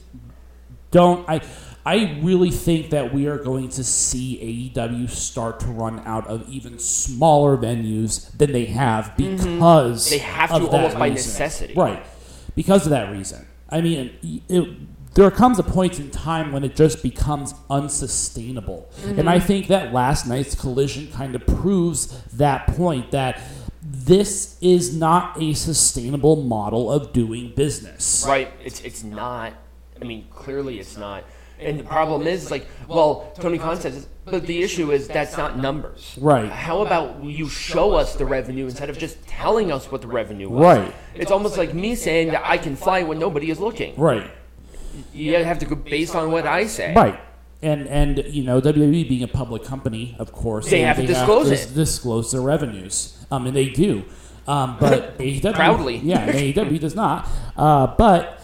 don't, 0.90 1.26
I, 1.28 1.40
I 1.86 2.18
really 2.22 2.50
think 2.50 2.90
that 2.90 3.14
we 3.14 3.26
are 3.28 3.38
going 3.38 3.68
to 3.70 3.84
see 3.84 4.72
AEW 4.74 5.08
start 5.08 5.60
to 5.60 5.68
run 5.68 6.00
out 6.04 6.26
of 6.26 6.48
even 6.50 6.78
smaller 6.78 7.56
venues 7.56 8.36
than 8.36 8.52
they 8.52 8.64
have 8.66 9.16
because 9.16 10.06
Mm-hmm. 10.06 10.10
They 10.10 10.18
have 10.18 10.50
to 10.50 10.56
of 10.56 10.62
that 10.64 10.74
almost 10.74 10.98
by 10.98 11.08
reason. 11.08 11.30
necessity. 11.32 11.74
right? 11.74 12.04
Because 12.56 12.84
of 12.86 12.90
that 12.90 13.10
reason. 13.12 13.45
I 13.68 13.80
mean, 13.80 14.42
it, 14.48 15.14
there 15.14 15.30
comes 15.30 15.58
a 15.58 15.62
point 15.62 15.98
in 15.98 16.10
time 16.10 16.52
when 16.52 16.62
it 16.62 16.76
just 16.76 17.02
becomes 17.02 17.54
unsustainable, 17.70 18.88
and 19.04 19.16
Mm-hmm. 19.18 19.28
I 19.28 19.40
think 19.40 19.68
that 19.68 19.92
last 19.92 20.26
night's 20.26 20.54
collision 20.54 21.10
kind 21.10 21.34
of 21.34 21.46
proves 21.46 22.22
that 22.34 22.66
point 22.68 23.10
that 23.12 23.40
this 23.82 24.58
is 24.60 24.96
not 24.96 25.40
a 25.40 25.54
sustainable 25.54 26.36
model 26.36 26.90
of 26.92 27.12
doing 27.12 27.52
business. 27.54 28.24
Right. 28.26 28.52
It's 28.64 28.80
it's 28.82 29.02
not. 29.02 29.54
I 30.00 30.04
mean, 30.04 30.26
clearly 30.30 30.78
it's 30.78 30.96
not. 30.96 31.24
And 31.58 31.78
the 31.80 31.84
problem 31.84 32.26
is, 32.26 32.50
like, 32.50 32.66
well, 32.88 33.32
Tony 33.40 33.58
Khan 33.58 33.80
says, 33.80 34.06
but 34.26 34.46
the 34.46 34.62
issue 34.62 34.90
is 34.92 35.08
that's 35.08 35.36
not 35.36 35.58
numbers. 35.58 36.16
Right. 36.20 36.50
How 36.50 36.82
about 36.82 37.22
you 37.24 37.48
show 37.48 37.94
us 37.94 38.16
the 38.16 38.26
revenue 38.26 38.64
instead 38.64 38.90
of 38.90 38.98
just 38.98 39.24
telling 39.26 39.72
us 39.72 39.90
what 39.90 40.02
the 40.02 40.08
revenue 40.08 40.50
was? 40.50 40.62
Right. 40.78 40.94
It's 41.14 41.30
almost 41.30 41.56
like 41.56 41.72
me 41.74 41.94
saying 41.94 42.28
that 42.32 42.42
I 42.44 42.58
can 42.58 42.76
fly 42.76 43.02
when 43.04 43.18
nobody 43.18 43.50
is 43.50 43.58
looking. 43.60 43.94
Right. 43.96 44.30
You 45.14 45.34
have 45.36 45.58
to 45.60 45.66
go 45.66 45.76
based 45.76 46.14
on 46.14 46.30
what 46.30 46.46
I 46.46 46.66
say. 46.66 46.92
Right. 46.94 47.20
And 47.62 47.86
and 47.88 48.22
you 48.28 48.42
know 48.44 48.60
WWE 48.60 49.08
being 49.08 49.22
a 49.22 49.28
public 49.28 49.64
company, 49.64 50.14
of 50.18 50.30
course, 50.32 50.68
They 50.68 50.80
have 50.82 50.96
to 50.96 51.06
disclose 51.06 51.48
to 51.48 51.54
it. 51.54 51.74
disclose 51.74 52.30
their 52.32 52.42
revenues. 52.42 53.24
Um, 53.30 53.46
and 53.46 53.56
they 53.56 53.70
do. 53.70 54.04
Um, 54.46 54.76
but 54.78 55.18
AEW 55.18 55.54
Proudly. 55.54 55.96
yeah, 55.98 56.20
and 56.20 56.34
AEW 56.34 56.78
does 56.80 56.94
not. 56.94 57.26
Uh, 57.56 57.88
but 57.96 58.35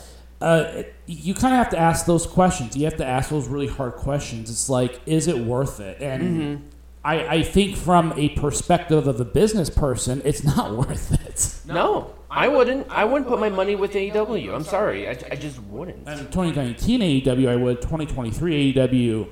uh, 0.42 0.82
you 1.06 1.34
kind 1.34 1.54
of 1.54 1.58
have 1.58 1.70
to 1.70 1.78
ask 1.78 2.06
those 2.06 2.26
questions. 2.26 2.76
You 2.76 2.84
have 2.84 2.96
to 2.96 3.06
ask 3.06 3.30
those 3.30 3.48
really 3.48 3.66
hard 3.68 3.94
questions. 3.94 4.50
It's 4.50 4.68
like, 4.68 5.00
is 5.06 5.28
it 5.28 5.38
worth 5.38 5.80
it? 5.80 6.00
And 6.00 6.22
Mm-hmm. 6.22 6.64
I, 7.04 7.26
I 7.38 7.42
think 7.42 7.76
from 7.76 8.12
a 8.16 8.28
perspective 8.28 9.08
of 9.08 9.18
a 9.20 9.24
business 9.24 9.68
person, 9.70 10.22
it's 10.24 10.44
not 10.56 10.76
worth 10.76 11.12
it. 11.26 11.56
No, 11.72 12.14
I 12.30 12.46
wouldn't. 12.46 12.86
I 12.90 13.04
wouldn't 13.04 13.26
put 13.28 13.40
my 13.40 13.48
money 13.48 13.74
with 13.74 13.92
AEW. 13.92 14.54
I'm 14.54 14.62
sorry. 14.62 15.08
I, 15.08 15.18
I 15.30 15.34
just 15.34 15.60
wouldn't. 15.64 16.06
And 16.06 16.20
2019 16.30 17.00
AEW, 17.00 17.48
I 17.48 17.56
would. 17.56 17.82
2023 17.82 18.72
AEW, 18.74 19.26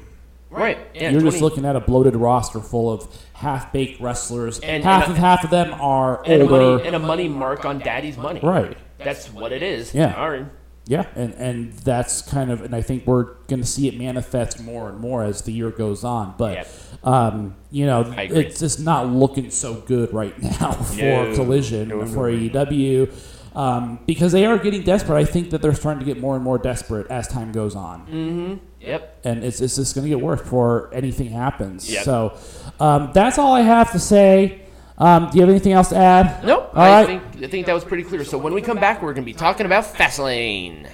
Right. 0.50 0.78
Yeah, 0.94 1.10
You're 1.10 1.20
just 1.20 1.40
looking 1.40 1.64
at 1.64 1.76
a 1.76 1.80
bloated 1.80 2.16
roster 2.16 2.58
full 2.58 2.90
of 2.92 3.06
half-baked 3.34 4.00
wrestlers. 4.00 4.58
And- 4.58 4.82
half 4.82 5.04
and 5.04 5.12
of 5.12 5.18
half 5.18 5.44
of 5.44 5.50
them 5.50 5.72
are 5.80 6.24
and 6.26 6.42
a, 6.42 6.44
older. 6.48 6.60
money, 6.76 6.86
and 6.88 6.96
a 6.96 6.98
money 6.98 7.28
mark 7.28 7.64
on 7.64 7.78
daddy's 7.78 8.16
money. 8.18 8.40
right. 8.42 8.76
That's 8.98 9.28
what 9.32 9.52
it 9.52 9.62
is. 9.62 9.94
Yeah. 9.94 10.12
Sorry. 10.12 10.44
Yeah, 10.86 11.06
and 11.14 11.34
and 11.34 11.72
that's 11.74 12.22
kind 12.22 12.50
of, 12.50 12.62
and 12.62 12.74
I 12.74 12.82
think 12.82 13.06
we're 13.06 13.34
going 13.48 13.60
to 13.60 13.66
see 13.66 13.86
it 13.86 13.96
manifest 13.96 14.60
more 14.60 14.88
and 14.88 14.98
more 14.98 15.22
as 15.22 15.42
the 15.42 15.52
year 15.52 15.70
goes 15.70 16.02
on. 16.02 16.34
But, 16.36 16.54
Yep. 16.54 16.68
um, 17.04 17.54
you 17.70 17.86
know, 17.86 18.12
it's 18.16 18.58
just 18.58 18.80
not 18.80 19.06
looking 19.08 19.50
so 19.50 19.74
good 19.74 20.12
right 20.12 20.36
now 20.60 20.72
for 20.72 20.96
No. 21.00 21.34
Collision 21.36 21.88
No, 21.88 22.04
for. 22.06 22.28
AEW. 22.30 23.12
Um, 23.54 23.98
because 24.06 24.30
they 24.32 24.46
are 24.46 24.58
getting 24.58 24.82
desperate. 24.82 25.18
I 25.18 25.24
think 25.24 25.50
that 25.50 25.60
they're 25.60 25.74
starting 25.74 25.98
to 26.00 26.04
get 26.06 26.20
more 26.20 26.34
and 26.36 26.44
more 26.44 26.56
desperate 26.58 27.08
as 27.10 27.26
time 27.28 27.50
goes 27.52 27.74
on. 27.74 28.60
Yep. 28.80 29.20
and 29.24 29.44
it's, 29.44 29.60
it's 29.60 29.74
just 29.76 29.94
going 29.94 30.04
to 30.04 30.08
get 30.08 30.20
worse 30.20 30.40
before 30.40 30.88
anything 30.92 31.30
happens. 31.30 31.90
Yep. 31.92 32.04
So 32.04 32.38
um, 32.78 33.10
that's 33.12 33.38
all 33.38 33.52
I 33.52 33.62
have 33.62 33.90
to 33.92 33.98
say. 33.98 34.62
Um, 35.00 35.30
do 35.30 35.36
you 35.36 35.40
have 35.40 35.50
anything 35.50 35.72
else 35.72 35.88
to 35.88 35.96
add? 35.96 36.44
Nope. 36.44 36.70
All 36.74 36.82
I 36.82 36.90
right. 37.04 37.06
think 37.06 37.42
I 37.42 37.48
think 37.48 37.66
that 37.66 37.72
was 37.72 37.84
pretty 37.84 38.04
clear. 38.04 38.22
So 38.24 38.36
when 38.38 38.52
we 38.52 38.60
come 38.60 38.78
back, 38.78 39.00
we're 39.02 39.14
going 39.14 39.24
to 39.24 39.32
be 39.32 39.36
talking 39.36 39.64
about 39.66 39.84
Fastlane. 39.84 40.88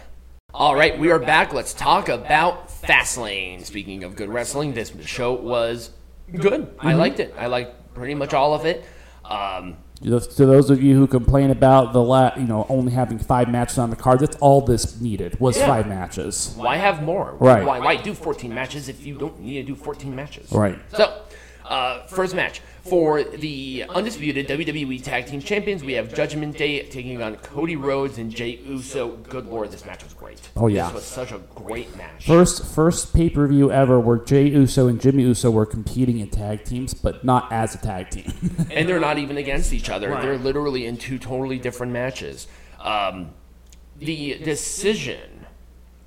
All 0.55 0.75
right, 0.77 0.99
we 0.99 1.11
are 1.11 1.19
back. 1.19 1.53
Let's 1.53 1.75
talk 1.75 2.09
about 2.09 2.69
Fastlane. 2.69 3.65
Speaking 3.65 4.05
of 4.05 4.15
good 4.17 4.29
wrestling, 4.31 4.73
this 4.73 4.93
show 5.05 5.33
was 5.35 5.91
good. 6.33 6.73
I 6.79 6.91
Mm-hmm. 6.93 6.99
liked 6.99 7.21
it. 7.21 7.35
I 7.37 7.47
liked 7.47 7.95
pretty 7.95 8.15
much 8.15 8.33
all 8.33 8.55
of 8.55 8.65
it. 8.65 8.85
Um, 9.25 9.77
To 10.05 10.21
those 10.21 10.71
of 10.71 10.81
you 10.83 10.95
who 10.95 11.07
complain 11.09 11.51
about 11.51 11.93
the 11.93 12.03
la- 12.03 12.33
you 12.37 12.47
know 12.47 12.65
only 12.69 12.93
having 12.93 13.19
five 13.19 13.49
matches 13.51 13.77
on 13.77 13.91
the 13.91 13.97
card, 13.97 14.21
that's 14.21 14.37
all 14.37 14.61
this 14.61 15.01
needed 15.01 15.39
was 15.41 15.59
Yeah. 15.59 15.67
five 15.67 15.89
matches. 15.89 16.53
why 16.57 16.77
have 16.77 17.03
more? 17.03 17.35
Right. 17.41 17.65
Why, 17.67 17.81
why 17.81 17.97
do 17.97 18.15
14 18.15 18.55
matches 18.55 18.89
if 18.89 19.05
you 19.05 19.19
don't 19.19 19.41
need 19.41 19.55
to 19.55 19.63
do 19.65 19.75
14 19.75 20.15
matches? 20.15 20.53
Right. 20.53 20.79
So, 20.95 21.13
uh, 21.69 22.07
first 22.07 22.35
match 22.35 22.63
for 22.89 23.23
the 23.23 23.85
undisputed 23.89 24.49
WWE 24.49 25.03
Tag 25.03 25.27
Team 25.27 25.41
Champions, 25.41 25.83
we 25.83 25.95
have 25.95 26.15
Judgment 26.15 26.57
Day 26.57 26.83
taking 26.83 27.21
on 27.23 27.37
Cody 27.37 27.77
Rhodes 27.77 28.19
and 28.19 28.31
Jey 28.31 28.61
Uso. 28.65 29.17
Good 29.17 29.47
lord, 29.47 29.71
this 29.71 29.85
match 29.85 30.05
was 30.05 30.15
great. 30.15 30.41
Oh, 30.57 30.69
yeah. 30.69 30.87
this 30.87 30.95
was 30.95 31.05
such 31.05 31.33
a 31.33 31.39
great 31.55 31.95
match. 31.97 32.27
First 32.27 32.65
first 32.65 33.15
pay 33.15 33.31
per 33.31 33.47
view 33.47 33.71
ever 33.71 33.99
where 33.99 34.19
Jey 34.19 34.49
Uso 34.49 34.87
and 34.89 35.01
Jimmy 35.01 35.25
Uso 35.25 35.51
were 35.51 35.67
competing 35.67 36.19
in 36.19 36.31
tag 36.31 36.65
teams, 36.65 36.95
but 36.95 37.25
not 37.25 37.51
as 37.53 37.75
a 37.75 37.79
tag 37.79 38.11
team. 38.11 38.33
and 38.71 38.89
they're 38.89 39.01
not 39.01 39.19
even 39.19 39.37
against 39.37 39.73
each 39.73 39.91
other. 39.91 40.11
Right. 40.11 40.23
They're 40.23 40.39
literally 40.39 40.87
in 40.87 40.97
two 40.97 41.19
totally 41.19 41.59
different 41.59 41.93
matches. 41.93 42.47
Um, 42.81 43.31
the 43.99 44.39
decision 44.39 45.47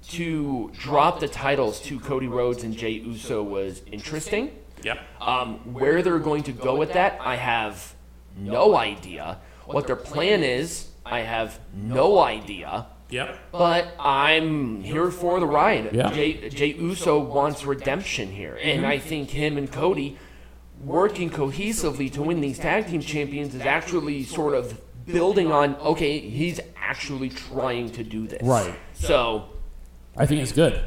to 0.10 0.72
drop 0.74 1.20
the 1.20 1.28
titles 1.28 1.80
to 1.82 2.00
Cody 2.00 2.28
Rhodes 2.28 2.64
and 2.64 2.76
Jey 2.76 2.92
Uso 2.92 3.44
was 3.44 3.82
interesting. 3.92 4.52
Yep. 4.84 5.00
Um, 5.22 5.74
where 5.74 6.02
they're 6.02 6.20
going 6.20 6.44
to 6.44 6.52
go 6.52 6.76
with 6.76 6.94
that, 6.94 7.20
I 7.22 7.36
have 7.36 7.96
no 8.36 8.76
idea. 8.76 9.40
What 9.66 9.88
their 9.88 9.96
plan 9.96 10.44
is, 10.44 10.88
I 11.06 11.20
have 11.20 11.60
no 11.74 12.20
idea. 12.20 12.88
Yep. 13.10 13.40
But 13.52 13.94
I'm 14.00 14.82
here 14.82 15.10
for 15.10 15.40
the 15.40 15.46
ride. 15.46 15.94
Yeah. 15.94 16.12
Jey, 16.12 16.50
Jey 16.50 16.74
Uso 16.74 17.20
wants 17.20 17.66
redemption 17.66 18.32
here, 18.32 18.58
and 18.62 18.86
I 18.86 19.00
think 19.00 19.32
him 19.32 19.58
and 19.58 19.72
Cody 19.72 20.18
working 20.84 21.30
cohesively 21.30 22.12
to 22.14 22.22
win 22.22 22.42
these 22.42 22.60
tag 22.60 22.88
team 22.88 23.02
champions 23.02 23.54
is 23.56 23.62
actually 23.62 24.24
sort 24.24 24.54
of 24.54 24.80
building 25.06 25.52
on. 25.52 25.76
Okay, 25.78 26.20
he's 26.20 26.60
actually 26.78 27.30
trying 27.30 27.90
to 27.92 28.04
do 28.04 28.28
this. 28.28 28.42
Right. 28.44 28.74
So 28.94 29.50
I 30.16 30.26
think 30.26 30.42
it's 30.42 30.52
good. 30.52 30.84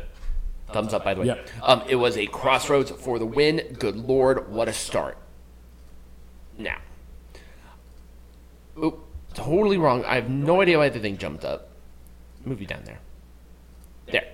Thumbs 0.73 0.95
up, 0.95 1.05
by 1.05 1.15
the 1.15 1.21
way. 1.21 1.27
Yep. 1.27 1.49
Um, 1.63 1.83
it 1.89 1.97
was 1.97 2.17
a 2.17 2.27
Cross 2.27 2.71
Rhodes 2.71 2.91
for 2.91 3.19
the 3.19 3.27
win. 3.27 3.77
Good 3.79 3.97
lord, 3.97 4.51
what 4.51 4.69
a 4.69 4.73
start. 4.73 5.17
Now, 6.59 6.79
oop, 8.83 9.01
totally 9.35 9.79
wrong. 9.79 10.05
I 10.05 10.17
have 10.17 10.29
no 10.29 10.61
idea 10.61 10.79
why 10.79 10.89
the 10.89 11.01
thing 11.01 11.19
jumped 11.19 11.45
up. 11.45 11.69
Move 12.45 12.61
you 12.61 12.67
down 12.67 12.83
there. 12.85 12.99
There. 14.07 14.27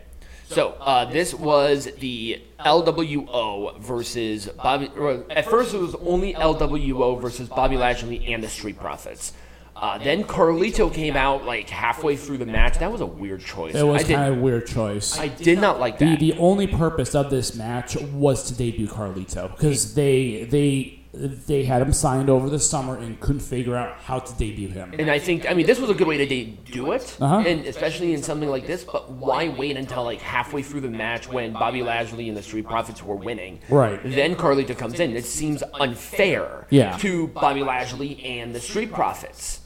So 0.46 0.70
uh, 0.80 1.04
this 1.04 1.34
was 1.34 1.88
the 1.98 2.42
LWO 2.60 3.78
versus 3.78 4.48
Bobby. 4.48 4.90
At 5.30 5.44
first, 5.44 5.74
it 5.74 5.78
was 5.78 5.94
only 5.96 6.32
LWO 6.34 7.20
versus 7.20 7.48
Bobby 7.48 7.76
Lashley 7.76 8.32
and 8.32 8.42
the 8.42 8.48
Street 8.48 8.78
Profits. 8.78 9.34
Uh, 9.80 9.98
then 9.98 10.24
Carlito 10.24 10.92
came 10.92 11.16
out 11.16 11.44
like 11.44 11.70
halfway 11.70 12.16
through 12.16 12.38
the 12.38 12.46
match. 12.46 12.78
That 12.78 12.90
was 12.92 13.00
a 13.00 13.06
weird 13.06 13.40
choice. 13.40 13.74
It 13.74 13.82
was 13.82 14.04
kind 14.04 14.32
of 14.32 14.38
a 14.38 14.40
weird 14.40 14.66
choice. 14.66 15.18
I 15.18 15.28
did 15.28 15.60
not 15.60 15.78
like 15.80 15.98
the 15.98 16.06
that. 16.06 16.20
the 16.20 16.32
only 16.34 16.66
purpose 16.66 17.14
of 17.14 17.30
this 17.30 17.54
match 17.54 17.96
was 17.96 18.44
to 18.48 18.54
debut 18.54 18.88
Carlito 18.88 19.50
because 19.54 19.94
they 19.94 20.44
they 20.50 20.94
they 21.14 21.64
had 21.64 21.80
him 21.82 21.92
signed 21.92 22.28
over 22.28 22.50
the 22.50 22.58
summer 22.60 22.96
and 22.96 23.18
couldn't 23.18 23.40
figure 23.40 23.74
out 23.74 23.96
how 23.98 24.18
to 24.18 24.32
debut 24.36 24.68
him. 24.68 24.92
And 24.98 25.10
I 25.10 25.18
think, 25.18 25.50
I 25.50 25.54
mean, 25.54 25.66
this 25.66 25.80
was 25.80 25.88
a 25.90 25.94
good 25.94 26.06
way 26.06 26.18
to 26.18 26.26
de- 26.26 26.58
do 26.70 26.92
it, 26.92 27.16
Uh-huh. 27.18 27.38
and 27.46 27.64
especially 27.66 28.12
in 28.12 28.22
something 28.22 28.48
like 28.48 28.66
this. 28.66 28.84
But 28.84 29.10
why 29.10 29.48
wait 29.48 29.76
until 29.78 30.04
like 30.04 30.20
halfway 30.20 30.62
through 30.62 30.82
the 30.82 30.90
match 30.90 31.26
when 31.26 31.54
Bobby 31.54 31.82
Lashley 31.82 32.28
and 32.28 32.36
the 32.36 32.42
Street 32.42 32.66
Profits 32.66 33.02
were 33.02 33.16
winning? 33.16 33.58
Right. 33.70 33.98
Then 34.04 34.36
Carlito 34.36 34.76
comes 34.76 35.00
in. 35.00 35.16
It 35.16 35.24
seems 35.24 35.62
unfair. 35.80 36.66
Yeah. 36.70 36.96
To 36.98 37.28
Bobby 37.28 37.62
Lashley 37.64 38.22
and 38.24 38.54
the 38.54 38.60
Street 38.60 38.92
Profits, 38.92 39.60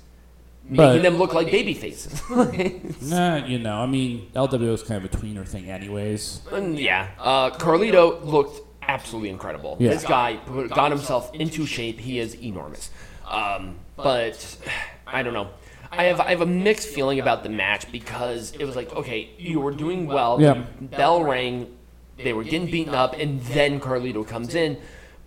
But- 0.71 0.89
making 0.89 1.03
them 1.03 1.17
look 1.17 1.35
like 1.35 1.51
baby 1.51 1.75
faces. 1.75 2.23
Nah, 3.03 3.45
you 3.45 3.59
know, 3.59 3.77
I 3.79 3.87
mean, 3.87 4.31
LWO 4.35 4.73
is 4.73 4.83
kind 4.83 5.05
of 5.05 5.13
a 5.13 5.17
tweener 5.17 5.47
thing, 5.47 5.69
anyways. 5.71 6.41
And 6.53 6.79
yeah, 6.79 7.09
uh, 7.19 7.51
Carlito 7.51 8.25
looked 8.25 8.61
absolutely 8.83 9.31
incredible. 9.31 9.77
Yeah. 9.81 9.91
This 9.91 10.05
guy 10.05 10.37
put- 10.37 10.71
got 10.71 10.91
himself 10.91 11.35
into 11.35 11.67
shape. 11.67 11.99
He 12.01 12.19
is 12.19 12.35
enormous. 12.41 12.91
Um, 13.29 13.77
but 13.97 14.57
I 15.07 15.23
don't 15.23 15.35
know. 15.35 15.51
I 15.91 16.05
have 16.05 16.21
I 16.21 16.31
have 16.31 16.41
a 16.41 16.47
mixed 16.47 16.89
feeling 16.89 17.21
about 17.21 17.43
the 17.43 17.51
match 17.51 17.91
because 17.93 18.53
it 18.59 18.65
was 18.65 18.77
like, 18.77 18.95
okay, 18.95 19.31
you 19.39 19.61
were 19.61 19.73
doing 19.73 20.07
well. 20.07 20.41
Yeah. 20.41 20.65
Bell 20.81 21.23
rang. 21.23 21.77
They 22.17 22.33
were 22.33 22.45
getting 22.45 22.71
beaten 22.71 22.95
up, 22.95 23.15
and 23.19 23.41
then 23.43 23.81
Carlito 23.81 24.27
comes 24.27 24.55
in 24.55 24.79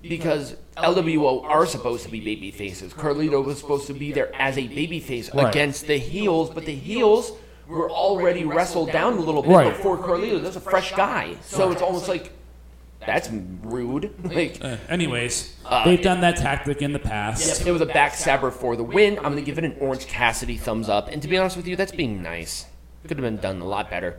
because 0.09 0.55
LWO 0.77 1.43
are 1.45 1.65
supposed 1.65 2.03
to 2.05 2.09
be 2.11 2.19
baby 2.19 2.51
faces. 2.51 2.93
Carlito 2.93 3.43
was 3.43 3.59
supposed 3.59 3.87
to 3.87 3.93
be 3.93 4.11
there 4.11 4.33
as 4.35 4.57
a 4.57 4.67
baby 4.67 4.99
face 4.99 5.33
Right. 5.33 5.49
against 5.49 5.87
the 5.87 5.97
heels, 5.97 6.49
but 6.49 6.65
the 6.65 6.75
heels 6.75 7.31
were 7.67 7.89
already 7.89 8.45
wrestled 8.45 8.91
down 8.91 9.13
a 9.13 9.19
little 9.21 9.41
bit 9.41 9.51
Right. 9.51 9.75
before 9.75 9.97
Carlito. 9.97 10.41
That's 10.41 10.55
a 10.55 10.61
fresh 10.61 10.93
guy, 10.95 11.35
so 11.41 11.71
it's 11.71 11.81
almost 11.81 12.07
like 12.07 12.31
that's 13.05 13.29
rude. 13.63 14.11
Like 14.23 14.57
Uh, 14.61 14.77
anyways, 14.89 15.55
they've 15.85 16.01
done 16.01 16.21
that 16.21 16.37
tactic 16.37 16.81
in 16.81 16.91
the 16.93 16.99
past. 16.99 17.65
it 17.65 17.71
was 17.71 17.81
a 17.81 17.85
backstabber 17.85 18.51
for 18.51 18.75
the 18.75 18.83
win. 18.83 19.17
I'm 19.17 19.23
gonna 19.25 19.41
give 19.41 19.57
it 19.57 19.63
an 19.63 19.75
Orange 19.79 20.07
Cassidy 20.07 20.57
thumbs 20.57 20.89
up. 20.89 21.09
And 21.11 21.21
to 21.21 21.27
be 21.27 21.37
honest 21.37 21.55
with 21.57 21.67
you, 21.67 21.75
that's 21.75 21.91
being 21.91 22.21
nice. 22.21 22.65
Could 23.07 23.17
have 23.17 23.23
been 23.23 23.37
done 23.37 23.61
a 23.61 23.65
lot 23.65 23.89
better. 23.89 24.17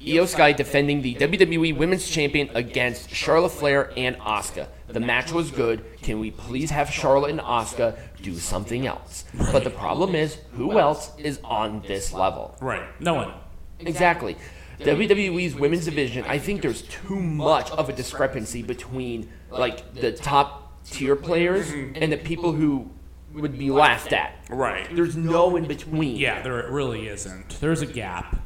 Iyo 0.00 0.26
Sky 0.28 0.52
defending 0.52 1.02
the 1.02 1.14
WWE 1.16 1.76
Women's 1.76 2.08
Champion 2.08 2.48
against 2.54 3.10
Charlotte 3.12 3.50
Flair 3.50 3.92
and 3.96 4.16
Asuka. 4.20 4.68
The 4.88 5.00
match 5.00 5.32
was 5.32 5.50
good. 5.50 5.84
Can 6.02 6.18
we 6.18 6.30
please 6.30 6.70
have 6.70 6.90
Charlotte 6.90 7.30
and 7.30 7.40
Asuka 7.40 7.98
do 8.22 8.34
something 8.36 8.86
else? 8.86 9.24
But 9.52 9.64
the 9.64 9.70
problem 9.70 10.14
is, 10.14 10.38
who 10.52 10.78
else 10.78 11.12
is 11.18 11.40
on 11.44 11.82
this 11.86 12.12
level? 12.12 12.56
Right. 12.60 12.82
No 13.00 13.14
one. 13.14 13.32
Exactly. 13.80 14.36
WWE's 14.80 15.54
women's 15.54 15.84
division, 15.84 16.24
I 16.26 16.38
think 16.38 16.62
there's 16.62 16.82
too 16.82 17.16
much 17.16 17.70
of 17.72 17.88
a 17.88 17.92
discrepancy 17.92 18.62
between 18.62 19.28
like 19.50 19.94
the 19.94 20.12
top 20.12 20.84
tier 20.84 21.16
players 21.16 21.70
and 21.70 22.12
the 22.12 22.16
people 22.16 22.52
who 22.52 22.90
would 23.34 23.58
be 23.58 23.70
laughed 23.70 24.12
at. 24.12 24.34
Right. 24.48 24.88
There's 24.94 25.16
no 25.16 25.56
in 25.56 25.66
between. 25.66 26.16
Yeah, 26.16 26.42
there 26.42 26.70
really 26.70 27.08
isn't. 27.08 27.60
There's 27.60 27.82
a 27.82 27.86
gap. 27.86 28.40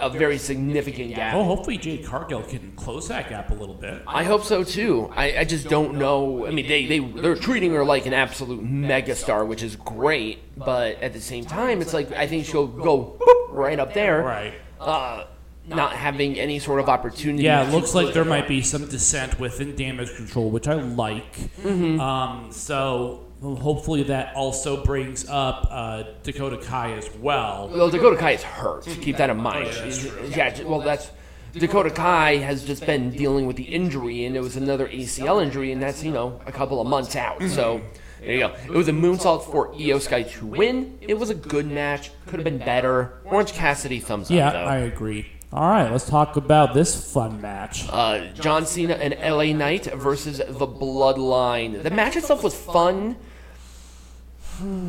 A 0.00 0.10
very 0.10 0.38
significant 0.38 1.14
gap. 1.14 1.34
Oh, 1.34 1.44
hopefully 1.44 1.78
Jade 1.78 2.04
Cargill 2.04 2.42
can 2.42 2.72
close 2.76 3.08
that 3.08 3.28
gap 3.28 3.50
a 3.50 3.54
little 3.54 3.74
bit. 3.74 4.02
I 4.06 4.24
hope 4.24 4.44
so 4.44 4.64
too. 4.64 5.12
I, 5.14 5.38
I 5.38 5.44
just 5.44 5.68
don't 5.68 5.96
know. 5.96 6.46
I 6.46 6.50
mean, 6.50 6.66
they, 6.66 6.86
they, 6.86 6.98
they're 6.98 7.36
treating 7.36 7.72
her 7.72 7.84
like 7.84 8.06
an 8.06 8.14
absolute 8.14 8.64
megastar, 8.64 9.46
which 9.46 9.62
is 9.62 9.76
great. 9.76 10.40
But 10.56 11.00
at 11.02 11.12
the 11.12 11.20
same 11.20 11.44
time, 11.44 11.80
it's 11.80 11.94
like, 11.94 12.12
I 12.12 12.26
think 12.26 12.46
she'll 12.46 12.66
go 12.66 13.18
boop, 13.20 13.54
right 13.54 13.78
up 13.78 13.94
there. 13.94 14.22
Right. 14.22 14.54
Uh, 14.80 15.24
not 15.66 15.92
having 15.92 16.38
any 16.38 16.58
sort 16.58 16.80
of 16.80 16.88
opportunity. 16.88 17.44
Yeah, 17.44 17.66
it 17.66 17.72
looks 17.72 17.94
like 17.94 18.12
there 18.14 18.24
might 18.24 18.48
be 18.48 18.62
some 18.62 18.88
dissent 18.88 19.38
within 19.38 19.76
damage 19.76 20.14
control, 20.16 20.50
which 20.50 20.66
I 20.68 20.74
like. 20.74 21.36
Mm-hmm. 21.62 22.00
Um, 22.00 22.52
so 22.52 23.26
hopefully 23.40 24.04
that 24.04 24.34
also 24.34 24.84
brings 24.84 25.28
up 25.28 25.66
uh, 25.70 26.04
Dakota 26.22 26.56
Kai 26.58 26.92
as 26.92 27.10
well. 27.16 27.70
Well, 27.72 27.90
Dakota 27.90 28.16
Kai 28.16 28.32
is 28.32 28.42
hurt. 28.42 28.84
Keep 28.84 29.16
that 29.18 29.30
in 29.30 29.36
mind. 29.38 29.66
yeah, 29.66 29.82
that's 29.84 29.98
true. 30.00 30.28
Yeah, 30.28 30.62
well, 30.64 30.80
that's 30.80 31.10
Dakota 31.52 31.90
Kai 31.90 32.36
has 32.36 32.64
just 32.64 32.86
been 32.86 33.10
dealing 33.10 33.46
with 33.46 33.56
the 33.56 33.64
injury, 33.64 34.24
and 34.24 34.36
it 34.36 34.40
was 34.40 34.56
another 34.56 34.88
ACL 34.88 35.42
injury, 35.42 35.70
and 35.72 35.82
that's 35.82 36.02
you 36.02 36.10
know 36.10 36.40
a 36.46 36.52
couple 36.52 36.80
of 36.80 36.86
months 36.86 37.14
out. 37.14 37.42
So 37.42 37.82
there 38.20 38.32
you 38.32 38.38
go. 38.40 38.54
It 38.64 38.70
was 38.70 38.88
a 38.88 38.92
moonsault 38.92 39.44
for 39.50 39.72
Iyo 39.74 40.00
Sky 40.00 40.22
to 40.22 40.46
win. 40.46 40.98
It 41.00 41.18
was 41.18 41.30
a 41.30 41.34
good 41.34 41.66
match. 41.66 42.10
Could 42.26 42.40
have 42.40 42.44
been 42.44 42.58
better. 42.58 43.20
Orange 43.24 43.52
Cassidy 43.52 44.00
thumbs 44.00 44.30
Yeah, 44.30 44.48
up 44.48 44.52
though. 44.54 44.64
I 44.64 44.76
agree. 44.78 45.26
All 45.52 45.68
right, 45.68 45.90
let's 45.92 46.08
talk 46.08 46.36
about 46.36 46.72
this 46.72 47.12
fun 47.12 47.40
match. 47.42 47.86
uh, 47.90 48.28
John 48.32 48.64
Cena 48.64 48.94
and 48.94 49.14
LA 49.20 49.52
Knight 49.56 49.84
versus 49.92 50.38
the 50.38 50.66
Bloodline. 50.66 51.82
The 51.82 51.90
match 51.90 52.16
itself 52.16 52.42
was 52.42 52.54
fun. 52.54 53.16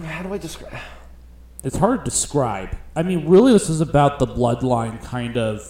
How 0.05 0.23
do 0.23 0.33
I 0.33 0.37
describe? 0.37 0.73
It's 1.63 1.77
hard 1.77 1.99
to 1.99 2.05
describe. 2.05 2.77
I 2.95 3.03
mean, 3.03 3.27
really, 3.27 3.51
this 3.51 3.69
is 3.69 3.81
about 3.81 4.19
the 4.19 4.27
bloodline 4.27 5.01
kind 5.03 5.37
of, 5.37 5.61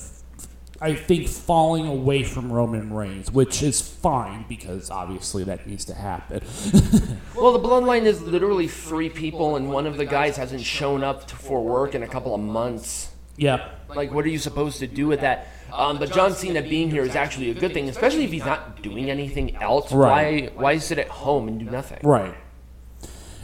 I 0.82 0.94
think, 0.96 1.28
falling 1.28 1.88
away 1.88 2.24
from 2.24 2.52
Roman 2.52 2.94
Reigns, 2.94 3.32
which 3.32 3.62
is 3.64 3.82
fine 3.82 4.46
because 4.50 4.90
obviously 4.92 5.44
that 5.46 5.66
needs 5.68 5.86
to 5.86 5.94
happen. 5.96 6.42
Well, 7.36 7.52
the 7.52 7.68
bloodline 7.68 8.04
is 8.04 8.22
literally 8.22 8.68
three 8.68 9.10
people, 9.10 9.56
and 9.58 9.70
one 9.70 9.86
of 9.86 9.98
the 9.98 10.06
guys 10.06 10.38
hasn't 10.38 10.62
shown 10.62 11.04
up 11.04 11.30
for 11.30 11.62
work 11.64 11.94
in 11.94 12.02
a 12.04 12.08
couple 12.08 12.34
of 12.34 12.40
months. 12.40 13.10
Yeah. 13.38 13.70
Like, 13.90 14.12
what 14.12 14.26
are 14.26 14.30
you 14.30 14.40
supposed 14.40 14.80
to 14.80 14.88
do 14.88 15.08
with 15.08 15.22
that? 15.22 15.48
Um, 15.72 15.98
but 16.00 16.12
John 16.12 16.34
Cena 16.34 16.62
being 16.62 16.90
here 16.92 17.04
is 17.04 17.16
actually 17.16 17.50
a 17.52 17.54
good 17.54 17.74
thing, 17.74 17.90
especially 17.90 18.24
if 18.26 18.32
he's 18.32 18.46
not 18.46 18.82
doing 18.82 19.10
anything 19.10 19.56
else. 19.58 19.92
Right. 19.92 20.52
Why? 20.56 20.62
Why 20.64 20.78
sit 20.78 20.98
at 21.00 21.08
home 21.08 21.48
and 21.48 21.60
do 21.60 21.66
nothing? 21.66 22.00
Right. 22.04 22.36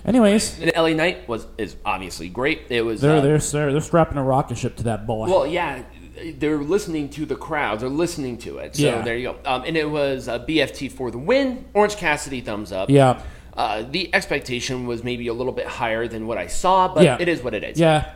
Anyways, 0.05 0.59
And 0.61 0.71
LA 0.75 0.89
Knight 0.93 1.27
was 1.27 1.45
is 1.57 1.75
obviously 1.85 2.29
great. 2.29 2.61
It 2.69 2.81
was. 2.83 3.01
they're, 3.01 3.17
uh, 3.17 3.21
they're, 3.21 3.37
they're, 3.37 3.71
they're 3.73 3.81
strapping 3.81 4.17
a 4.17 4.23
rocket 4.23 4.57
ship 4.57 4.75
to 4.77 4.83
that 4.83 5.05
boy. 5.05 5.27
Well, 5.27 5.45
yeah, 5.45 5.83
they're 6.37 6.57
listening 6.57 7.09
to 7.09 7.25
the 7.25 7.35
crowd. 7.35 7.81
They're 7.81 7.89
listening 7.89 8.37
to 8.39 8.59
it. 8.59 8.75
So 8.77 8.83
Yeah. 8.83 9.01
there 9.01 9.17
you 9.17 9.33
go. 9.33 9.37
Um, 9.51 9.63
and 9.65 9.75
it 9.75 9.89
was 9.89 10.27
uh, 10.27 10.39
BFT 10.39 10.89
for 10.91 11.11
the 11.11 11.17
win. 11.19 11.65
Orange 11.73 11.97
Cassidy 11.97 12.41
thumbs 12.41 12.71
up. 12.71 12.89
yeah. 12.89 13.21
Uh, 13.57 13.83
the 13.91 14.13
expectation 14.15 14.87
was 14.87 15.03
maybe 15.03 15.27
a 15.27 15.33
little 15.33 15.51
bit 15.51 15.65
higher 15.67 16.07
than 16.07 16.27
what 16.27 16.37
I 16.37 16.47
saw, 16.47 16.93
but 16.93 17.03
Yeah. 17.03 17.17
it 17.19 17.27
is 17.27 17.43
what 17.43 17.53
it 17.53 17.63
is. 17.65 17.77
Yeah. 17.77 18.13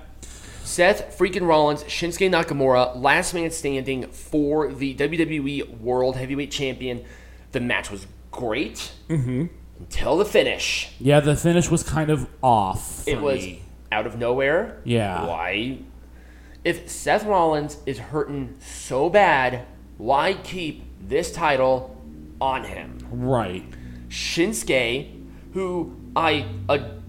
Seth 0.64 1.18
freaking 1.18 1.48
Rollins, 1.48 1.84
Shinsuke 1.84 2.30
Nakamura, 2.30 2.96
last 2.96 3.34
man 3.34 3.52
standing 3.52 4.08
for 4.08 4.72
the 4.72 4.96
WWE 4.96 5.80
World 5.80 6.16
Heavyweight 6.16 6.52
Champion. 6.52 7.04
The 7.52 7.60
match 7.60 7.92
was 7.92 8.08
great 8.32 8.92
Mm-hmm. 9.10 9.46
until 9.80 10.18
the 10.18 10.26
finish. 10.26 10.92
Yeah, 11.00 11.20
the 11.20 11.36
finish 11.36 11.70
was 11.70 11.84
kind 11.84 12.10
of 12.10 12.28
off. 12.42 13.08
It 13.08 13.22
was 13.22 13.42
me. 13.42 13.62
out 13.92 14.08
of 14.08 14.18
nowhere. 14.18 14.82
Yeah. 14.86 15.26
Why? 15.28 15.80
If 16.64 16.90
Seth 16.90 17.26
Rollins 17.26 17.78
is 17.86 18.00
hurting 18.00 18.56
so 18.62 19.10
bad, 19.10 19.66
why 19.98 20.34
keep 20.34 20.84
this 21.02 21.32
title 21.32 22.02
on 22.40 22.64
him? 22.64 22.98
Right. 23.12 23.66
Shinsuke, 24.08 25.12
who 25.54 25.96
I 26.16 26.46
ad- 26.70 27.02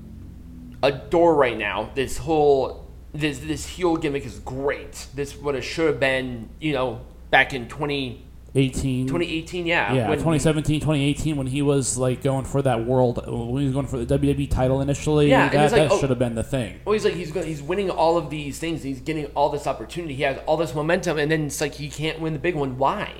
adore 0.83 1.35
right 1.37 1.57
now, 1.57 1.91
this 1.95 2.19
whole 2.19 2.84
this 3.15 3.39
this 3.39 3.67
heel 3.67 3.97
gimmick 3.97 4.27
is 4.27 4.41
great. 4.41 5.07
This 5.15 5.37
would 5.37 5.55
have 5.55 5.65
should 5.65 5.87
have 5.87 6.01
been, 6.01 6.49
you 6.61 6.73
know, 6.73 7.01
back 7.31 7.55
in 7.55 7.69
20, 7.69 8.23
18. 8.57 9.07
2018, 9.07 9.67
yeah. 9.67 9.93
Yeah, 9.93 10.09
when- 10.09 10.19
2017, 10.19 10.81
2018, 10.81 11.37
when 11.37 11.47
he 11.47 11.63
was 11.63 11.97
like 11.97 12.23
going 12.23 12.45
for 12.45 12.61
that 12.63 12.85
world, 12.85 13.25
when 13.27 13.61
he 13.63 13.67
was 13.67 13.73
going 13.73 13.87
for 13.87 13.99
the 14.05 14.19
WWE 14.19 14.49
title 14.51 14.81
initially, 14.81 15.31
Yeah, 15.31 15.49
that, 15.49 15.73
like, 15.73 15.81
that 15.83 15.91
oh- 15.93 15.99
should 15.99 16.11
have 16.11 16.19
been 16.19 16.35
the 16.35 16.43
thing. 16.43 16.81
Well, 16.85 16.93
he's 16.93 17.05
like 17.05 17.15
he's 17.15 17.33
he's 17.33 17.63
winning 17.63 17.91
all 17.91 18.17
of 18.17 18.31
these 18.31 18.59
things. 18.59 18.83
He's 18.83 19.01
getting 19.01 19.27
all 19.35 19.49
this 19.49 19.67
opportunity. 19.67 20.15
He 20.15 20.23
has 20.25 20.39
all 20.47 20.57
this 20.57 20.75
momentum, 20.75 21.19
and 21.19 21.31
then 21.31 21.47
it's 21.47 21.61
like 21.61 21.75
he 21.75 21.89
can't 21.89 22.21
win 22.21 22.33
the 22.33 22.39
big 22.39 22.55
one. 22.57 22.79
Why? 22.79 23.13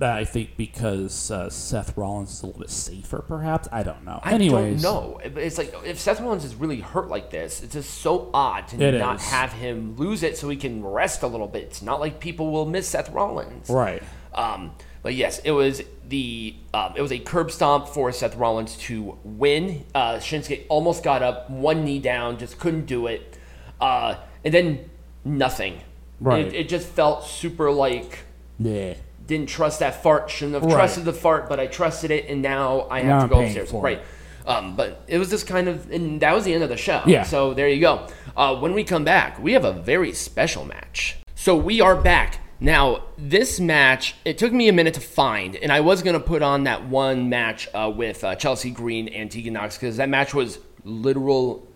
I 0.00 0.24
think 0.24 0.56
because 0.56 1.30
uh, 1.30 1.50
Seth 1.50 1.96
Rollins 1.96 2.30
is 2.32 2.42
a 2.42 2.46
little 2.46 2.60
bit 2.60 2.70
safer, 2.70 3.18
perhaps. 3.18 3.68
I 3.72 3.82
don't 3.82 4.04
know. 4.04 4.20
I 4.22 4.32
Anyways, 4.32 4.82
don't 4.82 4.94
know. 4.94 5.20
It's 5.40 5.58
like 5.58 5.74
if 5.84 5.98
Seth 5.98 6.20
Rollins 6.20 6.44
is 6.44 6.54
really 6.54 6.80
hurt 6.80 7.08
like 7.08 7.30
this, 7.30 7.62
it's 7.62 7.74
just 7.74 7.90
so 7.94 8.30
odd 8.32 8.68
to 8.68 8.82
It 8.82 8.98
not 8.98 9.16
is. 9.16 9.24
have 9.26 9.52
him 9.52 9.96
lose 9.96 10.22
it 10.22 10.36
so 10.38 10.48
he 10.48 10.56
can 10.56 10.84
rest 10.84 11.22
a 11.22 11.26
little 11.26 11.48
bit. 11.48 11.64
It's 11.64 11.82
not 11.82 12.00
like 12.00 12.20
people 12.20 12.50
will 12.52 12.66
miss 12.66 12.88
Seth 12.88 13.10
Rollins. 13.10 13.68
Right. 13.68 14.02
Um, 14.34 14.72
but 15.02 15.14
yes, 15.14 15.38
it 15.40 15.50
was 15.52 15.82
the 16.08 16.54
um, 16.72 16.94
it 16.96 17.02
was 17.02 17.12
a 17.12 17.18
curb 17.18 17.50
stomp 17.50 17.88
for 17.88 18.10
Seth 18.12 18.36
Rollins 18.36 18.76
to 18.78 19.18
win. 19.24 19.84
Uh, 19.94 20.14
Shinsuke 20.16 20.66
almost 20.68 21.02
got 21.02 21.22
up, 21.22 21.50
one 21.50 21.84
knee 21.84 21.98
down, 21.98 22.38
just 22.38 22.58
couldn't 22.58 22.86
do 22.86 23.06
it, 23.06 23.38
uh, 23.80 24.16
and 24.44 24.52
then 24.54 24.90
nothing. 25.24 25.80
Right. 26.20 26.46
It, 26.46 26.54
it 26.54 26.68
just 26.68 26.86
felt 26.88 27.24
super 27.26 27.70
like 27.70 28.20
Yeah. 28.58 28.94
Didn't 29.26 29.48
trust 29.48 29.80
that 29.80 30.02
fart. 30.02 30.30
Shouldn't 30.30 30.54
have 30.54 30.64
Right. 30.64 30.72
trusted 30.74 31.04
the 31.04 31.12
fart, 31.12 31.48
but 31.48 31.58
I 31.58 31.66
trusted 31.66 32.10
it, 32.10 32.26
and 32.28 32.42
now 32.42 32.86
I 32.90 33.00
have 33.00 33.06
Now 33.06 33.20
to 33.22 33.28
go 33.28 33.40
upstairs. 33.40 33.72
Right. 33.72 34.02
Um, 34.46 34.76
but 34.76 35.02
it 35.08 35.18
was 35.18 35.30
just 35.30 35.46
kind 35.46 35.68
of, 35.68 35.90
and 35.90 36.20
that 36.20 36.34
was 36.34 36.44
the 36.44 36.52
end 36.52 36.62
of 36.62 36.68
the 36.68 36.76
show. 36.76 37.02
Yeah. 37.06 37.22
So 37.22 37.54
there 37.54 37.68
you 37.68 37.80
go. 37.80 38.06
Uh, 38.36 38.56
when 38.56 38.74
we 38.74 38.84
come 38.84 39.04
back, 39.04 39.42
we 39.42 39.52
have 39.54 39.64
a 39.64 39.72
very 39.72 40.12
special 40.12 40.64
match. 40.66 41.16
So 41.34 41.56
we 41.56 41.80
are 41.80 41.96
back. 41.96 42.40
Now, 42.60 43.04
this 43.18 43.58
match, 43.60 44.14
it 44.24 44.38
took 44.38 44.52
me 44.52 44.68
a 44.68 44.72
minute 44.72 44.94
to 44.94 45.00
find, 45.00 45.56
and 45.56 45.72
I 45.72 45.80
was 45.80 46.02
going 46.02 46.14
to 46.14 46.20
put 46.20 46.42
on 46.42 46.64
that 46.64 46.86
one 46.86 47.28
match 47.28 47.68
uh, 47.74 47.92
with 47.94 48.22
uh, 48.24 48.34
Chelsea 48.36 48.70
Green 48.70 49.08
and 49.08 49.30
Tegan 49.30 49.54
Nox 49.54 49.76
because 49.76 49.96
that 49.96 50.08
match 50.08 50.34
was 50.34 50.58
literal, 50.84 51.66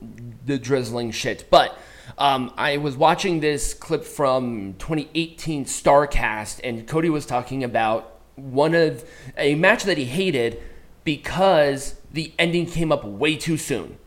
the 0.44 0.58
drizzling 0.58 1.10
shit. 1.10 1.44
But 1.50 1.77
um, 2.16 2.52
I 2.56 2.78
was 2.78 2.96
watching 2.96 3.40
this 3.40 3.74
clip 3.74 4.04
from 4.04 4.74
2018 4.78 5.64
Starrcast, 5.66 6.60
and 6.64 6.86
Cody 6.86 7.10
was 7.10 7.26
talking 7.26 7.62
about 7.64 8.18
one 8.36 8.74
of 8.74 9.04
a 9.36 9.54
match 9.56 9.84
that 9.84 9.98
he 9.98 10.04
hated 10.04 10.62
because 11.04 11.96
the 12.12 12.32
ending 12.38 12.66
came 12.66 12.92
up 12.92 13.04
way 13.04 13.36
too 13.36 13.56
soon. 13.56 13.98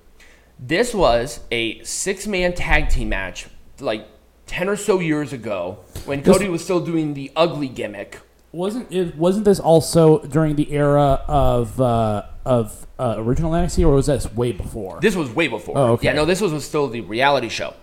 This 0.58 0.94
was 0.94 1.42
a 1.52 1.84
six 1.84 2.28
man 2.28 2.54
tag 2.54 2.90
team 2.90 3.10
match, 3.10 3.48
like 3.80 4.08
10 4.48 4.70
or 4.70 4.76
so 4.76 5.00
years 5.00 5.34
ago, 5.34 5.80
when 6.06 6.24
Cody 6.24 6.48
was 6.50 6.64
still 6.64 6.80
doing 6.80 7.14
the 7.14 7.32
ugly 7.36 7.68
gimmick. 7.68 8.20
Wasn't 8.52 8.92
it? 8.92 9.16
Wasn't 9.16 9.46
this 9.46 9.60
also 9.60 10.20
during 10.20 10.58
the 10.58 10.74
era 10.74 11.24
of 11.28 11.80
uh, 11.80 12.24
of 12.46 12.86
uh, 13.00 13.16
original 13.18 13.54
NXT, 13.54 13.86
or 13.86 13.94
was 13.94 14.08
this 14.08 14.32
way 14.34 14.52
before? 14.52 15.00
This 15.02 15.16
was 15.16 15.30
way 15.30 15.48
before. 15.48 15.78
Oh, 15.78 15.94
okay. 15.94 16.08
Yeah, 16.08 16.14
no, 16.14 16.26
this 16.26 16.42
was, 16.42 16.52
was 16.52 16.66
still 16.66 16.90
the 16.90 17.02
reality 17.02 17.48
show. 17.48 17.74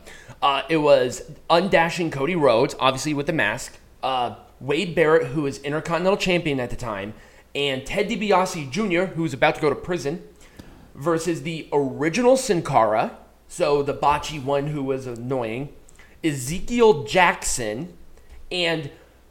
Uh, 0.41 0.63
it 0.69 0.77
was 0.79 1.31
undashing 1.51 2.13
Cody 2.13 2.37
Rhodes, 2.37 2.75
obviously 2.79 3.13
with 3.15 3.27
the 3.27 3.33
mask, 3.33 3.79
uh, 4.03 4.37
Wade 4.61 4.95
Barrett, 4.95 5.29
who 5.29 5.43
was 5.43 5.59
Intercontinental 5.59 6.17
Champion 6.17 6.61
at 6.61 6.71
the 6.71 6.77
time, 6.77 7.15
and 7.55 7.85
Ted 7.85 8.09
DiBiase 8.09 8.71
Jr., 8.71 9.13
who 9.15 9.23
was 9.23 9.33
about 9.35 9.57
to 9.57 9.61
go 9.61 9.69
to 9.69 9.75
prison, 9.77 10.23
versus 10.95 11.43
the 11.43 11.69
original 11.73 12.37
Sin 12.37 12.63
Cara, 12.63 13.17
so 13.49 13.83
the 13.83 13.95
botchy 13.95 14.43
one 14.43 14.69
who 14.69 14.83
was 14.85 15.07
annoying, 15.07 15.71
Ezekiel 16.23 17.05
Jackson, 17.05 17.97
and 18.53 18.91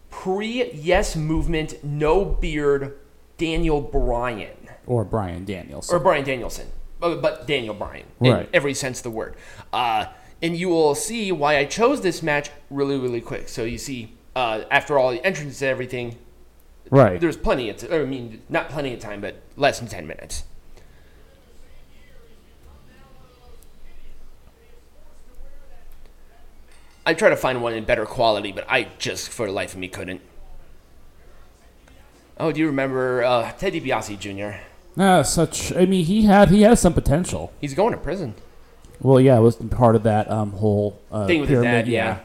pre 0.09 0.71
Yes 0.73 1.15
Movement, 1.15 1.83
no 1.83 2.25
beard, 2.25 2.97
Daniel 3.37 3.81
Bryan 3.81 4.49
or 4.87 5.03
Bryan 5.05 5.45
Danielson? 5.45 5.95
or 5.95 5.99
Bryan 5.99 6.25
Danielson, 6.25 6.67
but, 6.99 7.45
Daniel 7.45 7.73
Bryan 7.75 8.05
in 8.21 8.31
Right. 8.33 8.49
every 8.53 8.73
sense 8.73 8.99
of 8.99 9.03
the 9.03 9.11
word. 9.11 9.35
Uh, 9.71 10.05
and 10.41 10.55
you 10.55 10.69
will 10.69 10.95
see 10.95 11.31
why 11.31 11.57
I 11.57 11.65
chose 11.65 12.01
this 12.01 12.21
match 12.21 12.49
really, 12.69 12.97
really 12.97 13.21
quick. 13.21 13.49
So 13.49 13.63
you 13.63 13.77
see, 13.77 14.13
uh, 14.35 14.63
after 14.69 14.97
all 14.97 15.11
the 15.11 15.25
entrances 15.25 15.61
and 15.61 15.69
everything, 15.69 16.17
right. 16.89 17.19
there's 17.19 17.37
plenty 17.37 17.69
of, 17.69 17.77
t- 17.77 17.91
I 17.91 18.05
mean, 18.05 18.41
not 18.49 18.69
plenty 18.69 18.93
of 18.93 18.99
time, 18.99 19.21
but 19.21 19.41
less 19.55 19.79
than 19.79 19.87
ten 19.87 20.05
minutes. 20.07 20.43
I 27.05 27.13
try 27.13 27.29
to 27.29 27.37
find 27.37 27.63
one 27.63 27.73
in 27.73 27.85
better 27.85 28.05
quality, 28.05 28.51
but 28.51 28.65
I 28.69 28.89
just, 28.99 29.29
for 29.29 29.45
the 29.45 29.53
life 29.53 29.73
of 29.73 29.79
me, 29.79 29.87
couldn't. 29.87 30.19
Oh, 32.37 32.51
do 32.51 32.59
you 32.59 32.67
remember 32.67 33.23
uh, 33.23 33.53
Ted 33.53 33.73
DiBiase 33.73 34.19
Jr.? 34.19 34.59
Ah, 34.99 35.21
such. 35.21 35.73
I 35.73 35.85
mean, 35.85 36.05
he 36.05 36.23
had 36.23 36.49
he 36.49 36.63
has 36.63 36.81
some 36.81 36.93
potential. 36.93 37.53
He's 37.61 37.73
going 37.73 37.93
to 37.93 37.97
prison. 37.97 38.35
Well, 39.01 39.19
yeah, 39.19 39.37
it 39.37 39.41
was 39.41 39.55
part 39.55 39.95
of 39.95 40.03
that 40.03 40.29
um, 40.29 40.51
whole 40.53 40.99
uh, 41.11 41.27
Thing 41.27 41.41
with 41.41 41.49
his 41.49 41.59
pyramid. 41.59 41.85
dad, 41.85 41.91
yeah. 41.91 42.19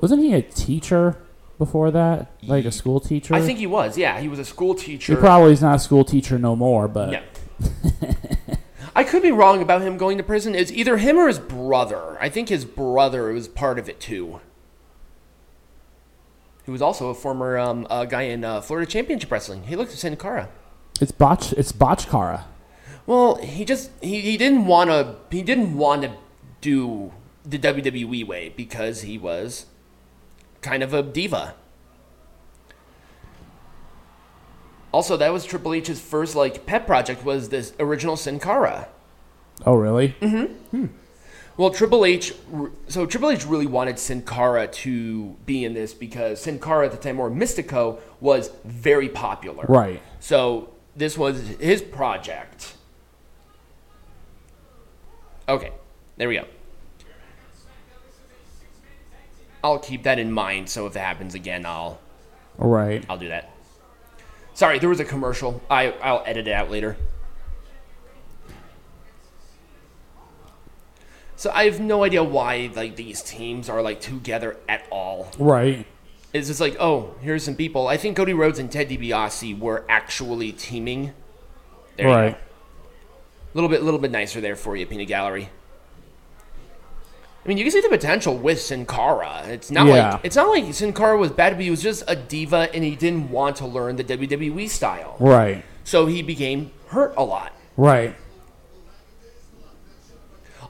Wasn't 0.00 0.20
he 0.22 0.32
a 0.34 0.42
teacher 0.42 1.18
before 1.58 1.90
that? 1.90 2.32
Like 2.42 2.64
a 2.64 2.72
school 2.72 2.98
teacher? 2.98 3.34
I 3.34 3.40
think 3.40 3.58
he 3.58 3.66
was. 3.66 3.98
Yeah, 3.98 4.18
he 4.20 4.28
was 4.28 4.38
a 4.38 4.44
school 4.44 4.74
teacher. 4.74 5.14
he 5.14 5.20
probably 5.20 5.52
is 5.52 5.62
not 5.62 5.76
a 5.76 5.78
school 5.78 6.04
teacher 6.04 6.38
no 6.38 6.56
more. 6.56 6.88
But 6.88 7.12
Yeah. 7.12 7.22
I 8.96 9.04
could 9.04 9.22
be 9.22 9.32
wrong 9.32 9.62
about 9.62 9.82
him 9.82 9.96
going 9.96 10.18
to 10.18 10.24
prison. 10.24 10.54
It's 10.54 10.70
either 10.70 10.96
him 10.98 11.16
or 11.18 11.28
his 11.28 11.38
brother. 11.38 12.18
I 12.20 12.28
think 12.28 12.48
his 12.48 12.64
brother 12.64 13.32
was 13.32 13.48
part 13.48 13.78
of 13.78 13.88
it 13.88 14.00
too. 14.00 14.40
He 16.64 16.70
was 16.70 16.82
also 16.82 17.08
a 17.08 17.14
former 17.14 17.58
um, 17.58 17.86
uh, 17.90 18.04
guy 18.04 18.22
in 18.22 18.44
uh, 18.44 18.60
Florida 18.60 18.90
Championship 18.90 19.30
Wrestling. 19.30 19.64
He 19.64 19.76
looked 19.76 19.92
at 19.92 19.98
Sin 19.98 20.16
Cara. 20.16 20.48
it's 21.00 21.10
botch. 21.12 21.52
It's 21.54 21.72
botchkara. 21.72 22.44
Well, 23.06 23.36
he 23.36 23.64
just 23.64 23.90
he, 24.00 24.20
he 24.20 24.36
didn't 24.36 24.66
want 24.66 24.90
to 24.90 25.16
he 25.30 25.42
didn't 25.42 25.76
want 25.76 26.02
to 26.02 26.12
do 26.60 27.12
the 27.44 27.58
WWE 27.58 28.26
way 28.26 28.52
because 28.56 29.02
he 29.02 29.18
was 29.18 29.66
kind 30.60 30.82
of 30.82 30.94
a 30.94 31.02
diva. 31.02 31.54
Also, 34.92 35.16
that 35.16 35.32
was 35.32 35.44
Triple 35.44 35.74
H's 35.74 36.00
first 36.00 36.36
like 36.36 36.66
pet 36.66 36.86
project 36.86 37.24
was 37.24 37.48
this 37.48 37.72
original 37.80 38.16
Sin 38.16 38.38
Cara. 38.38 38.88
Oh, 39.64 39.74
really? 39.74 40.14
Mm-hmm. 40.20 40.86
Well, 41.56 41.70
Triple 41.70 42.04
H, 42.04 42.34
so 42.88 43.06
Triple 43.06 43.30
H 43.30 43.46
really 43.46 43.66
wanted 43.66 43.98
Sin 43.98 44.22
Cara 44.22 44.66
to 44.66 45.36
be 45.44 45.64
in 45.64 45.74
this 45.74 45.92
because 45.92 46.40
Sin 46.40 46.58
Cara 46.58 46.86
at 46.86 46.92
the 46.92 46.98
time, 46.98 47.20
or 47.20 47.30
Místico, 47.30 48.00
was 48.20 48.50
very 48.64 49.08
popular. 49.08 49.64
Right. 49.68 50.00
So 50.18 50.70
this 50.96 51.18
was 51.18 51.40
his 51.60 51.82
project. 51.82 52.74
Okay, 55.52 55.70
there 56.16 56.28
we 56.30 56.36
go. 56.36 56.46
I'll 59.62 59.78
keep 59.78 60.04
that 60.04 60.18
in 60.18 60.32
mind. 60.32 60.70
So 60.70 60.86
if 60.86 60.96
it 60.96 61.00
happens 61.00 61.34
again, 61.34 61.66
I'll 61.66 62.00
All 62.58 62.70
right. 62.70 63.04
I'll 63.06 63.18
do 63.18 63.28
that. 63.28 63.50
Sorry, 64.54 64.78
there 64.78 64.88
was 64.88 64.98
a 64.98 65.04
commercial. 65.04 65.60
I 65.70 65.90
I'll 66.02 66.22
edit 66.24 66.48
it 66.48 66.52
out 66.52 66.70
later. 66.70 66.96
So 71.36 71.50
I 71.52 71.64
have 71.64 71.80
no 71.80 72.02
idea 72.02 72.24
why 72.24 72.70
like 72.74 72.96
these 72.96 73.22
teams 73.22 73.68
are 73.68 73.82
like 73.82 74.00
together 74.00 74.56
at 74.70 74.86
all. 74.90 75.30
Right. 75.38 75.86
It's 76.32 76.48
just 76.48 76.62
like, 76.62 76.76
oh, 76.80 77.14
here's 77.20 77.44
some 77.44 77.56
people. 77.56 77.88
I 77.88 77.98
think 77.98 78.16
Cody 78.16 78.32
Rhodes 78.32 78.58
and 78.58 78.72
Ted 78.72 78.88
DiBiase 78.88 79.58
were 79.58 79.84
actually 79.86 80.52
teaming. 80.52 81.12
There 81.98 82.06
right. 82.06 82.38
Little 83.54 83.68
bit, 83.70 83.82
little 83.82 84.00
bit 84.00 84.10
nicer 84.10 84.40
there 84.40 84.56
for 84.56 84.76
you, 84.76 84.86
Pina 84.86 85.04
Gallery. 85.04 85.48
I 87.44 87.48
mean, 87.48 87.58
you 87.58 87.64
can 87.64 87.72
see 87.72 87.80
the 87.80 87.88
potential 87.88 88.36
with 88.36 88.60
Sin 88.60 88.86
Cara. 88.86 89.42
It's 89.48 89.70
not 89.70 89.86
Yeah. 89.88 90.12
like 90.12 90.20
it's 90.24 90.36
not 90.36 90.48
like 90.48 90.72
Sin 90.72 90.92
Cara 90.92 91.18
was 91.18 91.32
bad, 91.32 91.54
but 91.54 91.62
he 91.62 91.70
was 91.70 91.82
just 91.82 92.04
a 92.06 92.14
diva 92.14 92.68
and 92.72 92.84
he 92.84 92.94
didn't 92.94 93.30
want 93.30 93.56
to 93.56 93.66
learn 93.66 93.96
the 93.96 94.04
WWE 94.04 94.68
style. 94.68 95.16
Right. 95.18 95.64
So 95.82 96.06
he 96.06 96.22
became 96.22 96.70
hurt 96.88 97.14
a 97.16 97.24
lot. 97.24 97.52
Right. 97.76 98.14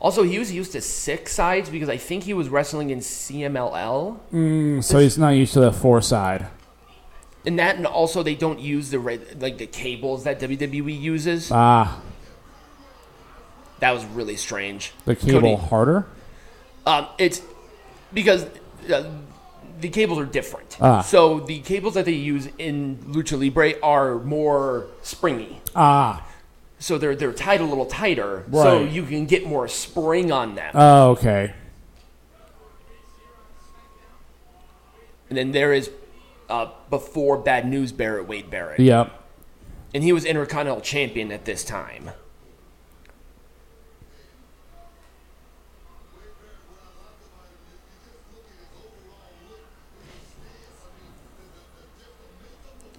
Also, 0.00 0.24
he 0.24 0.38
was 0.38 0.50
used 0.50 0.72
to 0.72 0.80
six 0.80 1.32
sides 1.32 1.68
because 1.70 1.88
I 1.88 1.96
think 1.96 2.24
he 2.24 2.34
was 2.34 2.48
wrestling 2.48 2.90
in 2.90 2.98
CMLL. 3.00 4.18
Mm, 4.32 4.82
so 4.82 4.98
he's 4.98 5.16
not 5.16 5.30
used 5.30 5.52
to 5.52 5.60
the 5.60 5.72
four 5.72 6.00
side. 6.02 6.48
And 7.46 7.58
that, 7.58 7.76
and 7.76 7.86
also 7.86 8.22
they 8.22 8.34
don't 8.34 8.58
use 8.58 8.90
the 8.90 8.98
red, 8.98 9.40
like 9.40 9.58
the 9.58 9.66
cables 9.66 10.24
that 10.24 10.40
WWE 10.40 11.00
uses. 11.00 11.50
Ah, 11.52 12.00
That 13.82 13.90
was 13.94 14.04
really 14.04 14.36
strange. 14.36 14.92
the 15.06 15.16
cable 15.16 15.40
Cody- 15.40 15.56
harder. 15.56 16.06
Um, 16.86 17.08
it's 17.18 17.42
because 18.14 18.46
uh, 18.88 19.10
the 19.80 19.88
cables 19.88 20.20
are 20.20 20.24
different. 20.24 20.76
Ah. 20.80 21.00
So 21.00 21.40
the 21.40 21.58
cables 21.58 21.94
that 21.94 22.04
they 22.04 22.12
use 22.12 22.48
in 22.58 22.98
Lucha 23.08 23.36
Libre 23.36 23.72
are 23.82 24.20
more 24.20 24.86
springy. 25.02 25.60
Ah. 25.74 26.24
So 26.78 26.96
they're 26.96 27.16
they're 27.16 27.32
tied 27.32 27.60
a 27.60 27.64
little 27.64 27.86
tighter, 27.86 28.44
right. 28.46 28.62
so 28.62 28.82
you 28.84 29.02
can 29.02 29.26
get 29.26 29.44
more 29.48 29.66
spring 29.66 30.30
on 30.30 30.54
them. 30.54 30.70
Oh, 30.76 31.10
okay. 31.10 31.52
and 35.28 35.36
then 35.36 35.50
there 35.50 35.72
is 35.72 35.90
uh, 36.48 36.68
before 36.88 37.36
Bad 37.36 37.66
News 37.66 37.90
Barrett, 37.90 38.28
Wade 38.28 38.48
Barrett, 38.48 38.78
Yep. 38.78 39.10
and 39.92 40.04
he 40.04 40.12
was 40.12 40.24
Intercontinental 40.24 40.82
Champion 40.82 41.32
at 41.32 41.46
this 41.46 41.64
time. 41.64 42.10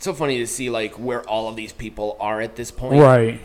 It's 0.03 0.05
so 0.05 0.13
funny 0.13 0.39
to 0.39 0.47
see 0.47 0.69
like 0.69 0.95
where 0.95 1.21
all 1.29 1.47
of 1.47 1.55
these 1.55 1.71
people 1.71 2.17
are 2.19 2.41
at 2.41 2.57
this 2.57 2.71
point. 2.71 3.01
Right. 3.01 3.39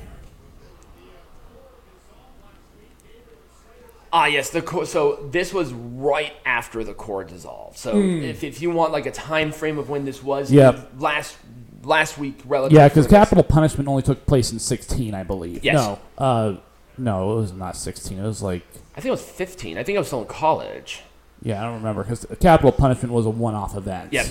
Ah, 4.12 4.26
yes. 4.26 4.50
The 4.50 4.60
core, 4.60 4.84
so 4.84 5.28
this 5.30 5.54
was 5.54 5.72
right 5.72 6.32
after 6.44 6.82
the 6.82 6.94
core 6.94 7.22
dissolved. 7.22 7.78
So 7.78 7.96
if, 7.96 8.42
if 8.42 8.60
you 8.60 8.72
want 8.72 8.90
like 8.90 9.06
a 9.06 9.12
time 9.12 9.52
frame 9.52 9.78
of 9.78 9.88
when 9.88 10.04
this 10.04 10.20
was. 10.20 10.50
Yep. 10.50 10.94
last 10.98 11.36
last 11.84 12.18
week 12.18 12.40
relative. 12.44 12.74
Yeah, 12.76 12.88
because 12.88 13.06
capital 13.06 13.44
punishment 13.44 13.88
only 13.88 14.02
took 14.02 14.26
place 14.26 14.50
in 14.50 14.58
sixteen, 14.58 15.14
I 15.14 15.22
believe. 15.22 15.62
Yes. 15.62 15.76
No. 15.76 16.00
Uh, 16.18 16.56
no, 16.96 17.34
it 17.34 17.36
was 17.36 17.52
not 17.52 17.76
sixteen. 17.76 18.18
It 18.18 18.26
was 18.26 18.42
like 18.42 18.64
I 18.96 19.00
think 19.00 19.06
it 19.06 19.10
was 19.12 19.22
15. 19.22 19.78
I 19.78 19.84
think 19.84 19.94
I 19.94 20.00
was 20.00 20.08
still 20.08 20.22
in 20.22 20.26
college. 20.26 21.02
Yeah, 21.40 21.62
I 21.62 21.66
don't 21.66 21.74
remember 21.74 22.02
because 22.02 22.26
Capital 22.40 22.72
Punishment 22.72 23.14
was 23.14 23.26
a 23.26 23.30
one-off 23.30 23.76
event. 23.76 24.12
Yep. 24.12 24.26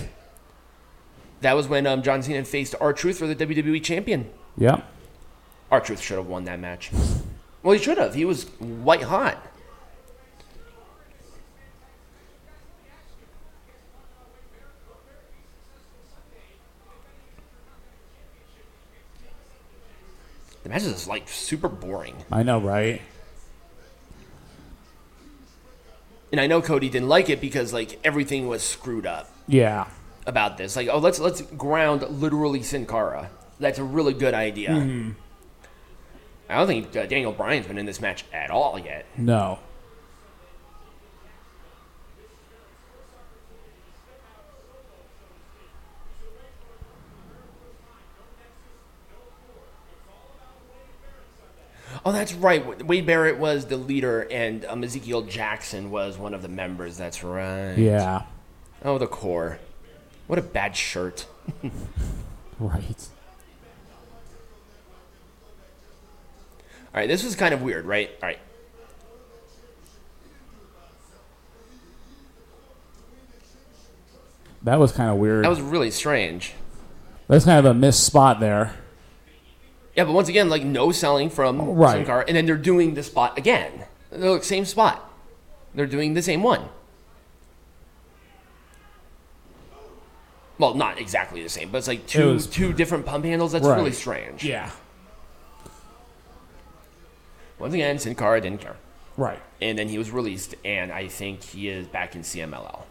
That 1.41 1.53
was 1.55 1.67
when 1.67 1.85
um, 1.85 2.01
John 2.01 2.21
Cena 2.23 2.43
faced 2.43 2.75
R 2.81 2.93
Truth 2.93 3.19
for 3.19 3.27
the 3.27 3.35
WWE 3.35 3.83
champion. 3.83 4.29
Yeah. 4.57 4.81
R 5.71 5.79
Truth 5.81 6.01
should 6.01 6.17
have 6.17 6.27
won 6.27 6.45
that 6.45 6.59
match. 6.59 6.91
Well, 7.63 7.73
he 7.73 7.83
should 7.83 7.97
have. 7.97 8.13
He 8.13 8.25
was 8.25 8.45
white 8.59 9.03
hot. 9.03 9.43
The 20.63 20.69
match 20.69 20.83
is 20.83 21.07
like 21.07 21.29
super 21.29 21.69
boring. 21.69 22.15
I 22.31 22.43
know, 22.43 22.59
right? 22.59 23.01
And 26.31 26.41
I 26.41 26.47
know 26.47 26.61
Cody 26.61 26.89
didn't 26.89 27.07
like 27.07 27.29
it 27.29 27.39
because 27.39 27.71
like 27.71 27.99
everything 28.03 28.47
was 28.47 28.61
screwed 28.61 29.05
up 29.05 29.29
Yeah. 29.47 29.87
About 30.27 30.57
this. 30.57 30.75
Like, 30.75 30.89
oh, 30.89 30.99
let's 30.99 31.17
let's 31.17 31.41
ground 31.41 32.05
literally 32.21 32.61
Sin 32.61 32.85
Cara. 32.85 33.31
That's 33.59 33.79
a 33.79 33.83
really 33.83 34.13
good 34.13 34.35
idea. 34.35 35.13
I 36.49 36.57
don't 36.57 36.67
think 36.67 36.95
uh, 36.95 37.07
Daniel 37.07 37.31
Bryan's 37.31 37.65
been 37.67 37.77
in 37.77 37.85
this 37.85 37.99
match 37.99 38.23
at 38.31 38.51
all 38.51 38.77
yet. 38.77 39.05
No. 39.17 39.59
Oh, 52.05 52.11
that's 52.13 52.33
right. 52.33 52.85
Wade 52.85 53.05
Barrett 53.05 53.37
was 53.37 53.65
the 53.65 53.75
leader, 53.75 54.21
and 54.31 54.63
um, 54.65 54.81
Ezekiel 54.81 55.23
Jackson 55.23 55.91
was 55.91 56.17
one 56.17 56.33
of 56.33 56.41
the 56.41 56.47
members. 56.47 56.95
That's 56.95 57.21
right. 57.21 57.73
Yeah. 57.77 58.21
Oh, 58.85 58.97
the 58.97 59.07
core. 59.07 59.59
What 60.27 60.37
a 60.39 60.43
bad 60.43 60.75
shirt. 60.75 61.25
Right. 62.59 63.09
All 66.93 67.01
right, 67.01 67.07
this 67.07 67.23
was 67.23 67.35
kind 67.35 67.53
of 67.53 67.61
weird, 67.61 67.85
right? 67.85 68.09
All 68.23 68.29
right. 68.29 68.39
That 74.63 74.79
was 74.79 74.91
kind 74.91 75.11
of 75.11 75.17
weird. 75.17 75.45
That 75.45 75.49
was 75.49 75.61
really 75.61 75.91
strange. 75.91 76.53
That's 77.27 77.45
kind 77.45 77.59
of 77.59 77.65
a 77.65 77.73
missed 77.73 78.03
spot 78.03 78.39
there. 78.39 78.73
Yeah, 79.95 80.05
but 80.05 80.13
once 80.13 80.29
again, 80.29 80.49
like 80.49 80.63
no 80.63 80.91
selling 80.91 81.29
from 81.29 81.61
oh, 81.61 81.73
Right. 81.73 81.97
Sin 81.97 82.05
Cara, 82.05 82.25
and 82.27 82.35
then 82.35 82.45
they're 82.47 82.57
doing 82.57 82.95
the 82.95 83.03
spot 83.03 83.37
again. 83.37 83.85
They're 84.09 84.31
like 84.31 84.43
same 84.43 84.65
spot. 84.65 85.11
They're 85.75 85.85
doing 85.85 86.15
the 86.15 86.21
same 86.23 86.41
one. 86.41 86.69
Well, 90.59 90.73
not 90.73 90.99
exactly 90.99 91.43
the 91.43 91.49
same, 91.49 91.69
but 91.69 91.77
it's 91.79 91.87
like 91.87 92.07
two 92.07 92.33
was- 92.33 92.47
two 92.47 92.73
different 92.73 93.05
pump 93.05 93.25
handles. 93.25 93.51
That's 93.51 93.65
Right. 93.65 93.75
really 93.77 93.91
strange. 93.91 94.43
Yeah. 94.43 94.71
Once 97.59 97.73
again, 97.73 97.97
Sin 97.99 98.15
Cara 98.15 98.39
didn't 98.41 98.61
care, 98.61 98.75
Right. 99.17 99.39
and 99.61 99.77
then 99.79 99.89
he 99.89 99.97
was 99.97 100.11
released, 100.11 100.55
and 100.63 100.91
I 100.91 101.07
think 101.07 101.43
he 101.43 101.69
is 101.69 101.87
back 101.87 102.15
in 102.15 102.23
CMLL. 102.23 102.85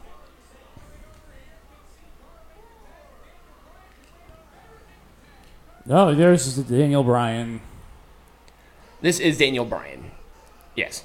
Oh, 5.89 6.15
there's 6.15 6.57
Daniel 6.57 7.05
Bryan. 7.05 7.61
This 9.01 9.21
is 9.21 9.39
Daniel 9.39 9.65
Bryan. 9.65 10.11
Yes. 10.75 11.05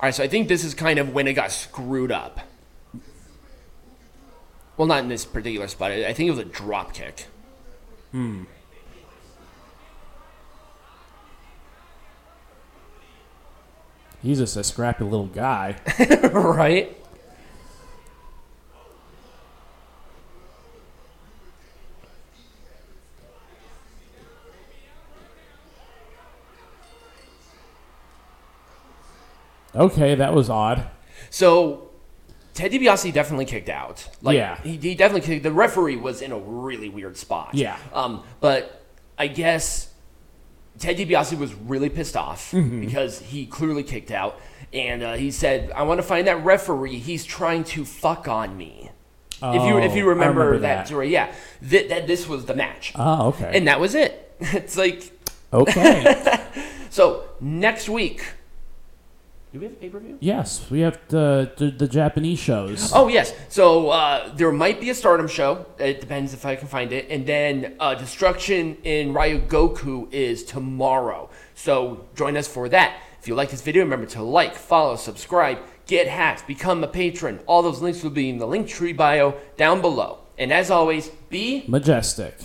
All 0.00 0.06
right, 0.08 0.14
so 0.14 0.22
I 0.24 0.28
think 0.28 0.48
this 0.48 0.64
is 0.64 0.74
kind 0.74 0.98
of 0.98 1.12
when 1.14 1.26
it 1.28 1.34
got 1.34 1.52
screwed 1.52 2.10
up. 2.12 2.40
Well, 4.78 4.86
not 4.86 5.00
in 5.00 5.08
this 5.08 5.24
particular 5.24 5.66
spot. 5.66 5.90
I 5.90 6.12
think 6.12 6.28
it 6.28 6.30
was 6.30 6.38
a 6.38 6.44
drop 6.44 6.94
kick. 6.94 7.26
Hmm. 8.12 8.44
He's 14.22 14.38
just 14.38 14.56
a 14.56 14.62
scrappy 14.62 15.02
little 15.02 15.26
guy. 15.26 15.76
right? 16.32 16.96
Okay, 29.74 30.14
that 30.14 30.34
was 30.34 30.48
odd. 30.48 30.88
So 31.30 31.87
Ted 32.58 32.72
DiBiase 32.72 33.12
definitely 33.12 33.44
kicked 33.44 33.68
out. 33.68 34.08
Like, 34.20 34.34
Yeah. 34.36 34.60
he, 34.62 34.76
he 34.76 34.94
definitely 34.96 35.26
kicked. 35.26 35.44
The 35.44 35.52
referee 35.52 35.94
was 35.96 36.20
in 36.22 36.32
a 36.32 36.38
really 36.38 36.88
weird 36.88 37.16
spot. 37.16 37.50
Yeah. 37.54 37.76
Um, 37.92 38.24
but 38.40 38.84
I 39.16 39.28
guess 39.28 39.90
Ted 40.80 40.96
DiBiase 40.96 41.38
was 41.38 41.54
really 41.54 41.88
pissed 41.88 42.16
off 42.16 42.50
Mm-hmm. 42.50 42.80
because 42.80 43.20
he 43.20 43.46
clearly 43.46 43.84
kicked 43.84 44.10
out, 44.10 44.40
and 44.72 45.02
uh, 45.04 45.14
he 45.14 45.30
said, 45.30 45.70
"I 45.70 45.84
want 45.84 45.98
to 45.98 46.02
find 46.02 46.26
that 46.26 46.44
referee. 46.44 46.98
He's 46.98 47.24
trying 47.24 47.62
to 47.74 47.84
fuck 47.84 48.26
on 48.26 48.56
me." 48.56 48.90
if 49.40 49.62
you 49.68 49.78
if 49.78 49.92
Oh, 49.92 49.94
you 49.94 50.08
remember, 50.08 50.40
remember 50.40 50.58
that, 50.58 50.76
that. 50.78 50.86
story, 50.88 51.10
yeah, 51.12 51.32
that 51.62 51.88
that 51.90 52.06
this 52.08 52.26
was 52.28 52.44
the 52.46 52.54
match, 52.54 52.92
Oh, 52.96 53.28
okay. 53.28 53.52
and 53.56 53.68
that 53.68 53.78
was 53.78 53.94
it. 53.94 54.24
It's 54.40 54.76
like 54.76 55.12
okay. 55.52 56.40
so 56.90 57.24
next 57.40 57.88
week. 57.88 58.20
Do 59.52 59.60
we 59.60 59.64
have 59.64 59.80
pay 59.80 59.88
per 59.88 59.98
view? 59.98 60.18
yes, 60.20 60.70
we 60.70 60.80
have 60.80 60.98
the, 61.08 61.50
the 61.56 61.70
the 61.70 61.88
Japanese 61.88 62.38
shows. 62.38 62.92
Oh 62.94 63.08
yes. 63.08 63.32
So 63.48 63.88
uh, 63.88 64.34
there 64.34 64.52
might 64.52 64.78
be 64.78 64.90
a 64.90 64.94
Stardom 64.94 65.26
show. 65.26 65.64
It 65.78 66.00
depends 66.00 66.34
if 66.34 66.44
I 66.44 66.54
can 66.56 66.68
find 66.68 66.92
it. 66.92 67.06
And 67.08 67.26
then 67.26 67.76
uh, 67.80 67.94
Destruction 67.94 68.76
in 68.84 69.14
Ryogoku 69.14 70.12
is 70.12 70.44
tomorrow. 70.44 71.30
So 71.54 72.04
join 72.14 72.36
us 72.36 72.46
for 72.46 72.68
that. 72.68 73.00
If 73.20 73.26
you 73.26 73.34
like 73.34 73.50
this 73.50 73.62
video, 73.62 73.82
remember 73.82 74.06
to 74.06 74.22
like, 74.22 74.54
follow, 74.54 74.96
subscribe, 74.96 75.58
get 75.86 76.06
hats, 76.06 76.42
become 76.42 76.84
a 76.84 76.88
patron. 76.88 77.40
All 77.46 77.62
those 77.62 77.80
links 77.80 78.02
will 78.02 78.10
be 78.10 78.28
in 78.28 78.38
the 78.38 78.46
link 78.46 78.68
tree 78.68 78.92
bio 78.92 79.34
down 79.56 79.80
below. 79.80 80.18
And 80.36 80.52
as 80.52 80.70
always, 80.70 81.08
be 81.30 81.64
Majestic. 81.66 82.36